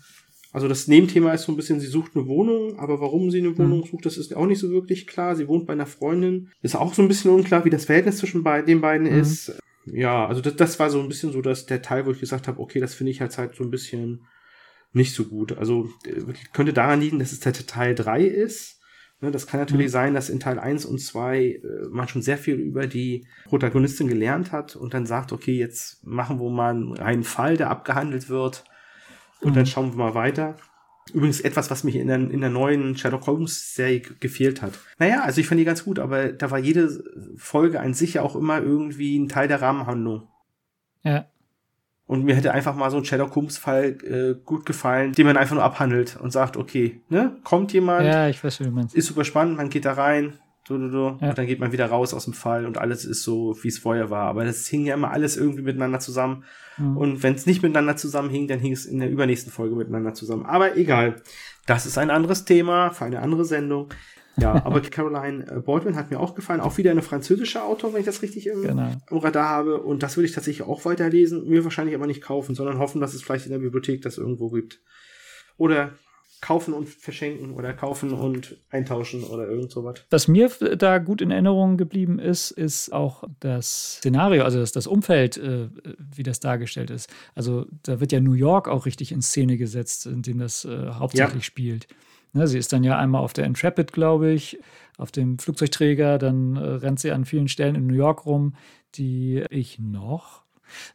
Also 0.53 0.69
das 0.69 0.87
Nebenthema 0.87 1.33
ist 1.33 1.45
so 1.45 1.53
ein 1.53 1.57
bisschen, 1.57 1.81
sie 1.81 1.87
sucht 1.87 2.15
eine 2.15 2.27
Wohnung, 2.27 2.79
aber 2.79 3.01
warum 3.01 3.31
sie 3.31 3.39
eine 3.39 3.57
Wohnung 3.57 3.81
mhm. 3.81 3.87
sucht, 3.87 4.05
das 4.05 4.19
ist 4.19 4.35
auch 4.37 4.47
nicht 4.47 4.59
so 4.59 4.71
wirklich 4.71 5.07
klar. 5.07 5.35
Sie 5.35 5.49
wohnt 5.49 5.67
bei 5.67 5.73
einer 5.73 5.87
Freundin. 5.87 6.51
Ist 6.61 6.77
auch 6.77 6.93
so 6.93 7.03
ein 7.03 7.09
bisschen 7.09 7.31
unklar, 7.31 7.65
wie 7.65 7.71
das 7.71 7.87
Verhältnis 7.87 8.19
zwischen 8.19 8.45
den 8.45 8.81
beiden 8.81 9.11
mhm. 9.11 9.21
ist. 9.21 9.57
Ja, 9.87 10.27
also 10.27 10.41
das, 10.41 10.57
das 10.57 10.79
war 10.79 10.91
so 10.91 11.01
ein 11.01 11.09
bisschen 11.09 11.33
so 11.33 11.41
dass 11.41 11.67
der 11.67 11.83
Teil, 11.83 12.05
wo 12.05 12.11
ich 12.11 12.21
gesagt 12.21 12.49
habe, 12.49 12.61
okay, 12.61 12.81
das 12.81 12.95
finde 12.95 13.13
ich 13.13 13.21
halt 13.21 13.37
halt 13.39 13.55
so 13.55 13.65
ein 13.65 13.71
bisschen 13.71 14.27
nicht 14.93 15.15
so 15.15 15.25
gut. 15.25 15.57
Also 15.57 15.91
äh, 16.05 16.21
könnte 16.53 16.73
daran 16.73 17.01
liegen, 17.01 17.19
dass 17.19 17.33
es 17.33 17.41
der 17.41 17.53
Teil 17.53 17.95
3 17.95 18.23
ist. 18.23 18.81
Ne, 19.21 19.31
das 19.31 19.47
kann 19.47 19.61
natürlich 19.61 19.87
mhm. 19.87 19.93
sein, 19.93 20.15
dass 20.15 20.29
in 20.29 20.41
Teil 20.41 20.59
1 20.59 20.85
und 20.85 20.99
2 20.99 21.39
äh, 21.39 21.61
man 21.91 22.09
schon 22.09 22.23
sehr 22.23 22.39
viel 22.39 22.57
über 22.57 22.87
die 22.87 23.27
Protagonistin 23.45 24.09
gelernt 24.09 24.51
hat 24.51 24.75
und 24.75 24.95
dann 24.95 25.07
sagt, 25.07 25.33
okay, 25.33 25.57
jetzt 25.57 26.05
machen 26.05 26.41
wir 26.41 26.51
mal 26.51 26.99
einen 27.01 27.23
Fall, 27.23 27.57
der 27.57 27.71
abgehandelt 27.71 28.29
wird 28.29 28.65
und 29.41 29.51
mhm. 29.51 29.55
dann 29.55 29.67
schauen 29.67 29.93
wir 29.93 29.97
mal 29.97 30.15
weiter. 30.15 30.57
Übrigens 31.13 31.41
etwas, 31.41 31.71
was 31.71 31.85
mich 31.85 31.97
in 31.97 32.09
der, 32.09 32.17
in 32.17 32.41
der 32.41 32.51
neuen 32.51 32.97
Sherlock 32.97 33.27
Holmes 33.27 33.75
Serie 33.75 34.01
gefehlt 34.01 34.63
hat. 34.63 34.79
Naja, 34.99 35.23
also 35.23 35.41
ich 35.41 35.49
fand 35.49 35.61
die 35.61 35.65
ganz 35.65 35.85
gut, 35.85 35.99
aber 35.99 36.33
da 36.33 36.51
war 36.51 36.59
jede 36.59 37.05
Folge 37.37 37.81
an 37.81 37.95
sich 37.95 38.15
ja 38.15 38.23
auch 38.23 38.37
immer 38.37 38.63
irgendwie 38.63 39.19
ein 39.19 39.29
Teil 39.29 39.49
der 39.49 39.63
Rahmenhandlung. 39.63 40.29
Ja. 41.03 41.27
Und 42.07 42.25
mir 42.25 42.35
hätte 42.35 42.53
einfach 42.53 42.75
mal 42.75 42.91
so 42.91 42.99
ein 42.99 43.05
Sherlock 43.05 43.35
Holmes-Fall 43.35 43.85
äh, 44.03 44.45
gut 44.45 44.67
gefallen, 44.67 45.13
den 45.13 45.27
man 45.27 45.37
einfach 45.37 45.55
nur 45.55 45.65
abhandelt 45.65 46.19
und 46.21 46.31
sagt, 46.31 46.57
okay, 46.57 47.01
ne, 47.09 47.37
kommt 47.45 47.73
jemand, 47.73 48.05
ja, 48.05 48.29
ich 48.29 48.43
weiß, 48.43 48.61
wie 48.61 48.65
du 48.65 48.71
meinst. 48.71 48.95
ist 48.95 49.07
super 49.07 49.25
spannend, 49.25 49.57
man 49.57 49.71
geht 49.71 49.85
da 49.85 49.93
rein, 49.93 50.39
so, 50.67 50.79
so, 50.79 50.89
so, 50.91 51.19
ja. 51.21 51.31
und 51.31 51.39
dann 51.39 51.47
geht 51.47 51.59
man 51.59 51.73
wieder 51.73 51.87
raus 51.87 52.15
aus 52.15 52.25
dem 52.25 52.35
Fall 52.35 52.67
und 52.67 52.79
alles 52.79 53.05
ist 53.05 53.23
so, 53.25 53.57
wie 53.63 53.69
es 53.69 53.79
vorher 53.79 54.11
war. 54.11 54.27
Aber 54.27 54.45
das 54.45 54.67
hing 54.69 54.85
ja 54.87 54.95
immer 54.95 55.11
alles 55.11 55.37
irgendwie 55.37 55.63
miteinander 55.63 55.99
zusammen. 55.99 56.45
Mhm. 56.79 56.97
Und 56.97 57.23
wenn 57.23 57.35
es 57.35 57.47
nicht 57.47 57.63
miteinander 57.63 57.97
zusammenhing, 57.97 58.47
dann 58.47 58.61
hing 58.61 58.73
es 58.73 58.87
in 58.87 59.01
der 59.01 59.11
übernächsten 59.11 59.53
Folge 59.53 59.75
miteinander 59.75 60.15
zusammen. 60.15 60.47
Aber 60.47 60.77
egal. 60.77 61.17
Das 61.67 61.87
ist 61.87 61.99
ein 61.99 62.11
anderes 62.11 62.45
Thema 62.45 62.91
für 62.91 63.05
eine 63.05 63.21
andere 63.21 63.45
Sendung. 63.45 63.89
Ja, 64.37 64.55
aber 64.65 64.81
Caroline 64.81 65.47
äh, 65.47 65.61
Baldwin 65.61 65.97
hat 65.97 66.11
mir 66.11 66.21
auch 66.21 66.35
gefallen. 66.35 66.61
Auch 66.61 66.79
wieder 66.79 66.91
eine 66.91 67.03
französische 67.03 67.63
Autor, 67.63 67.93
wenn 67.93 68.01
ich 68.01 68.07
das 68.07 68.23
richtig 68.23 68.47
im, 68.47 68.63
genau. 68.63 68.93
im 69.11 69.19
Radar 69.19 69.49
habe. 69.49 69.81
Und 69.81 70.03
das 70.03 70.17
würde 70.17 70.27
ich 70.27 70.33
tatsächlich 70.33 70.67
auch 70.67 70.85
weiterlesen. 70.85 71.49
Mir 71.49 71.65
wahrscheinlich 71.65 71.95
aber 71.95 72.07
nicht 72.07 72.23
kaufen, 72.23 72.55
sondern 72.55 72.79
hoffen, 72.79 73.01
dass 73.01 73.15
es 73.15 73.23
vielleicht 73.23 73.47
in 73.47 73.53
der 73.53 73.59
Bibliothek 73.59 74.03
das 74.03 74.19
irgendwo 74.19 74.51
gibt. 74.51 74.81
Oder 75.57 75.93
kaufen 76.43 76.75
und 76.75 76.89
verschenken 76.89 77.53
oder 77.53 77.73
kaufen 77.73 78.13
und 78.13 78.57
eintauschen 78.69 79.23
oder 79.23 79.49
irgend 79.49 79.71
sowas. 79.71 80.05
Was 80.11 80.27
mir 80.27 80.51
da 80.77 80.99
gut 80.99 81.23
in 81.23 81.31
Erinnerung 81.31 81.77
geblieben 81.77 82.19
ist, 82.19 82.51
ist 82.51 82.93
auch 82.93 83.23
das 83.39 83.99
Szenario, 83.99 84.43
also 84.43 84.59
das, 84.59 84.73
das 84.73 84.89
Umfeld, 84.89 85.37
äh, 85.37 85.69
wie 85.99 86.25
das 86.25 86.41
dargestellt 86.41 86.91
ist. 86.91 87.09
Also 87.37 87.67
da 87.85 88.01
wird 88.01 88.11
ja 88.11 88.19
New 88.19 88.33
York 88.33 88.69
auch 88.69 88.87
richtig 88.87 89.13
in 89.13 89.23
Szene 89.23 89.57
gesetzt, 89.57 90.07
in 90.07 90.23
dem 90.23 90.41
das 90.41 90.65
äh, 90.65 90.89
hauptsächlich 90.89 91.45
ja. 91.45 91.47
spielt. 91.47 91.87
Ne, 92.35 92.47
sie 92.47 92.59
ist 92.59 92.73
dann 92.73 92.83
ja 92.83 92.99
einmal 92.99 93.21
auf 93.23 93.35
der 93.35 93.45
Intrepid, 93.45 93.93
glaube 93.93 94.31
ich, 94.31 94.59
auf 94.97 95.13
dem 95.13 95.39
Flugzeugträger, 95.39 96.19
dann 96.19 96.57
äh, 96.57 96.61
rennt 96.61 97.01
sie 97.01 97.13
an 97.13 97.25
vielen 97.27 97.49
Stellen 97.49 97.75
in 97.75 97.87
New 97.87 97.95
York 97.95 98.25
rum, 98.25 98.55
die 98.95 99.45
ich 99.51 99.79
noch 99.79 100.43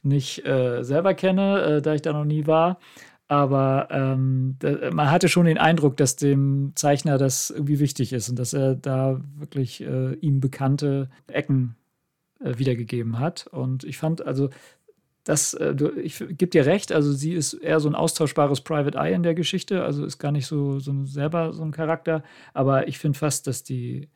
nicht 0.02 0.46
äh, 0.46 0.84
selber 0.84 1.14
kenne, 1.14 1.62
äh, 1.62 1.82
da 1.82 1.94
ich 1.94 2.02
da 2.02 2.14
noch 2.14 2.26
nie 2.26 2.48
war. 2.48 2.80
Aber 3.28 3.90
ähm, 3.92 4.56
da, 4.60 4.92
man 4.92 5.12
hatte 5.12 5.28
schon 5.30 5.46
den 5.46 5.58
Eindruck, 5.58 5.98
dass 5.98 6.16
dem 6.16 6.72
Zeichner 6.76 7.18
das 7.18 7.50
irgendwie 7.50 7.80
wichtig 7.80 8.14
ist 8.14 8.30
und 8.30 8.40
dass 8.40 8.54
er 8.54 8.76
da 8.76 9.20
wirklich 9.36 9.82
äh, 9.82 10.14
ihm 10.16 10.40
bekannte 10.40 11.10
Ecken 11.28 11.76
äh, 12.40 12.58
wiedergegeben 12.58 13.20
hat. 13.20 13.48
Und 13.48 13.84
ich 13.84 13.98
fand, 13.98 14.26
also 14.26 14.50
das, 15.28 15.54
äh, 15.54 15.76
ich 16.02 16.20
gebe 16.20 16.48
dir 16.48 16.66
recht, 16.66 16.94
also 16.94 17.12
sie 17.12 17.34
ist 17.34 17.54
eher 17.54 17.82
so 17.82 17.90
ein 17.90 17.96
austauschbares 17.96 18.62
Private 18.62 18.98
Eye 18.98 19.14
in 19.14 19.24
der 19.24 19.36
Geschichte, 19.36 19.84
also 19.84 20.06
ist 20.06 20.20
gar 20.20 20.32
nicht 20.32 20.48
so, 20.48 20.80
so 20.80 21.06
selber 21.06 21.52
so 21.52 21.64
ein 21.64 21.72
Charakter, 21.72 22.24
aber 22.54 22.88
ich 22.88 22.98
finde 22.98 23.20
fast, 23.20 23.46
dass 23.46 23.62
die, 23.62 24.08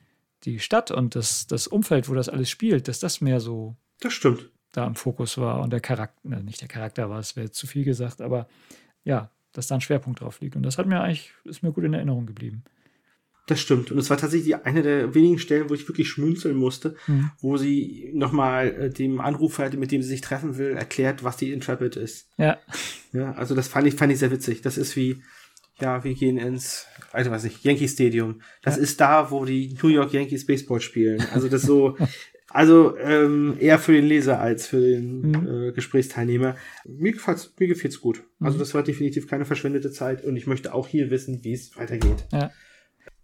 die 0.44 0.60
Stadt 0.60 0.90
und 0.90 1.16
das, 1.16 1.48
das 1.48 1.68
Umfeld, 1.68 2.08
wo 2.08 2.14
das 2.14 2.30
alles 2.30 2.50
spielt, 2.50 2.88
dass 2.88 3.00
das 3.00 3.20
mehr 3.20 3.42
so 3.42 3.76
das 4.00 4.14
stimmt. 4.14 4.50
da 4.72 4.88
im 4.88 4.96
Fokus 4.96 5.38
war 5.38 5.60
und 5.60 5.74
der 5.74 5.82
Charakter, 5.82 6.18
ne, 6.24 6.42
nicht 6.44 6.62
der 6.62 6.70
Charakter 6.70 7.10
war, 7.10 7.20
es 7.20 7.36
wäre 7.36 7.52
zu 7.52 7.68
viel 7.68 7.84
gesagt, 7.84 8.22
aber 8.22 8.48
ja, 9.04 9.30
dass 9.52 9.68
da 9.68 9.76
ein 9.76 9.82
Schwerpunkt 9.82 10.22
drauf 10.22 10.40
liegt 10.40 10.56
und 10.56 10.64
das 10.64 10.78
hat 10.78 10.86
mir 10.86 11.02
eigentlich, 11.02 11.34
ist 11.44 11.62
mir 11.62 11.74
gut 11.74 11.84
in 11.84 11.94
Erinnerung 11.94 12.26
geblieben. 12.26 12.64
Das 13.52 13.60
stimmt. 13.60 13.92
Und 13.92 13.98
es 13.98 14.10
war 14.10 14.16
tatsächlich 14.16 14.56
eine 14.66 14.82
der 14.82 15.14
wenigen 15.14 15.38
Stellen, 15.38 15.70
wo 15.70 15.74
ich 15.74 15.86
wirklich 15.86 16.08
schmunzeln 16.08 16.56
musste, 16.56 16.96
mhm. 17.08 17.32
wo 17.42 17.58
sie 17.58 18.10
nochmal 18.14 18.68
äh, 18.70 18.90
dem 18.90 19.20
Anrufer, 19.20 19.70
mit 19.76 19.92
dem 19.92 20.02
sie 20.02 20.08
sich 20.08 20.22
treffen 20.22 20.58
will, 20.58 20.70
erklärt, 20.70 21.26
was 21.26 21.36
die 21.36 21.52
Intrepid 21.52 21.98
ist. 21.98 22.30
Ja. 22.38 22.60
Ja, 23.12 23.34
also 23.34 23.54
das 23.54 23.68
fand 23.68 23.88
ich, 23.88 23.96
fand 23.96 24.14
ich 24.14 24.20
sehr 24.20 24.32
witzig. 24.32 24.62
Das 24.62 24.78
ist 24.78 24.96
wie, 24.96 25.22
ja, 25.82 26.02
wir 26.06 26.14
gehen 26.14 26.38
ins, 26.38 26.86
also 27.12 27.30
weiß 27.30 27.44
ich, 27.44 27.62
Yankee 27.62 27.90
Stadium. 27.90 28.40
Das 28.62 28.78
ja. 28.78 28.84
ist 28.84 29.02
da, 29.02 29.32
wo 29.32 29.44
die 29.44 29.78
New 29.84 29.90
York 29.90 30.14
Yankees 30.14 30.46
Baseball 30.46 30.80
spielen. 30.80 31.22
Also 31.34 31.50
das 31.50 31.64
so, 31.64 31.98
also 32.48 32.96
ähm, 33.00 33.58
eher 33.60 33.80
für 33.80 33.92
den 33.92 34.06
Leser 34.06 34.40
als 34.40 34.66
für 34.66 34.80
den 34.80 35.24
mhm. 35.24 35.48
äh, 35.48 35.72
Gesprächsteilnehmer. 35.74 36.56
Mir 36.86 37.12
gefällt's, 37.12 37.54
mir 37.60 37.68
gefällt's 37.68 38.00
gut. 38.00 38.24
Also 38.40 38.56
mhm. 38.56 38.60
das 38.60 38.74
war 38.74 38.84
definitiv 38.84 39.28
keine 39.28 39.44
verschwendete 39.44 39.92
Zeit 39.92 40.24
und 40.24 40.38
ich 40.38 40.48
möchte 40.48 40.74
auch 40.74 40.88
hier 40.88 41.12
wissen, 41.12 41.44
wie 41.44 41.52
es 41.52 41.76
weitergeht. 41.76 42.28
Ja 42.32 42.50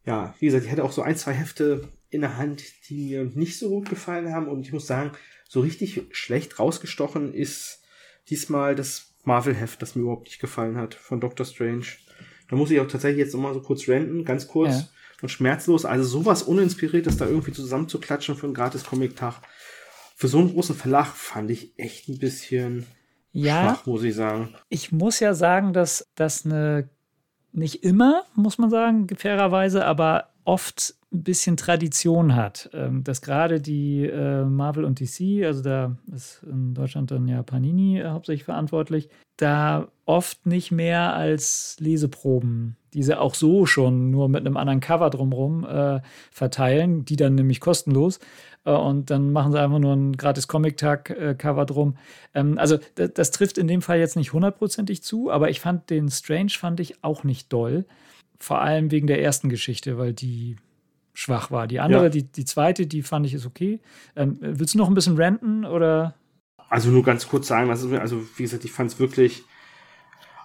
ja, 0.08 0.34
wie 0.40 0.46
gesagt, 0.46 0.64
ich 0.64 0.72
hatte 0.72 0.86
auch 0.86 0.94
so 0.94 1.02
ein, 1.02 1.18
zwei 1.18 1.34
Hefte 1.34 1.90
in 2.10 2.22
der 2.22 2.38
Hand, 2.38 2.64
die 2.88 3.10
mir 3.10 3.26
nicht 3.26 3.60
so 3.60 3.70
gut 3.70 3.90
gefallen 3.90 4.34
haben. 4.34 4.48
Und 4.48 4.62
ich 4.62 4.72
muss 4.72 4.88
sagen, 4.88 5.12
so 5.50 5.60
richtig 5.60 6.02
schlecht 6.12 6.60
rausgestochen 6.60 7.34
ist 7.34 7.82
diesmal 8.30 8.74
das 8.74 9.14
Marvel-Heft, 9.26 9.82
das 9.82 9.96
mir 9.96 10.04
überhaupt 10.04 10.28
nicht 10.28 10.40
gefallen 10.40 10.78
hat, 10.78 10.96
von 10.96 11.20
Doctor 11.20 11.46
Strange. 11.46 11.86
Da 12.50 12.56
muss 12.56 12.72
ich 12.72 12.80
auch 12.80 12.88
tatsächlich 12.88 13.20
jetzt 13.20 13.34
nochmal 13.34 13.54
so 13.54 13.62
kurz 13.62 13.86
renten, 13.90 14.24
ganz 14.24 14.48
kurz 14.48 14.76
ja. 14.76 14.88
und 15.22 15.28
schmerzlos. 15.28 15.84
Also 15.84 16.06
sowas 16.06 16.44
uninspiriertes 16.44 17.18
da 17.18 17.28
irgendwie 17.28 17.52
zusammenzuklatschen 17.52 18.38
für 18.38 18.46
einen 18.46 18.54
gratis 18.54 18.86
Comic-Tag. 18.86 19.42
Für 20.16 20.30
so 20.30 20.40
einen 20.40 20.54
großen 20.54 20.76
Verlag 20.76 21.08
fand 21.08 21.52
ich 21.52 21.78
echt 21.78 22.08
ein 22.08 22.18
bisschen 22.18 22.86
ja, 23.34 23.76
schwach, 23.76 23.86
muss 23.86 24.04
ich 24.04 24.16
sagen. 24.16 24.56
Ich 24.70 24.94
muss 24.94 25.20
ja 25.20 25.34
sagen, 25.34 25.74
dass 25.74 26.08
das 26.16 26.46
eine 26.46 26.90
nicht 27.58 27.84
immer, 27.84 28.24
muss 28.36 28.58
man 28.58 28.70
sagen, 28.70 29.08
fairerweise, 29.16 29.86
aber 29.86 30.28
oft 30.48 30.96
ein 31.12 31.24
bisschen 31.24 31.58
Tradition 31.58 32.36
hat, 32.36 32.70
ähm, 32.74 33.04
dass 33.04 33.22
gerade 33.22 33.60
die 33.60 34.06
äh, 34.06 34.46
Marvel 34.46 34.86
und 34.86 35.02
DC, 35.02 35.46
also 35.46 35.62
da 35.62 35.98
ist 36.14 36.42
in 36.44 36.74
Deutschland 36.74 37.12
dann 37.12 37.28
ja 37.28 37.44
Panini 37.44 38.00
äh, 38.00 38.08
hauptsächlich 38.08 38.46
verantwortlich, 38.46 39.10
da 39.36 39.90
oft 40.06 40.46
nicht 40.46 40.72
mehr 40.72 41.14
als 41.14 41.76
Leseproben, 41.80 42.78
diese 42.94 43.20
auch 43.20 43.36
so 43.36 43.66
schon 43.66 44.10
nur 44.10 44.30
mit 44.30 44.46
einem 44.46 44.56
anderen 44.56 44.80
Cover 44.80 45.10
drumherum 45.10 45.66
äh, 45.66 46.00
verteilen, 46.32 47.04
die 47.04 47.18
dann 47.18 47.36
nämlich 47.36 47.60
kostenlos. 47.60 48.20
Und 48.64 49.12
dann 49.12 49.32
machen 49.32 49.54
sie 49.54 49.62
einfach 49.62 49.80
nur 49.80 49.94
ein 49.94 50.18
gratis 50.18 50.50
Comic-Tag-Cover 50.50 51.66
drum. 51.66 51.98
Ähm, 52.34 52.58
also 52.58 52.78
das, 52.96 53.14
das, 53.14 53.32
trifft 53.32 53.58
in 53.58 53.68
dem 53.68 53.82
Fall 53.82 54.00
jetzt 54.00 54.18
nicht 54.18 54.34
hundertprozentig 54.34 55.04
zu, 55.04 55.32
aber 55.32 55.50
ich 55.50 55.62
fand 55.62 55.90
den 55.90 56.10
Strange 56.10 56.50
fand 56.50 56.82
ich 56.82 57.02
auch 57.02 57.24
nicht 57.24 57.54
doll. 57.54 57.86
Vor 58.40 58.62
allem 58.62 58.92
wegen 58.92 59.08
der 59.08 59.22
ersten 59.22 59.50
Geschichte, 59.50 59.98
weil 59.98 60.14
die 60.14 60.58
schwach 61.18 61.50
war. 61.50 61.68
Die 61.68 61.80
andere, 61.80 62.04
ja. 62.04 62.10
die, 62.10 62.24
die 62.24 62.46
zweite, 62.46 62.86
die 62.86 63.02
fand 63.02 63.26
ich 63.26 63.34
ist 63.34 63.48
okay. 63.48 63.80
Ähm, 64.16 64.38
willst 64.40 64.76
du 64.76 64.78
noch 64.78 64.88
ein 64.88 64.94
bisschen 64.94 65.20
ranten 65.20 65.66
oder? 65.66 66.14
Also 66.70 66.92
nur 66.92 67.04
ganz 67.04 67.28
kurz 67.28 67.48
sagen, 67.48 67.70
was 67.70 67.84
ist 67.84 67.92
also 67.94 68.22
wie 68.36 68.44
gesagt, 68.44 68.66
ich 68.66 68.72
fand 68.72 68.92
es 68.92 69.00
wirklich. 69.00 69.44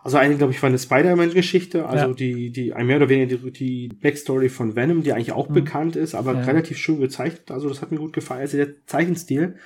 Also 0.05 0.17
eigentlich, 0.17 0.39
glaube 0.39 0.53
ich, 0.53 0.61
war 0.61 0.69
eine 0.69 0.81
Spider-Man-Geschichte, 0.81 1.87
also 1.87 2.07
ja. 2.07 2.13
die, 2.13 2.51
die 2.51 2.75
mehr 2.75 2.97
oder 2.97 3.09
weniger 3.09 3.37
die, 3.37 3.53
die 3.53 3.89
Backstory 3.89 4.49
von 4.49 4.75
Venom, 4.75 5.05
die 5.05 5.13
eigentlich 5.13 5.31
auch 5.31 5.49
mhm. 5.49 5.55
bekannt 5.55 5.95
ist, 5.95 6.17
aber 6.17 6.35
ja. 6.35 6.41
relativ 6.41 6.79
schön 6.79 6.99
gezeichnet. 6.99 7.53
Also 7.53 7.69
das 7.69 7.83
hat 7.83 7.93
mir 7.93 7.99
gut 7.99 8.13
gefallen. 8.13 8.41
Also 8.41 8.57
der 8.57 8.85
Zeichenstil, 8.87 9.57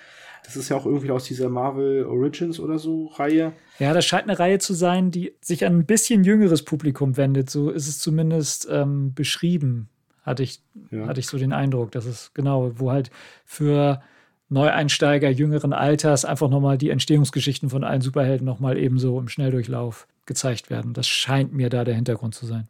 das 0.47 0.57
ist 0.57 0.71
ja 0.71 0.77
auch 0.77 0.87
irgendwie 0.87 1.11
aus 1.11 1.25
dieser 1.25 1.51
Marvel 1.51 2.07
Origins 2.07 2.59
oder 2.59 2.79
so 2.79 3.07
Reihe. 3.07 3.53
Ja, 3.79 3.93
das 3.93 4.07
scheint 4.07 4.25
eine 4.25 4.39
Reihe 4.39 4.59
zu 4.59 4.73
sein, 4.73 5.11
die 5.11 5.35
sich 5.41 5.67
an 5.67 5.77
ein 5.77 5.87
bisschen 5.87 6.25
jüngeres 6.25 6.65
Publikum 6.65 7.17
wendet. 7.17 7.51
So 7.51 7.71
ist 7.71 7.89
es 7.89 7.99
zumindest 7.99 8.67
ähm, 8.71 9.13
beschrieben 9.13 9.89
hatte 10.27 10.43
ich, 10.43 10.61
ja. 10.91 11.07
hatte 11.07 11.21
ich 11.21 11.29
so 11.29 11.39
den 11.39 11.53
Eindruck, 11.53 11.93
dass 11.93 12.05
es 12.05 12.33
genau, 12.35 12.73
wo 12.75 12.91
halt 12.91 13.11
für 13.45 14.03
Neueinsteiger 14.49 15.31
jüngeren 15.31 15.73
Alters 15.73 16.25
einfach 16.25 16.51
nochmal 16.51 16.77
die 16.77 16.91
Entstehungsgeschichten 16.91 17.71
von 17.71 17.85
allen 17.85 18.01
Superhelden 18.01 18.45
nochmal 18.45 18.77
ebenso 18.77 19.19
im 19.19 19.29
Schnelldurchlauf 19.29 20.09
gezeigt 20.27 20.69
werden. 20.69 20.93
Das 20.93 21.07
scheint 21.07 21.53
mir 21.53 21.71
da 21.71 21.85
der 21.85 21.95
Hintergrund 21.95 22.35
zu 22.35 22.45
sein. 22.45 22.69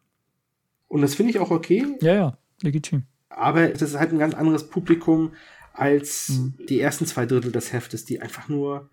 Und 0.88 1.00
das 1.00 1.14
finde 1.14 1.30
ich 1.30 1.38
auch 1.38 1.50
okay. 1.50 1.86
Ja, 2.00 2.14
ja, 2.14 2.38
legitim. 2.62 3.04
Aber 3.30 3.72
es 3.72 3.82
ist 3.82 3.98
halt 3.98 4.12
ein 4.12 4.18
ganz 4.18 4.34
anderes 4.34 4.68
Publikum 4.68 5.32
als 5.76 6.30
mhm. 6.30 6.54
die 6.68 6.80
ersten 6.80 7.06
zwei 7.06 7.26
Drittel 7.26 7.52
des 7.52 7.72
Heftes, 7.72 8.04
die 8.04 8.20
einfach 8.20 8.48
nur, 8.48 8.90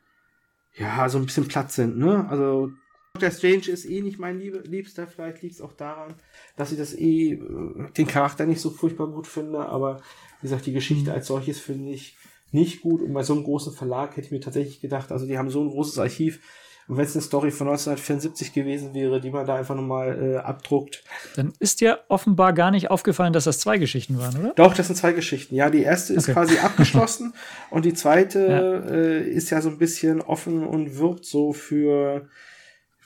ja, 0.75 1.07
so 1.09 1.17
ein 1.17 1.25
bisschen 1.25 1.47
platt 1.47 1.71
sind, 1.71 1.97
ne? 1.97 2.27
Also 2.29 2.71
Dr. 3.15 3.29
Strange 3.29 3.67
ist 3.67 3.85
eh 3.85 4.01
nicht 4.01 4.17
mein 4.17 4.39
Liebster, 4.39 5.05
vielleicht 5.05 5.43
liegt 5.43 5.55
es 5.55 5.61
auch 5.61 5.73
daran, 5.73 6.15
dass 6.55 6.71
ich 6.71 6.79
das 6.79 6.95
eh, 6.95 7.33
äh, 7.33 7.91
den 7.95 8.07
Charakter 8.07 8.47
nicht 8.47 8.59
so 8.59 8.71
furchtbar 8.71 9.07
gut 9.07 9.27
finde, 9.27 9.59
aber 9.59 10.01
wie 10.41 10.47
gesagt, 10.47 10.65
die 10.65 10.73
Geschichte 10.73 11.13
als 11.13 11.27
solches 11.27 11.59
finde 11.59 11.91
ich 11.91 12.17
nicht 12.51 12.81
gut 12.81 13.01
und 13.01 13.13
bei 13.13 13.23
so 13.23 13.33
einem 13.33 13.43
großen 13.43 13.73
Verlag 13.73 14.17
hätte 14.17 14.27
ich 14.27 14.31
mir 14.31 14.41
tatsächlich 14.41 14.81
gedacht, 14.81 15.11
also 15.11 15.27
die 15.27 15.37
haben 15.37 15.51
so 15.51 15.61
ein 15.61 15.69
großes 15.69 15.99
Archiv, 15.99 16.39
und 16.87 16.97
wenn 16.97 17.05
es 17.05 17.15
eine 17.15 17.21
Story 17.21 17.51
von 17.51 17.67
1974 17.67 18.53
gewesen 18.53 18.93
wäre, 18.93 19.21
die 19.21 19.29
man 19.29 19.45
da 19.45 19.55
einfach 19.55 19.75
nochmal 19.75 20.21
äh, 20.21 20.37
abdruckt. 20.37 21.03
Dann 21.35 21.53
ist 21.59 21.81
dir 21.81 21.99
offenbar 22.09 22.53
gar 22.53 22.71
nicht 22.71 22.91
aufgefallen, 22.91 23.33
dass 23.33 23.45
das 23.45 23.59
zwei 23.59 23.77
Geschichten 23.77 24.17
waren, 24.17 24.37
oder? 24.37 24.53
Doch, 24.55 24.73
das 24.73 24.87
sind 24.87 24.95
zwei 24.95 25.13
Geschichten. 25.13 25.55
Ja, 25.55 25.69
die 25.69 25.83
erste 25.83 26.13
ist 26.13 26.25
okay. 26.25 26.33
quasi 26.33 26.57
abgeschlossen 26.59 27.33
und 27.69 27.85
die 27.85 27.93
zweite 27.93 28.39
ja. 28.39 28.93
Äh, 28.93 29.29
ist 29.29 29.49
ja 29.49 29.61
so 29.61 29.69
ein 29.69 29.77
bisschen 29.77 30.21
offen 30.21 30.65
und 30.65 30.97
wirkt 30.97 31.25
so 31.25 31.53
für 31.53 32.27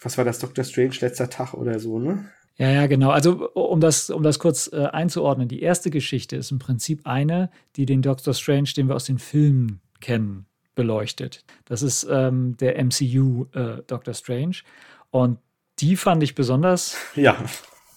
was 0.01 0.17
war 0.17 0.25
das, 0.25 0.39
Dr. 0.39 0.63
Strange 0.63 0.95
letzter 1.01 1.29
Tag 1.29 1.53
oder 1.53 1.79
so, 1.79 1.99
ne? 1.99 2.29
Ja, 2.57 2.71
ja, 2.71 2.87
genau. 2.87 3.11
Also 3.11 3.49
um 3.53 3.79
das, 3.79 4.09
um 4.09 4.23
das 4.23 4.39
kurz 4.39 4.69
äh, 4.73 4.85
einzuordnen, 4.85 5.47
die 5.47 5.61
erste 5.61 5.91
Geschichte 5.91 6.35
ist 6.35 6.51
im 6.51 6.57
Prinzip 6.57 7.01
eine, 7.05 7.51
die 7.75 7.85
den 7.85 8.01
Dr. 8.01 8.33
Strange, 8.33 8.69
den 8.75 8.87
wir 8.87 8.95
aus 8.95 9.05
den 9.05 9.19
Filmen 9.19 9.79
kennen, 10.01 10.46
beleuchtet. 10.77 11.43
Das 11.65 11.81
ist 11.81 12.07
ähm, 12.09 12.55
der 12.57 12.81
MCU 12.81 13.47
äh, 13.53 13.81
Doctor 13.87 14.13
Strange. 14.13 14.57
Und 15.09 15.39
die 15.79 15.97
fand 15.97 16.23
ich 16.23 16.35
besonders 16.35 16.95
ja. 17.15 17.35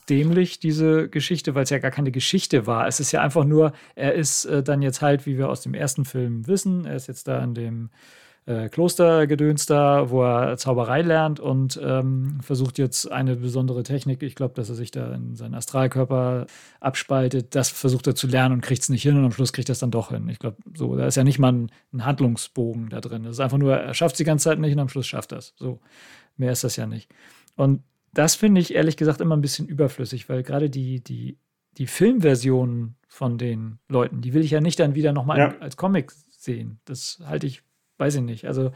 dämlich, 0.08 0.58
diese 0.58 1.08
Geschichte, 1.08 1.54
weil 1.54 1.62
es 1.62 1.70
ja 1.70 1.78
gar 1.78 1.92
keine 1.92 2.10
Geschichte 2.10 2.66
war. 2.66 2.88
Es 2.88 2.98
ist 2.98 3.12
ja 3.12 3.20
einfach 3.20 3.44
nur, 3.44 3.72
er 3.94 4.14
ist 4.14 4.46
äh, 4.46 4.64
dann 4.64 4.82
jetzt 4.82 5.02
halt, 5.02 5.26
wie 5.26 5.38
wir 5.38 5.48
aus 5.48 5.60
dem 5.60 5.74
ersten 5.74 6.04
Film 6.04 6.48
wissen, 6.48 6.86
er 6.86 6.96
ist 6.96 7.06
jetzt 7.06 7.28
da 7.28 7.44
in 7.44 7.54
dem 7.54 7.90
äh, 8.50 8.68
Klostergedöns 8.68 9.66
da, 9.66 10.10
wo 10.10 10.24
er 10.24 10.56
Zauberei 10.56 11.02
lernt 11.02 11.38
und 11.38 11.80
ähm, 11.82 12.40
versucht 12.42 12.78
jetzt 12.78 13.10
eine 13.10 13.36
besondere 13.36 13.84
Technik. 13.84 14.24
Ich 14.24 14.34
glaube, 14.34 14.54
dass 14.54 14.68
er 14.68 14.74
sich 14.74 14.90
da 14.90 15.14
in 15.14 15.36
seinen 15.36 15.54
Astralkörper 15.54 16.46
abspaltet. 16.80 17.54
Das 17.54 17.68
versucht 17.68 18.08
er 18.08 18.16
zu 18.16 18.26
lernen 18.26 18.56
und 18.56 18.60
kriegt 18.60 18.82
es 18.82 18.88
nicht 18.88 19.04
hin 19.04 19.16
und 19.16 19.24
am 19.24 19.30
Schluss 19.30 19.52
kriegt 19.52 19.68
er 19.68 19.74
es 19.74 19.78
dann 19.78 19.92
doch 19.92 20.10
hin. 20.10 20.28
Ich 20.28 20.40
glaube, 20.40 20.56
so, 20.74 20.96
da 20.96 21.06
ist 21.06 21.16
ja 21.16 21.22
nicht 21.22 21.38
mal 21.38 21.52
ein, 21.52 21.72
ein 21.92 22.04
Handlungsbogen 22.04 22.88
da 22.88 23.00
drin. 23.00 23.22
Das 23.22 23.32
ist 23.32 23.40
einfach 23.40 23.58
nur, 23.58 23.76
er 23.76 23.94
schafft 23.94 24.14
es 24.14 24.18
die 24.18 24.24
ganze 24.24 24.44
Zeit 24.44 24.58
nicht 24.58 24.72
und 24.72 24.80
am 24.80 24.88
Schluss 24.88 25.06
schafft 25.06 25.30
er 25.30 25.38
es. 25.38 25.54
So, 25.56 25.78
mehr 26.36 26.50
ist 26.50 26.64
das 26.64 26.74
ja 26.74 26.88
nicht. 26.88 27.08
Und 27.54 27.84
das 28.12 28.34
finde 28.34 28.60
ich 28.60 28.74
ehrlich 28.74 28.96
gesagt 28.96 29.20
immer 29.20 29.36
ein 29.36 29.42
bisschen 29.42 29.68
überflüssig, 29.68 30.28
weil 30.28 30.42
gerade 30.42 30.70
die, 30.70 31.04
die, 31.04 31.38
die 31.78 31.86
Filmversionen 31.86 32.96
von 33.06 33.38
den 33.38 33.78
Leuten, 33.88 34.22
die 34.22 34.34
will 34.34 34.42
ich 34.42 34.50
ja 34.50 34.60
nicht 34.60 34.80
dann 34.80 34.96
wieder 34.96 35.12
nochmal 35.12 35.38
ja. 35.38 35.54
als 35.60 35.76
Comic 35.76 36.10
sehen. 36.30 36.80
Das 36.84 37.22
halte 37.24 37.46
ich 37.46 37.62
weiß 38.00 38.16
ich 38.16 38.22
nicht. 38.22 38.46
Also 38.46 38.72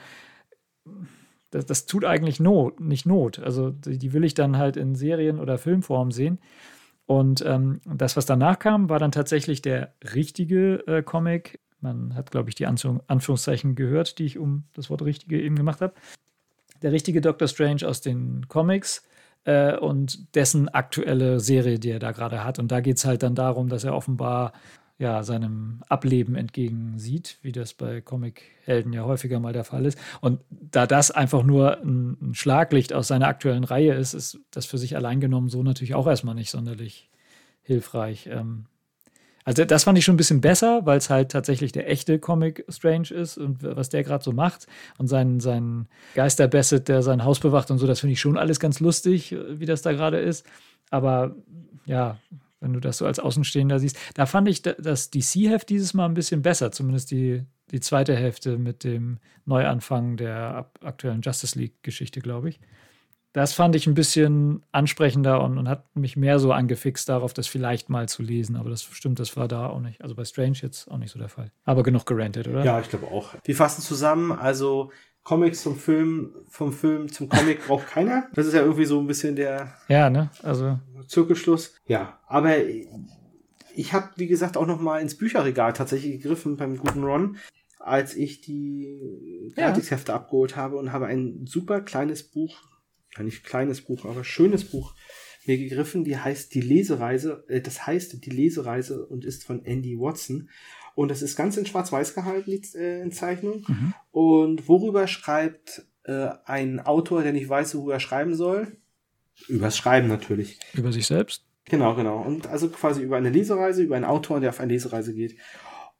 das, 1.50 1.66
das 1.66 1.86
tut 1.86 2.04
eigentlich 2.04 2.40
Not, 2.40 2.80
nicht 2.80 3.06
Not. 3.06 3.38
Also 3.38 3.70
die, 3.70 3.98
die, 3.98 4.12
will 4.12 4.24
ich 4.24 4.34
dann 4.34 4.56
halt 4.56 4.76
in 4.76 4.94
Serien- 4.94 5.40
oder 5.40 5.58
Filmform 5.58 6.10
sehen. 6.10 6.38
Und 7.06 7.44
ähm, 7.46 7.80
das, 7.84 8.16
was 8.16 8.26
danach 8.26 8.58
kam, 8.58 8.88
war 8.88 8.98
dann 8.98 9.12
tatsächlich 9.12 9.62
der 9.62 9.94
richtige 10.14 10.86
äh, 10.86 11.02
Comic. 11.02 11.60
Man 11.80 12.14
hat, 12.14 12.30
glaube 12.30 12.48
ich, 12.48 12.54
die 12.54 12.66
Anführungszeichen 12.66 13.74
gehört, 13.74 14.18
die 14.18 14.24
ich 14.24 14.38
um 14.38 14.64
das 14.72 14.88
Wort 14.90 15.02
richtige 15.02 15.40
eben 15.40 15.56
gemacht 15.56 15.80
habe. 15.80 15.94
Der 16.82 16.92
richtige 16.92 17.20
Doctor 17.20 17.46
Strange 17.46 17.86
aus 17.86 18.00
den 18.00 18.48
Comics 18.48 19.06
äh, 19.44 19.76
und 19.76 20.34
dessen 20.34 20.68
aktuelle 20.68 21.40
Serie, 21.40 21.78
die 21.78 21.90
er 21.90 21.98
da 21.98 22.12
gerade 22.12 22.42
hat. 22.42 22.58
Und 22.58 22.72
da 22.72 22.80
geht 22.80 22.96
es 22.96 23.04
halt 23.04 23.22
dann 23.22 23.34
darum, 23.34 23.68
dass 23.68 23.84
er 23.84 23.94
offenbar 23.94 24.52
ja, 24.98 25.24
seinem 25.24 25.82
Ableben 25.88 26.36
entgegensieht, 26.36 27.38
wie 27.42 27.52
das 27.52 27.74
bei 27.74 28.00
Comic-Helden 28.00 28.92
ja 28.92 29.04
häufiger 29.04 29.40
mal 29.40 29.52
der 29.52 29.64
Fall 29.64 29.86
ist. 29.86 29.98
Und 30.20 30.40
da 30.50 30.86
das 30.86 31.10
einfach 31.10 31.42
nur 31.42 31.80
ein, 31.80 32.16
ein, 32.22 32.34
Schlaglicht 32.34 32.92
aus 32.92 33.08
seiner 33.08 33.26
aktuellen 33.26 33.64
Reihe 33.64 33.94
ist, 33.94 34.14
ist 34.14 34.38
das 34.52 34.66
für 34.66 34.78
sich 34.78 34.94
allein 34.94 35.20
genommen 35.20 35.48
so 35.48 35.62
natürlich 35.62 35.94
auch 35.94 36.06
erstmal 36.06 36.36
nicht 36.36 36.50
sonderlich 36.50 37.10
hilfreich. 37.62 38.28
Ähm, 38.30 38.66
also 39.44 39.64
das 39.64 39.84
fand 39.84 39.98
ich 39.98 40.04
schon 40.04 40.14
ein 40.14 40.18
bisschen 40.18 40.40
besser, 40.40 40.86
weil 40.86 40.96
es 40.96 41.10
halt 41.10 41.30
tatsächlich 41.30 41.72
der 41.72 41.90
echte 41.90 42.18
Comic 42.18 42.64
Strange 42.68 43.10
ist 43.10 43.36
und 43.36 43.62
was 43.62 43.90
der 43.90 44.02
gerade 44.02 44.24
so 44.24 44.32
macht 44.32 44.66
und 44.96 45.08
sein, 45.08 45.38
sein 45.40 45.86
Geister 46.14 46.48
Bassett, 46.48 46.88
der 46.88 47.02
sein 47.02 47.24
Haus 47.24 47.40
bewacht 47.40 47.70
und 47.70 47.78
so, 47.78 47.86
das 47.86 48.00
finde 48.00 48.14
ich 48.14 48.20
schon 48.20 48.38
alles 48.38 48.58
ganz 48.58 48.80
lustig, 48.80 49.36
wie 49.50 49.66
das 49.66 49.82
da 49.82 49.92
gerade 49.92 50.18
ist. 50.18 50.46
Aber 50.88 51.34
ja, 51.84 52.16
wenn 52.64 52.72
du 52.72 52.80
das 52.80 52.98
so 52.98 53.06
als 53.06 53.20
Außenstehender 53.20 53.78
siehst. 53.78 53.96
Da 54.14 54.26
fand 54.26 54.48
ich 54.48 54.62
das 54.62 55.10
DC-Heft 55.10 55.68
dieses 55.68 55.94
Mal 55.94 56.06
ein 56.06 56.14
bisschen 56.14 56.42
besser, 56.42 56.72
zumindest 56.72 57.10
die, 57.10 57.44
die 57.70 57.80
zweite 57.80 58.16
Hälfte 58.16 58.58
mit 58.58 58.82
dem 58.82 59.18
Neuanfang 59.44 60.16
der 60.16 60.70
aktuellen 60.80 61.20
Justice 61.20 61.56
League-Geschichte, 61.58 62.20
glaube 62.20 62.48
ich. 62.48 62.60
Das 63.34 63.52
fand 63.52 63.74
ich 63.74 63.86
ein 63.88 63.94
bisschen 63.94 64.62
ansprechender 64.70 65.42
und, 65.42 65.58
und, 65.58 65.68
hat 65.68 65.84
mich 65.96 66.16
mehr 66.16 66.38
so 66.38 66.52
angefixt 66.52 67.08
darauf, 67.08 67.34
das 67.34 67.48
vielleicht 67.48 67.90
mal 67.90 68.08
zu 68.08 68.22
lesen. 68.22 68.54
Aber 68.54 68.70
das 68.70 68.84
stimmt, 68.84 69.18
das 69.18 69.36
war 69.36 69.48
da 69.48 69.66
auch 69.66 69.80
nicht. 69.80 70.00
Also 70.02 70.14
bei 70.14 70.24
Strange 70.24 70.58
jetzt 70.62 70.88
auch 70.88 70.98
nicht 70.98 71.10
so 71.10 71.18
der 71.18 71.28
Fall. 71.28 71.50
Aber 71.64 71.82
genug 71.82 72.06
gerantet, 72.06 72.46
oder? 72.46 72.64
Ja, 72.64 72.80
ich 72.80 72.88
glaube 72.88 73.08
auch. 73.08 73.34
Wir 73.42 73.56
fassen 73.56 73.82
zusammen. 73.82 74.30
Also 74.30 74.92
Comics 75.24 75.62
zum 75.62 75.76
Film, 75.76 76.34
vom 76.48 76.72
Film 76.72 77.10
zum 77.10 77.28
Comic 77.28 77.60
braucht 77.66 77.88
keiner. 77.88 78.28
Das 78.34 78.46
ist 78.46 78.52
ja 78.52 78.60
irgendwie 78.60 78.84
so 78.84 79.00
ein 79.00 79.06
bisschen 79.06 79.34
der 79.34 79.74
ja, 79.88 80.10
ne? 80.10 80.30
also 80.42 80.78
Zirkelschluss. 81.08 81.74
Ja, 81.86 82.20
aber 82.26 82.56
ich 83.74 83.92
habe, 83.92 84.10
wie 84.16 84.26
gesagt, 84.26 84.56
auch 84.56 84.66
noch 84.66 84.80
mal 84.80 85.00
ins 85.00 85.16
Bücherregal 85.16 85.72
tatsächlich 85.72 86.20
gegriffen 86.22 86.56
beim 86.56 86.76
guten 86.76 87.02
Ron, 87.02 87.38
als 87.78 88.14
ich 88.14 88.42
die 88.42 89.52
Gratishefte 89.56 90.12
ja. 90.12 90.16
abgeholt 90.16 90.56
habe 90.56 90.76
und 90.76 90.92
habe 90.92 91.06
ein 91.06 91.46
super 91.46 91.80
kleines 91.80 92.22
Buch, 92.22 92.62
ja 93.16 93.24
nicht 93.24 93.44
kleines 93.44 93.80
Buch, 93.80 94.04
aber 94.04 94.24
schönes 94.24 94.64
Buch 94.64 94.94
mir 95.46 95.58
gegriffen, 95.58 96.04
die 96.04 96.16
heißt 96.16 96.54
Die 96.54 96.60
Lesereise, 96.60 97.44
äh, 97.48 97.60
das 97.60 97.86
heißt 97.86 98.24
Die 98.24 98.30
Lesereise 98.30 99.06
und 99.06 99.24
ist 99.24 99.44
von 99.44 99.64
Andy 99.64 99.98
Watson. 99.98 100.48
Und 100.94 101.10
das 101.10 101.22
ist 101.22 101.36
ganz 101.36 101.56
in 101.56 101.66
Schwarz-Weiß 101.66 102.14
gehalten, 102.14 102.50
die 102.50 102.62
äh, 102.76 103.02
in 103.02 103.12
Zeichnung. 103.12 103.64
Mhm. 103.66 103.94
Und 104.12 104.68
worüber 104.68 105.06
schreibt 105.06 105.86
äh, 106.04 106.28
ein 106.44 106.80
Autor, 106.80 107.22
der 107.22 107.32
nicht 107.32 107.48
weiß, 107.48 107.74
worüber 107.74 107.94
er 107.94 108.00
schreiben 108.00 108.34
soll? 108.34 108.76
Übers 109.48 109.76
Schreiben 109.76 110.08
natürlich. 110.08 110.60
Über 110.74 110.92
sich 110.92 111.06
selbst? 111.06 111.44
Genau, 111.64 111.94
genau. 111.94 112.20
Und 112.20 112.46
also 112.46 112.68
quasi 112.68 113.02
über 113.02 113.16
eine 113.16 113.30
Lesereise, 113.30 113.82
über 113.82 113.96
einen 113.96 114.04
Autor, 114.04 114.40
der 114.40 114.50
auf 114.50 114.60
eine 114.60 114.72
Lesereise 114.72 115.14
geht. 115.14 115.36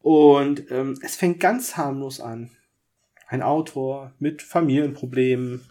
Und 0.00 0.70
ähm, 0.70 0.98
es 1.02 1.16
fängt 1.16 1.40
ganz 1.40 1.76
harmlos 1.76 2.20
an. 2.20 2.50
Ein 3.26 3.42
Autor 3.42 4.12
mit 4.18 4.42
Familienproblemen 4.42 5.62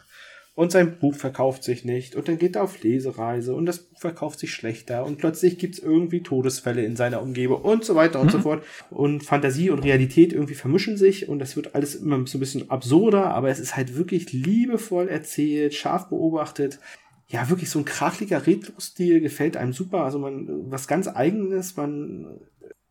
und 0.55 0.71
sein 0.71 0.99
Buch 0.99 1.15
verkauft 1.15 1.63
sich 1.63 1.83
nicht 1.83 2.15
und 2.15 2.27
dann 2.27 2.37
geht 2.37 2.55
er 2.55 2.63
auf 2.63 2.83
Lesereise 2.83 3.55
und 3.55 3.65
das 3.65 3.79
Buch 3.79 3.99
verkauft 3.99 4.39
sich 4.39 4.53
schlechter 4.53 5.05
und 5.05 5.17
plötzlich 5.17 5.57
gibt's 5.57 5.79
irgendwie 5.79 6.21
Todesfälle 6.21 6.83
in 6.85 6.95
seiner 6.95 7.21
Umgebung 7.21 7.61
und 7.61 7.83
so 7.83 7.95
weiter 7.95 8.19
und 8.19 8.27
mhm. 8.27 8.31
so 8.31 8.39
fort 8.39 8.63
und 8.91 9.23
Fantasie 9.23 9.71
und 9.71 9.79
Realität 9.79 10.31
irgendwie 10.31 10.53
vermischen 10.53 10.95
sich 10.95 11.27
und 11.27 11.39
das 11.39 11.55
wird 11.55 11.73
alles 11.73 11.95
immer 11.95 12.27
so 12.27 12.37
ein 12.37 12.39
bisschen 12.39 12.69
absurder, 12.69 13.33
aber 13.33 13.49
es 13.49 13.59
ist 13.59 13.75
halt 13.75 13.95
wirklich 13.95 14.31
liebevoll 14.31 15.07
erzählt, 15.07 15.73
scharf 15.73 16.09
beobachtet. 16.09 16.79
Ja, 17.27 17.49
wirklich 17.49 17.71
so 17.71 17.79
ein 17.79 17.85
krachliger 17.85 18.45
Retro-Stil 18.45 19.21
gefällt 19.21 19.57
einem 19.57 19.73
super, 19.73 20.03
also 20.03 20.19
man 20.19 20.69
was 20.69 20.87
ganz 20.87 21.07
eigenes, 21.07 21.77
man 21.77 22.41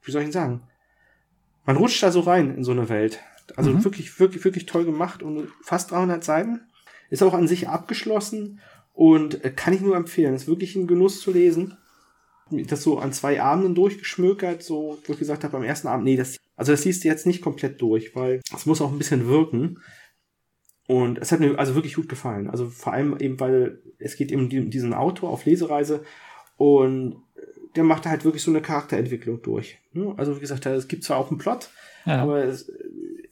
wie 0.02 0.10
soll 0.10 0.22
ich 0.22 0.26
denn 0.26 0.32
sagen? 0.32 0.62
Man 1.64 1.76
rutscht 1.76 2.02
da 2.02 2.10
so 2.10 2.20
rein 2.20 2.56
in 2.56 2.64
so 2.64 2.72
eine 2.72 2.88
Welt. 2.88 3.20
Also 3.56 3.70
mhm. 3.70 3.84
wirklich, 3.84 4.18
wirklich, 4.18 4.44
wirklich 4.44 4.66
toll 4.66 4.84
gemacht 4.84 5.22
und 5.22 5.48
fast 5.62 5.92
300 5.92 6.24
Seiten. 6.24 6.62
Ist 7.12 7.22
auch 7.22 7.34
an 7.34 7.46
sich 7.46 7.68
abgeschlossen 7.68 8.60
und 8.94 9.44
äh, 9.44 9.50
kann 9.50 9.74
ich 9.74 9.82
nur 9.82 9.96
empfehlen. 9.96 10.34
Ist 10.34 10.48
wirklich 10.48 10.76
ein 10.76 10.86
Genuss 10.86 11.20
zu 11.20 11.30
lesen. 11.30 11.76
Das 12.50 12.82
so 12.82 12.98
an 12.98 13.12
zwei 13.12 13.42
Abenden 13.42 13.74
durchgeschmökert, 13.74 14.62
so, 14.62 14.98
wo 15.04 15.12
ich 15.12 15.18
gesagt 15.18 15.44
habe, 15.44 15.56
am 15.58 15.62
ersten 15.62 15.88
Abend, 15.88 16.04
nee, 16.04 16.16
das, 16.16 16.38
also 16.56 16.72
das 16.72 16.86
liest 16.86 17.04
du 17.04 17.08
jetzt 17.08 17.26
nicht 17.26 17.42
komplett 17.42 17.82
durch, 17.82 18.16
weil 18.16 18.40
es 18.54 18.64
muss 18.64 18.80
auch 18.80 18.90
ein 18.90 18.98
bisschen 18.98 19.28
wirken. 19.28 19.78
Und 20.86 21.18
es 21.18 21.32
hat 21.32 21.40
mir 21.40 21.58
also 21.58 21.74
wirklich 21.74 21.96
gut 21.96 22.08
gefallen. 22.08 22.48
Also 22.48 22.70
vor 22.70 22.94
allem 22.94 23.18
eben, 23.18 23.38
weil 23.40 23.82
es 23.98 24.16
geht 24.16 24.32
eben 24.32 24.44
um 24.44 24.70
diesen 24.70 24.94
Autor 24.94 25.28
auf 25.28 25.44
Lesereise 25.44 26.04
und 26.56 27.16
der 27.76 27.84
macht 27.84 28.06
halt 28.06 28.24
wirklich 28.24 28.42
so 28.42 28.50
eine 28.50 28.62
Charakterentwicklung 28.62 29.42
durch. 29.42 29.78
Ne? 29.92 30.14
Also 30.16 30.36
wie 30.36 30.40
gesagt, 30.40 30.64
es 30.64 30.88
gibt 30.88 31.04
zwar 31.04 31.18
auch 31.18 31.30
einen 31.30 31.38
Plot, 31.38 31.68
ja. 32.06 32.22
aber 32.22 32.44
es, 32.44 32.72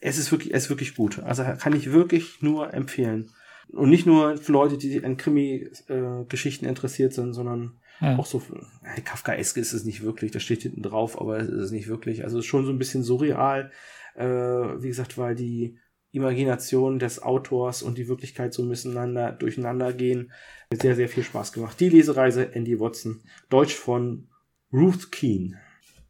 es, 0.00 0.18
ist 0.18 0.32
wirklich, 0.32 0.52
es 0.52 0.64
ist 0.64 0.70
wirklich 0.70 0.94
gut. 0.94 1.18
Also 1.20 1.44
kann 1.58 1.74
ich 1.74 1.92
wirklich 1.92 2.42
nur 2.42 2.74
empfehlen. 2.74 3.30
Und 3.72 3.90
nicht 3.90 4.06
nur 4.06 4.36
für 4.36 4.52
Leute, 4.52 4.78
die 4.78 5.04
an 5.04 5.16
Krimi-Geschichten 5.16 6.66
interessiert 6.66 7.12
sind, 7.12 7.34
sondern 7.34 7.78
ja. 8.00 8.16
auch 8.18 8.26
so, 8.26 8.42
äh, 8.82 9.00
Kafkaesk 9.00 9.56
ist 9.56 9.72
es 9.72 9.84
nicht 9.84 10.02
wirklich, 10.02 10.32
das 10.32 10.42
steht 10.42 10.62
hinten 10.62 10.82
drauf, 10.82 11.20
aber 11.20 11.38
es 11.38 11.48
ist 11.48 11.70
nicht 11.70 11.88
wirklich. 11.88 12.24
Also 12.24 12.38
es 12.38 12.44
ist 12.44 12.50
schon 12.50 12.64
so 12.64 12.72
ein 12.72 12.78
bisschen 12.78 13.02
surreal, 13.02 13.70
äh, 14.16 14.24
wie 14.24 14.88
gesagt, 14.88 15.18
weil 15.18 15.34
die 15.34 15.78
Imagination 16.12 16.98
des 16.98 17.22
Autors 17.22 17.82
und 17.82 17.96
die 17.96 18.08
Wirklichkeit 18.08 18.52
so 18.52 18.64
miteinander 18.64 19.32
durcheinander 19.32 19.92
gehen. 19.92 20.32
Sehr, 20.72 20.96
sehr 20.96 21.08
viel 21.08 21.22
Spaß 21.22 21.52
gemacht. 21.52 21.78
Die 21.78 21.88
Lesereise 21.88 22.54
Andy 22.54 22.80
Watson, 22.80 23.22
Deutsch 23.48 23.74
von 23.74 24.28
Ruth 24.72 25.12
Keen 25.12 25.56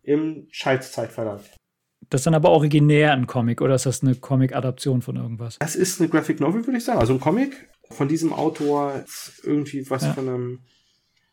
im 0.02 0.46
Scheitzeit-Verlag. 0.50 1.42
Das 2.10 2.20
ist 2.20 2.26
dann 2.26 2.34
aber 2.34 2.50
originär 2.50 3.12
ein 3.12 3.26
Comic 3.26 3.60
oder 3.60 3.76
ist 3.76 3.86
das 3.86 4.02
eine 4.02 4.16
Comic-Adaption 4.16 5.00
von 5.00 5.16
irgendwas? 5.16 5.58
Das 5.60 5.76
ist 5.76 6.00
eine 6.00 6.10
Graphic 6.10 6.40
Novel, 6.40 6.66
würde 6.66 6.78
ich 6.78 6.84
sagen. 6.84 6.98
Also 6.98 7.14
ein 7.14 7.20
Comic 7.20 7.68
von 7.88 8.08
diesem 8.08 8.32
Autor, 8.32 9.04
irgendwie 9.42 9.88
was 9.88 10.02
ja. 10.02 10.12
von 10.12 10.28
einem. 10.28 10.58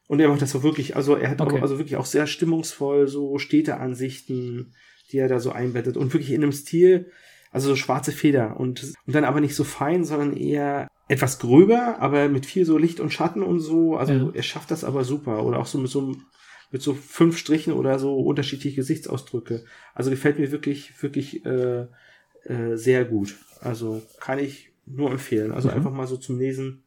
Und 0.08 0.20
er 0.20 0.30
macht 0.30 0.42
das 0.42 0.52
so 0.52 0.64
wirklich, 0.64 0.96
also 0.96 1.16
er 1.16 1.32
hat 1.32 1.42
okay. 1.42 1.58
auch, 1.58 1.62
also 1.62 1.80
wirklich 1.80 1.98
auch 1.98 2.06
sehr 2.06 2.28
stimmungsvoll 2.28 3.08
so 3.08 3.40
Städteansichten, 3.40 4.74
die 5.12 5.18
er 5.18 5.28
da 5.28 5.40
so 5.40 5.52
einbettet 5.52 5.98
und 5.98 6.14
wirklich 6.14 6.32
in 6.32 6.44
einem 6.44 6.54
Stil, 6.54 7.12
also 7.52 7.70
so 7.70 7.76
schwarze 7.76 8.12
Feder 8.12 8.58
und, 8.58 8.94
und 9.06 9.16
dann 9.16 9.26
aber 9.26 9.42
nicht 9.42 9.56
so 9.56 9.64
fein, 9.64 10.06
sondern 10.06 10.38
eher 10.38 10.88
etwas 11.08 11.40
gröber, 11.40 11.98
aber 12.00 12.30
mit 12.30 12.46
viel 12.46 12.66
so 12.66 12.78
Licht 12.78 13.00
und 13.00 13.12
Schatten 13.12 13.42
und 13.42 13.60
so. 13.60 13.98
Also 13.98 14.14
ja. 14.14 14.30
er 14.34 14.44
schafft 14.44 14.72
das 14.72 14.84
aber 14.84 15.04
super. 15.04 15.44
Oder 15.44 15.60
auch 15.60 15.66
so 15.66 15.78
mit 15.78 15.90
so 15.90 16.00
einem 16.00 16.26
mit 16.72 16.82
so 16.82 16.94
fünf 16.94 17.38
Strichen 17.38 17.74
oder 17.74 18.00
so 18.00 18.18
unterschiedliche 18.20 18.76
Gesichtsausdrücke. 18.76 19.64
Also 19.94 20.10
gefällt 20.10 20.40
mir 20.40 20.52
wirklich, 20.52 21.02
wirklich 21.02 21.46
äh, 21.46 21.88
äh, 22.44 22.76
sehr 22.76 23.06
gut. 23.06 23.36
Also 23.62 24.02
kann 24.20 24.40
ich 24.40 24.72
nur 24.86 25.12
empfehlen. 25.12 25.52
Also 25.52 25.70
mhm. 25.70 25.76
einfach 25.76 25.92
mal 25.92 26.08
so 26.08 26.18
zum 26.18 26.40
Lesen. 26.40 26.84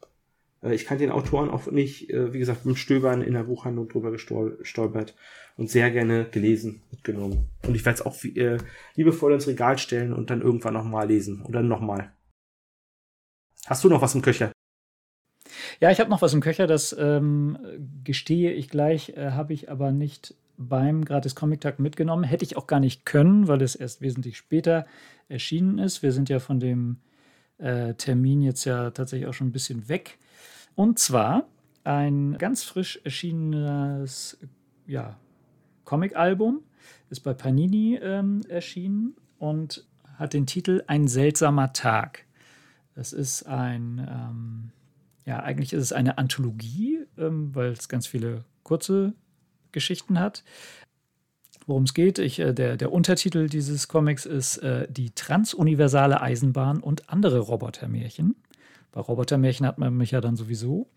Äh, 0.62 0.74
ich 0.74 0.84
kann 0.84 0.98
den 0.98 1.10
Autoren 1.10 1.50
auch 1.50 1.70
nicht, 1.70 2.10
äh, 2.10 2.32
wie 2.32 2.38
gesagt, 2.38 2.64
beim 2.64 2.76
Stöbern 2.76 3.22
in 3.22 3.34
der 3.34 3.44
Buchhandlung 3.44 3.88
drüber 3.88 4.10
gestolpert 4.10 5.14
und 5.56 5.70
sehr 5.70 5.90
gerne 5.90 6.26
gelesen, 6.30 6.82
mitgenommen. 6.90 7.48
Und 7.66 7.74
ich 7.74 7.84
werde 7.84 8.00
es 8.00 8.06
auch 8.06 8.22
äh, 8.24 8.58
liebevoll 8.94 9.32
ins 9.32 9.46
Regal 9.46 9.78
stellen 9.78 10.12
und 10.12 10.30
dann 10.30 10.42
irgendwann 10.42 10.74
nochmal 10.74 11.08
lesen. 11.08 11.42
Oder 11.42 11.62
nochmal. 11.62 12.12
Hast 13.66 13.84
du 13.84 13.88
noch 13.88 14.02
was 14.02 14.14
im 14.14 14.22
Köcher? 14.22 14.52
Ja, 15.80 15.90
ich 15.90 16.00
habe 16.00 16.10
noch 16.10 16.22
was 16.22 16.34
im 16.34 16.40
Köcher, 16.40 16.66
das 16.66 16.94
ähm, 16.98 17.58
gestehe 18.04 18.52
ich 18.52 18.68
gleich, 18.68 19.10
äh, 19.10 19.30
habe 19.32 19.52
ich 19.52 19.70
aber 19.70 19.92
nicht 19.92 20.34
beim 20.56 21.04
Gratis 21.04 21.34
Comic 21.34 21.60
Tag 21.60 21.78
mitgenommen. 21.78 22.24
Hätte 22.24 22.44
ich 22.44 22.56
auch 22.56 22.66
gar 22.66 22.80
nicht 22.80 23.06
können, 23.06 23.48
weil 23.48 23.62
es 23.62 23.74
erst 23.74 24.02
wesentlich 24.02 24.36
später 24.36 24.86
erschienen 25.28 25.78
ist. 25.78 26.02
Wir 26.02 26.12
sind 26.12 26.28
ja 26.28 26.38
von 26.38 26.60
dem 26.60 26.98
äh, 27.58 27.94
Termin 27.94 28.42
jetzt 28.42 28.64
ja 28.64 28.90
tatsächlich 28.90 29.28
auch 29.28 29.34
schon 29.34 29.48
ein 29.48 29.52
bisschen 29.52 29.88
weg. 29.88 30.18
Und 30.74 30.98
zwar 30.98 31.46
ein 31.82 32.36
ganz 32.38 32.62
frisch 32.62 33.00
erschienenes 33.04 34.38
ja, 34.86 35.16
Comic-Album, 35.84 36.62
ist 37.08 37.20
bei 37.20 37.32
Panini 37.32 37.98
ähm, 38.02 38.42
erschienen 38.48 39.16
und 39.38 39.86
hat 40.16 40.34
den 40.34 40.46
Titel 40.46 40.82
Ein 40.86 41.08
seltsamer 41.08 41.72
Tag. 41.72 42.26
Das 42.94 43.12
ist 43.12 43.44
ein 43.44 44.06
ähm, 44.08 44.72
ja, 45.24 45.40
eigentlich 45.40 45.72
ist 45.72 45.82
es 45.82 45.92
eine 45.92 46.18
Anthologie, 46.18 47.00
ähm, 47.18 47.54
weil 47.54 47.72
es 47.72 47.88
ganz 47.88 48.06
viele 48.06 48.44
kurze 48.62 49.14
Geschichten 49.72 50.18
hat. 50.18 50.44
Worum 51.66 51.84
es 51.84 51.94
geht, 51.94 52.18
ich, 52.18 52.38
äh, 52.38 52.52
der, 52.52 52.76
der 52.76 52.92
Untertitel 52.92 53.48
dieses 53.48 53.88
Comics 53.88 54.26
ist 54.26 54.58
äh, 54.58 54.86
Die 54.90 55.10
transuniversale 55.10 56.20
Eisenbahn 56.20 56.80
und 56.80 57.10
andere 57.10 57.38
Robotermärchen. 57.40 58.36
Bei 58.92 59.00
Robotermärchen 59.00 59.66
hat 59.66 59.78
man 59.78 59.96
mich 59.96 60.10
ja 60.10 60.20
dann 60.20 60.36
sowieso. 60.36 60.90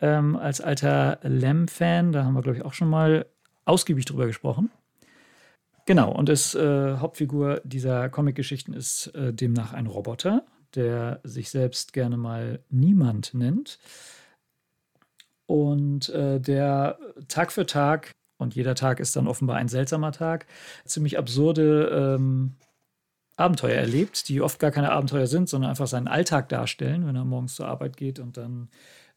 Ähm, 0.00 0.36
als 0.36 0.60
alter 0.60 1.18
Lem-Fan, 1.22 2.12
da 2.12 2.24
haben 2.24 2.34
wir, 2.34 2.42
glaube 2.42 2.58
ich, 2.58 2.64
auch 2.64 2.74
schon 2.74 2.90
mal 2.90 3.26
ausgiebig 3.64 4.04
drüber 4.04 4.26
gesprochen. 4.26 4.70
Genau, 5.86 6.12
und 6.12 6.28
das 6.28 6.54
äh, 6.54 6.96
Hauptfigur 6.96 7.60
dieser 7.64 8.08
Comic-Geschichten 8.08 8.72
ist 8.72 9.08
äh, 9.08 9.32
demnach 9.32 9.72
ein 9.72 9.86
Roboter, 9.86 10.44
der 10.76 11.20
sich 11.24 11.50
selbst 11.50 11.92
gerne 11.92 12.16
mal 12.16 12.60
niemand 12.70 13.34
nennt 13.34 13.78
und 15.46 16.08
äh, 16.10 16.40
der 16.40 16.98
Tag 17.28 17.52
für 17.52 17.66
Tag, 17.66 18.12
und 18.38 18.54
jeder 18.54 18.74
Tag 18.74 19.00
ist 19.00 19.14
dann 19.16 19.28
offenbar 19.28 19.56
ein 19.56 19.68
seltsamer 19.68 20.12
Tag, 20.12 20.46
ziemlich 20.84 21.18
absurde 21.18 22.16
ähm, 22.16 22.54
Abenteuer 23.36 23.74
erlebt, 23.76 24.28
die 24.28 24.40
oft 24.40 24.58
gar 24.58 24.70
keine 24.70 24.92
Abenteuer 24.92 25.26
sind, 25.26 25.48
sondern 25.48 25.70
einfach 25.70 25.86
seinen 25.86 26.08
Alltag 26.08 26.48
darstellen, 26.48 27.06
wenn 27.06 27.16
er 27.16 27.24
morgens 27.24 27.56
zur 27.56 27.66
Arbeit 27.66 27.96
geht 27.96 28.20
und 28.20 28.36
dann 28.36 28.68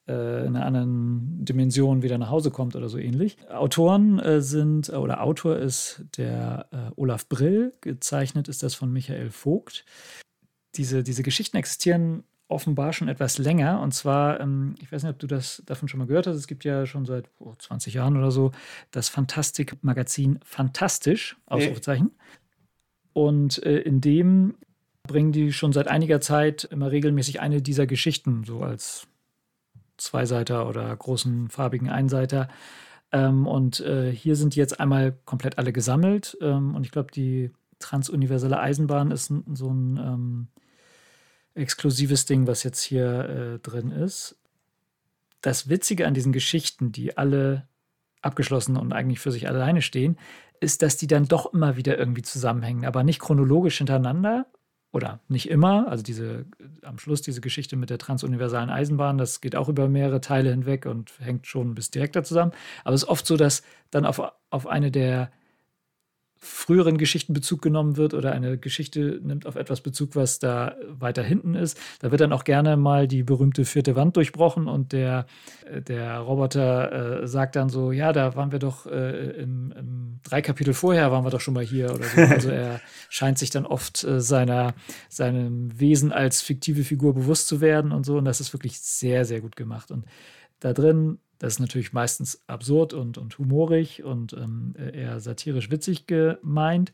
äh, 0.08 0.46
in 0.46 0.56
einer 0.56 0.66
anderen 0.66 1.46
Dimension 1.46 2.02
wieder 2.02 2.18
nach 2.18 2.30
Hause 2.30 2.52
kommt 2.52 2.76
oder 2.76 2.90
so 2.90 2.98
ähnlich. 2.98 3.38
Autoren 3.50 4.20
äh, 4.20 4.42
sind, 4.42 4.90
oder 4.90 5.22
Autor 5.22 5.58
ist 5.58 6.04
der 6.18 6.68
äh, 6.72 6.92
Olaf 6.96 7.30
Brill, 7.30 7.74
gezeichnet 7.82 8.48
ist 8.48 8.64
das 8.64 8.76
von 8.76 8.92
Michael 8.92 9.30
Vogt 9.30 9.86
diese, 10.78 11.04
diese 11.04 11.24
Geschichten 11.24 11.58
existieren 11.58 12.24
offenbar 12.48 12.94
schon 12.94 13.08
etwas 13.08 13.38
länger. 13.38 13.82
Und 13.82 13.94
zwar, 13.94 14.40
ähm, 14.40 14.76
ich 14.82 14.92
weiß 14.92 15.04
nicht, 15.04 15.12
ob 15.12 15.20
du 15.20 15.28
das 15.28 15.62
davon 15.66 15.88
schon 15.88 16.00
mal 16.00 16.08
gehört 16.08 16.28
hast, 16.28 16.38
es 16.38 16.48
gibt 16.48 16.64
ja 16.64 16.86
schon 16.86 17.06
seit 17.06 17.30
oh, 17.40 17.54
20 17.58 17.94
Jahren 17.94 18.18
oder 18.18 18.32
so 18.32 18.52
das 18.92 19.10
Fantastik-Magazin 19.10 20.40
Fantastisch, 20.44 21.38
Ausrufezeichen. 21.46 22.12
Und 23.14 23.62
äh, 23.64 23.80
in 23.80 24.00
dem 24.00 24.56
bringen 25.04 25.32
die 25.32 25.52
schon 25.52 25.74
seit 25.74 25.88
einiger 25.88 26.22
Zeit 26.22 26.66
immer 26.66 26.92
regelmäßig 26.92 27.40
eine 27.40 27.62
dieser 27.62 27.88
Geschichten, 27.88 28.44
so 28.44 28.62
als 28.62 29.08
Zweiseiter 29.98 30.70
oder 30.70 30.96
großen 30.96 31.50
farbigen 31.50 31.90
Einseiter. 31.90 32.50
Ähm, 33.12 33.48
und 33.48 33.80
äh, 33.80 34.12
hier 34.12 34.36
sind 34.36 34.56
die 34.56 34.60
jetzt 34.60 34.80
einmal 34.80 35.18
komplett 35.26 35.58
alle 35.58 35.74
gesammelt. 35.74 36.38
Ähm, 36.42 36.76
und 36.76 36.86
ich 36.86 36.92
glaube, 36.92 37.12
die 37.12 37.52
transuniverselle 37.80 38.60
Eisenbahn 38.60 39.12
ist 39.12 39.34
so 39.54 39.70
ein 39.70 39.98
ähm, 39.98 40.48
exklusives 41.58 42.26
Ding, 42.26 42.48
was 42.48 42.64
jetzt 42.64 42.82
hier 42.82 43.58
äh, 43.58 43.60
drin 43.60 43.92
ist. 43.92 44.38
Das 45.42 45.70
Witzige 45.70 46.08
an 46.08 46.14
diesen 46.14 46.34
Geschichten, 46.34 46.92
die 46.92 47.18
alle 47.18 47.68
abgeschlossen 48.22 48.78
und 48.78 48.94
eigentlich 48.94 49.20
für 49.20 49.32
sich 49.32 49.48
alleine 49.48 49.82
stehen, 49.82 50.18
ist, 50.60 50.82
dass 50.82 50.98
die 50.98 51.08
dann 51.08 51.28
doch 51.28 51.54
immer 51.54 51.78
wieder 51.78 51.98
irgendwie 51.98 52.24
zusammenhängen, 52.24 52.86
aber 52.86 53.04
nicht 53.04 53.20
chronologisch 53.20 53.78
hintereinander 53.78 54.48
oder 54.92 55.20
nicht 55.28 55.50
immer. 55.50 55.88
Also 55.88 56.04
diese 56.04 56.46
am 56.82 56.98
Schluss 56.98 57.22
diese 57.22 57.42
Geschichte 57.42 57.76
mit 57.76 57.90
der 57.90 58.00
transuniversalen 58.00 58.70
Eisenbahn, 58.70 59.18
das 59.18 59.42
geht 59.42 59.56
auch 59.56 59.70
über 59.70 59.88
mehrere 59.88 60.22
Teile 60.22 60.50
hinweg 60.50 60.86
und 60.86 61.14
hängt 61.20 61.46
schon 61.46 61.76
bis 61.76 61.92
direkter 61.92 62.24
zusammen. 62.24 62.54
Aber 62.84 62.96
es 62.96 63.04
ist 63.04 63.10
oft 63.10 63.28
so, 63.28 63.38
dass 63.38 63.64
dann 63.92 64.06
auf, 64.06 64.22
auf 64.50 64.68
eine 64.68 64.92
der 64.92 65.32
früheren 66.40 66.98
Geschichten 66.98 67.34
Bezug 67.34 67.62
genommen 67.62 67.98
wird 67.98 68.14
oder 68.14 68.32
eine 68.32 68.58
Geschichte 68.58 69.20
nimmt 69.24 69.46
auf 69.46 69.56
etwas 69.56 69.82
Bezug, 69.82 70.16
was 70.16 70.40
da 70.40 70.76
weiter 70.90 71.24
hinten 71.24 71.56
ist. 71.56 71.80
Da 72.00 72.12
wird 72.12 72.22
dann 72.22 72.34
auch 72.34 72.44
gerne 72.44 72.78
mal 72.78 73.08
die 73.08 73.24
berühmte 73.24 73.66
vierte 73.66 73.96
Wand 73.96 74.16
durchbrochen 74.16 74.68
und 74.68 74.92
der, 74.92 75.26
der 75.88 76.20
Roboter 76.20 77.22
äh, 77.24 77.28
sagt 77.28 77.56
dann 77.56 77.70
so, 77.70 77.92
ja, 77.92 78.14
da 78.14 78.36
waren 78.36 78.52
wir 78.52 78.60
doch 78.60 78.86
äh, 78.86 79.32
im, 79.42 79.72
im 79.72 80.20
drei 80.24 80.42
Kapitel 80.42 80.74
vorher 80.74 81.12
waren 81.12 81.26
wir 81.26 81.32
doch 81.32 81.42
schon 81.42 81.54
mal 81.54 81.64
hier 81.64 81.94
oder 81.94 82.06
so. 82.06 82.22
Also 82.22 82.50
er 82.50 82.82
scheint 83.10 83.38
sich 83.38 83.50
dann 83.50 83.66
oft 83.66 84.04
äh, 84.04 84.22
seiner, 84.22 84.74
seinem 85.10 85.80
Wesen 85.80 86.12
als 86.12 86.42
fiktive 86.42 86.84
Figur 86.84 87.14
bewusst 87.14 87.48
zu 87.48 87.62
werden 87.62 87.92
und 87.92 88.06
so. 88.06 88.18
Und 88.18 88.26
das 88.26 88.40
ist 88.40 88.54
wirklich 88.54 88.80
sehr, 88.80 89.26
sehr 89.26 89.42
gut 89.42 89.56
gemacht. 89.56 89.92
Und 89.92 90.06
da 90.60 90.74
drin, 90.74 91.20
das 91.40 91.54
ist 91.54 91.60
natürlich 91.60 91.94
meistens 91.94 92.42
absurd 92.48 92.94
und, 92.94 93.18
und 93.18 93.38
humorig 93.38 94.04
und 94.04 94.34
ähm, 94.34 94.74
eher 94.78 95.20
satirisch 95.20 95.70
witzig 95.70 96.08
gemeint, 96.08 96.94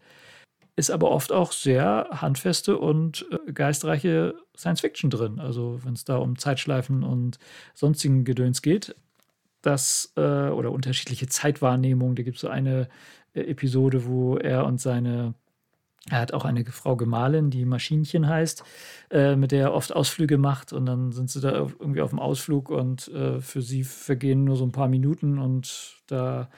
ist 0.75 0.89
aber 0.89 1.11
oft 1.11 1.31
auch 1.31 1.51
sehr 1.51 2.09
handfeste 2.11 2.77
und 2.77 3.25
äh, 3.31 3.51
geistreiche 3.51 4.35
Science 4.57 4.81
Fiction 4.81 5.09
drin. 5.09 5.39
Also 5.39 5.79
wenn 5.83 5.93
es 5.93 6.05
da 6.05 6.17
um 6.17 6.37
Zeitschleifen 6.37 7.03
und 7.03 7.37
sonstigen 7.73 8.23
Gedöns 8.23 8.61
geht, 8.61 8.95
das 9.63 10.11
äh, 10.15 10.21
oder 10.21 10.71
unterschiedliche 10.71 11.27
Zeitwahrnehmungen. 11.27 12.15
Da 12.15 12.23
gibt 12.23 12.35
es 12.35 12.41
so 12.41 12.49
eine 12.49 12.89
äh, 13.33 13.41
Episode, 13.41 14.05
wo 14.05 14.37
er 14.37 14.65
und 14.65 14.79
seine 14.79 15.33
er 16.09 16.19
hat 16.19 16.33
auch 16.33 16.43
eine 16.43 16.65
Frau 16.65 16.97
Gemahlin, 16.97 17.49
die 17.49 17.63
Maschinchen 17.63 18.27
heißt, 18.27 18.63
äh, 19.09 19.35
mit 19.35 19.51
der 19.51 19.61
er 19.61 19.73
oft 19.73 19.95
Ausflüge 19.95 20.37
macht. 20.37 20.73
Und 20.73 20.85
dann 20.85 21.13
sind 21.13 21.29
sie 21.29 21.39
da 21.39 21.51
irgendwie 21.51 22.01
auf 22.01 22.09
dem 22.09 22.19
Ausflug 22.19 22.69
und 22.69 23.07
äh, 23.07 23.39
für 23.39 23.61
sie 23.61 23.83
vergehen 23.83 24.43
nur 24.43 24.57
so 24.57 24.65
ein 24.65 24.73
paar 24.73 24.89
Minuten 24.89 25.39
und 25.39 26.01
da 26.07 26.49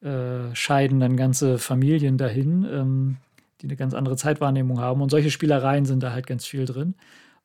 äh, 0.00 0.54
scheiden 0.54 1.00
dann 1.00 1.16
ganze 1.16 1.58
Familien 1.58 2.16
dahin, 2.16 2.66
ähm, 2.70 3.16
die 3.60 3.66
eine 3.66 3.76
ganz 3.76 3.92
andere 3.92 4.16
Zeitwahrnehmung 4.16 4.80
haben. 4.80 5.02
Und 5.02 5.10
solche 5.10 5.30
Spielereien 5.30 5.84
sind 5.84 6.02
da 6.02 6.12
halt 6.12 6.26
ganz 6.26 6.46
viel 6.46 6.64
drin. 6.64 6.94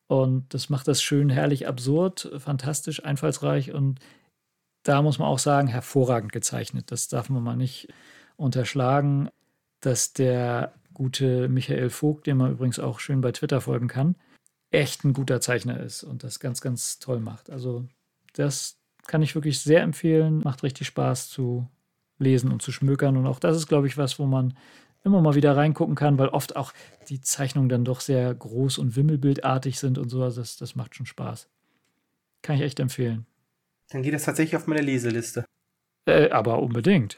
Und 0.08 0.54
das 0.54 0.70
macht 0.70 0.88
das 0.88 1.04
schön, 1.04 1.30
herrlich, 1.30 1.68
absurd, 1.68 2.32
fantastisch, 2.38 3.04
einfallsreich 3.04 3.74
und 3.74 4.00
da 4.84 5.02
muss 5.02 5.20
man 5.20 5.28
auch 5.28 5.40
sagen, 5.40 5.68
hervorragend 5.68 6.32
gezeichnet. 6.32 6.92
Das 6.92 7.10
darf 7.10 7.30
man 7.30 7.44
mal 7.44 7.56
nicht 7.56 7.90
unterschlagen, 8.38 9.30
dass 9.82 10.14
der 10.14 10.74
gute 11.00 11.48
Michael 11.48 11.90
Vogt, 11.90 12.28
den 12.28 12.36
man 12.36 12.52
übrigens 12.52 12.78
auch 12.78 13.00
schön 13.00 13.22
bei 13.22 13.32
Twitter 13.32 13.62
folgen 13.62 13.88
kann, 13.88 14.18
echt 14.70 15.06
ein 15.06 15.14
guter 15.14 15.40
Zeichner 15.40 15.80
ist 15.80 16.04
und 16.04 16.26
das 16.26 16.42
ganz, 16.42 16.60
ganz 16.60 17.00
toll 17.00 17.22
macht. 17.22 17.50
Also 17.50 17.86
das 18.34 18.78
kann 19.08 19.22
ich 19.22 19.34
wirklich 19.34 19.62
sehr 19.62 19.82
empfehlen. 19.82 20.40
Macht 20.40 20.62
richtig 20.62 20.88
Spaß 20.88 21.30
zu 21.30 21.70
lesen 22.18 22.52
und 22.52 22.62
zu 22.62 22.74
schmökern. 22.74 23.16
Und 23.16 23.28
auch 23.28 23.40
das 23.40 23.56
ist, 23.56 23.68
glaube 23.68 23.88
ich, 23.88 23.98
was, 23.98 24.20
wo 24.20 24.26
man 24.26 24.58
immer 25.06 25.22
mal 25.22 25.36
wieder 25.36 25.56
reingucken 25.56 25.96
kann, 25.96 26.18
weil 26.18 26.28
oft 26.28 26.58
auch 26.58 26.74
die 27.08 27.22
Zeichnungen 27.22 27.70
dann 27.70 27.86
doch 27.86 28.02
sehr 28.02 28.36
groß 28.36 28.78
und 28.78 28.98
wimmelbildartig 28.98 29.80
sind 29.80 29.98
und 29.98 30.10
so. 30.10 30.22
Also 30.22 30.42
das, 30.42 30.58
das 30.58 30.76
macht 30.76 30.96
schon 30.96 31.06
Spaß. 31.06 31.48
Kann 32.42 32.58
ich 32.58 32.62
echt 32.62 32.82
empfehlen. 32.82 33.26
Dann 33.90 34.04
geht 34.04 34.14
das 34.14 34.26
tatsächlich 34.26 34.58
auf 34.58 34.68
meine 34.68 34.82
Leseliste. 34.82 35.46
Äh, 36.06 36.30
aber 36.32 36.62
unbedingt. 36.62 37.18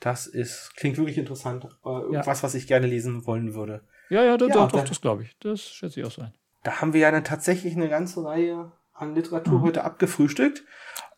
Das 0.00 0.26
ist, 0.26 0.74
klingt 0.76 0.96
wirklich 0.96 1.18
interessant. 1.18 1.64
Äh, 1.84 1.88
irgendwas, 1.88 2.40
ja. 2.40 2.42
was 2.42 2.54
ich 2.54 2.66
gerne 2.66 2.86
lesen 2.86 3.26
wollen 3.26 3.54
würde. 3.54 3.82
Ja, 4.10 4.22
ja, 4.22 4.36
doch, 4.36 4.48
ja, 4.48 4.54
doch, 4.54 4.72
doch 4.72 4.84
das 4.84 5.00
glaube 5.00 5.22
ich. 5.22 5.36
Das 5.40 5.62
schätze 5.62 6.00
ich 6.00 6.06
auch 6.06 6.10
sein. 6.10 6.32
Da 6.62 6.80
haben 6.80 6.92
wir 6.92 7.00
ja 7.00 7.10
dann 7.10 7.24
tatsächlich 7.24 7.74
eine 7.76 7.88
ganze 7.88 8.24
Reihe 8.24 8.72
an 8.92 9.14
Literatur 9.14 9.58
mhm. 9.58 9.62
heute 9.62 9.84
abgefrühstückt. 9.84 10.64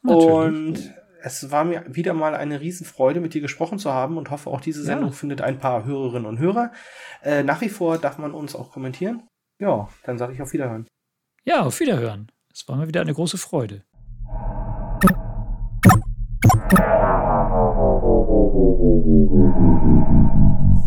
Natürlich. 0.03 0.27
Und 0.27 0.95
es 1.23 1.51
war 1.51 1.65
mir 1.65 1.85
wieder 1.89 2.15
mal 2.15 2.35
eine 2.35 2.61
Riesenfreude, 2.61 3.21
mit 3.21 3.35
dir 3.35 3.41
gesprochen 3.41 3.79
zu 3.79 3.93
haben 3.93 4.17
und 4.17 4.31
hoffe, 4.31 4.51
auch 4.51 4.61
diese 4.61 4.83
Sendung 4.83 5.09
ja. 5.09 5.15
findet 5.15 5.41
ein 5.41 5.59
paar 5.59 5.85
Hörerinnen 5.85 6.27
und 6.27 6.39
Hörer. 6.39 6.73
Äh, 7.23 7.43
nach 7.43 7.61
wie 7.61 7.69
vor 7.69 7.99
darf 7.99 8.19
man 8.19 8.33
uns 8.33 8.55
auch 8.55 8.71
kommentieren. 8.71 9.27
Ja, 9.59 9.89
dann 10.05 10.19
sage 10.19 10.35
ich 10.35 10.43
auf 10.43 10.53
Wiederhören. 10.53 10.87
Ja, 11.45 11.63
auf 11.63 11.81
Wiederhören. 11.81 12.31
Es 12.53 12.69
war 12.69 12.77
mir 12.77 12.89
wieder 12.89 13.01
eine 13.01 13.15
große 13.15 13.39
Freude. 13.39 13.85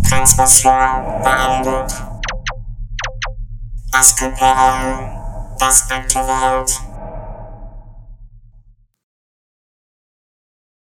Transmission 0.07 1.21
beendet. 1.23 1.93
Das 3.91 4.21
Imperium, 4.21 5.09
das 5.59 5.89
Welt. 6.15 6.88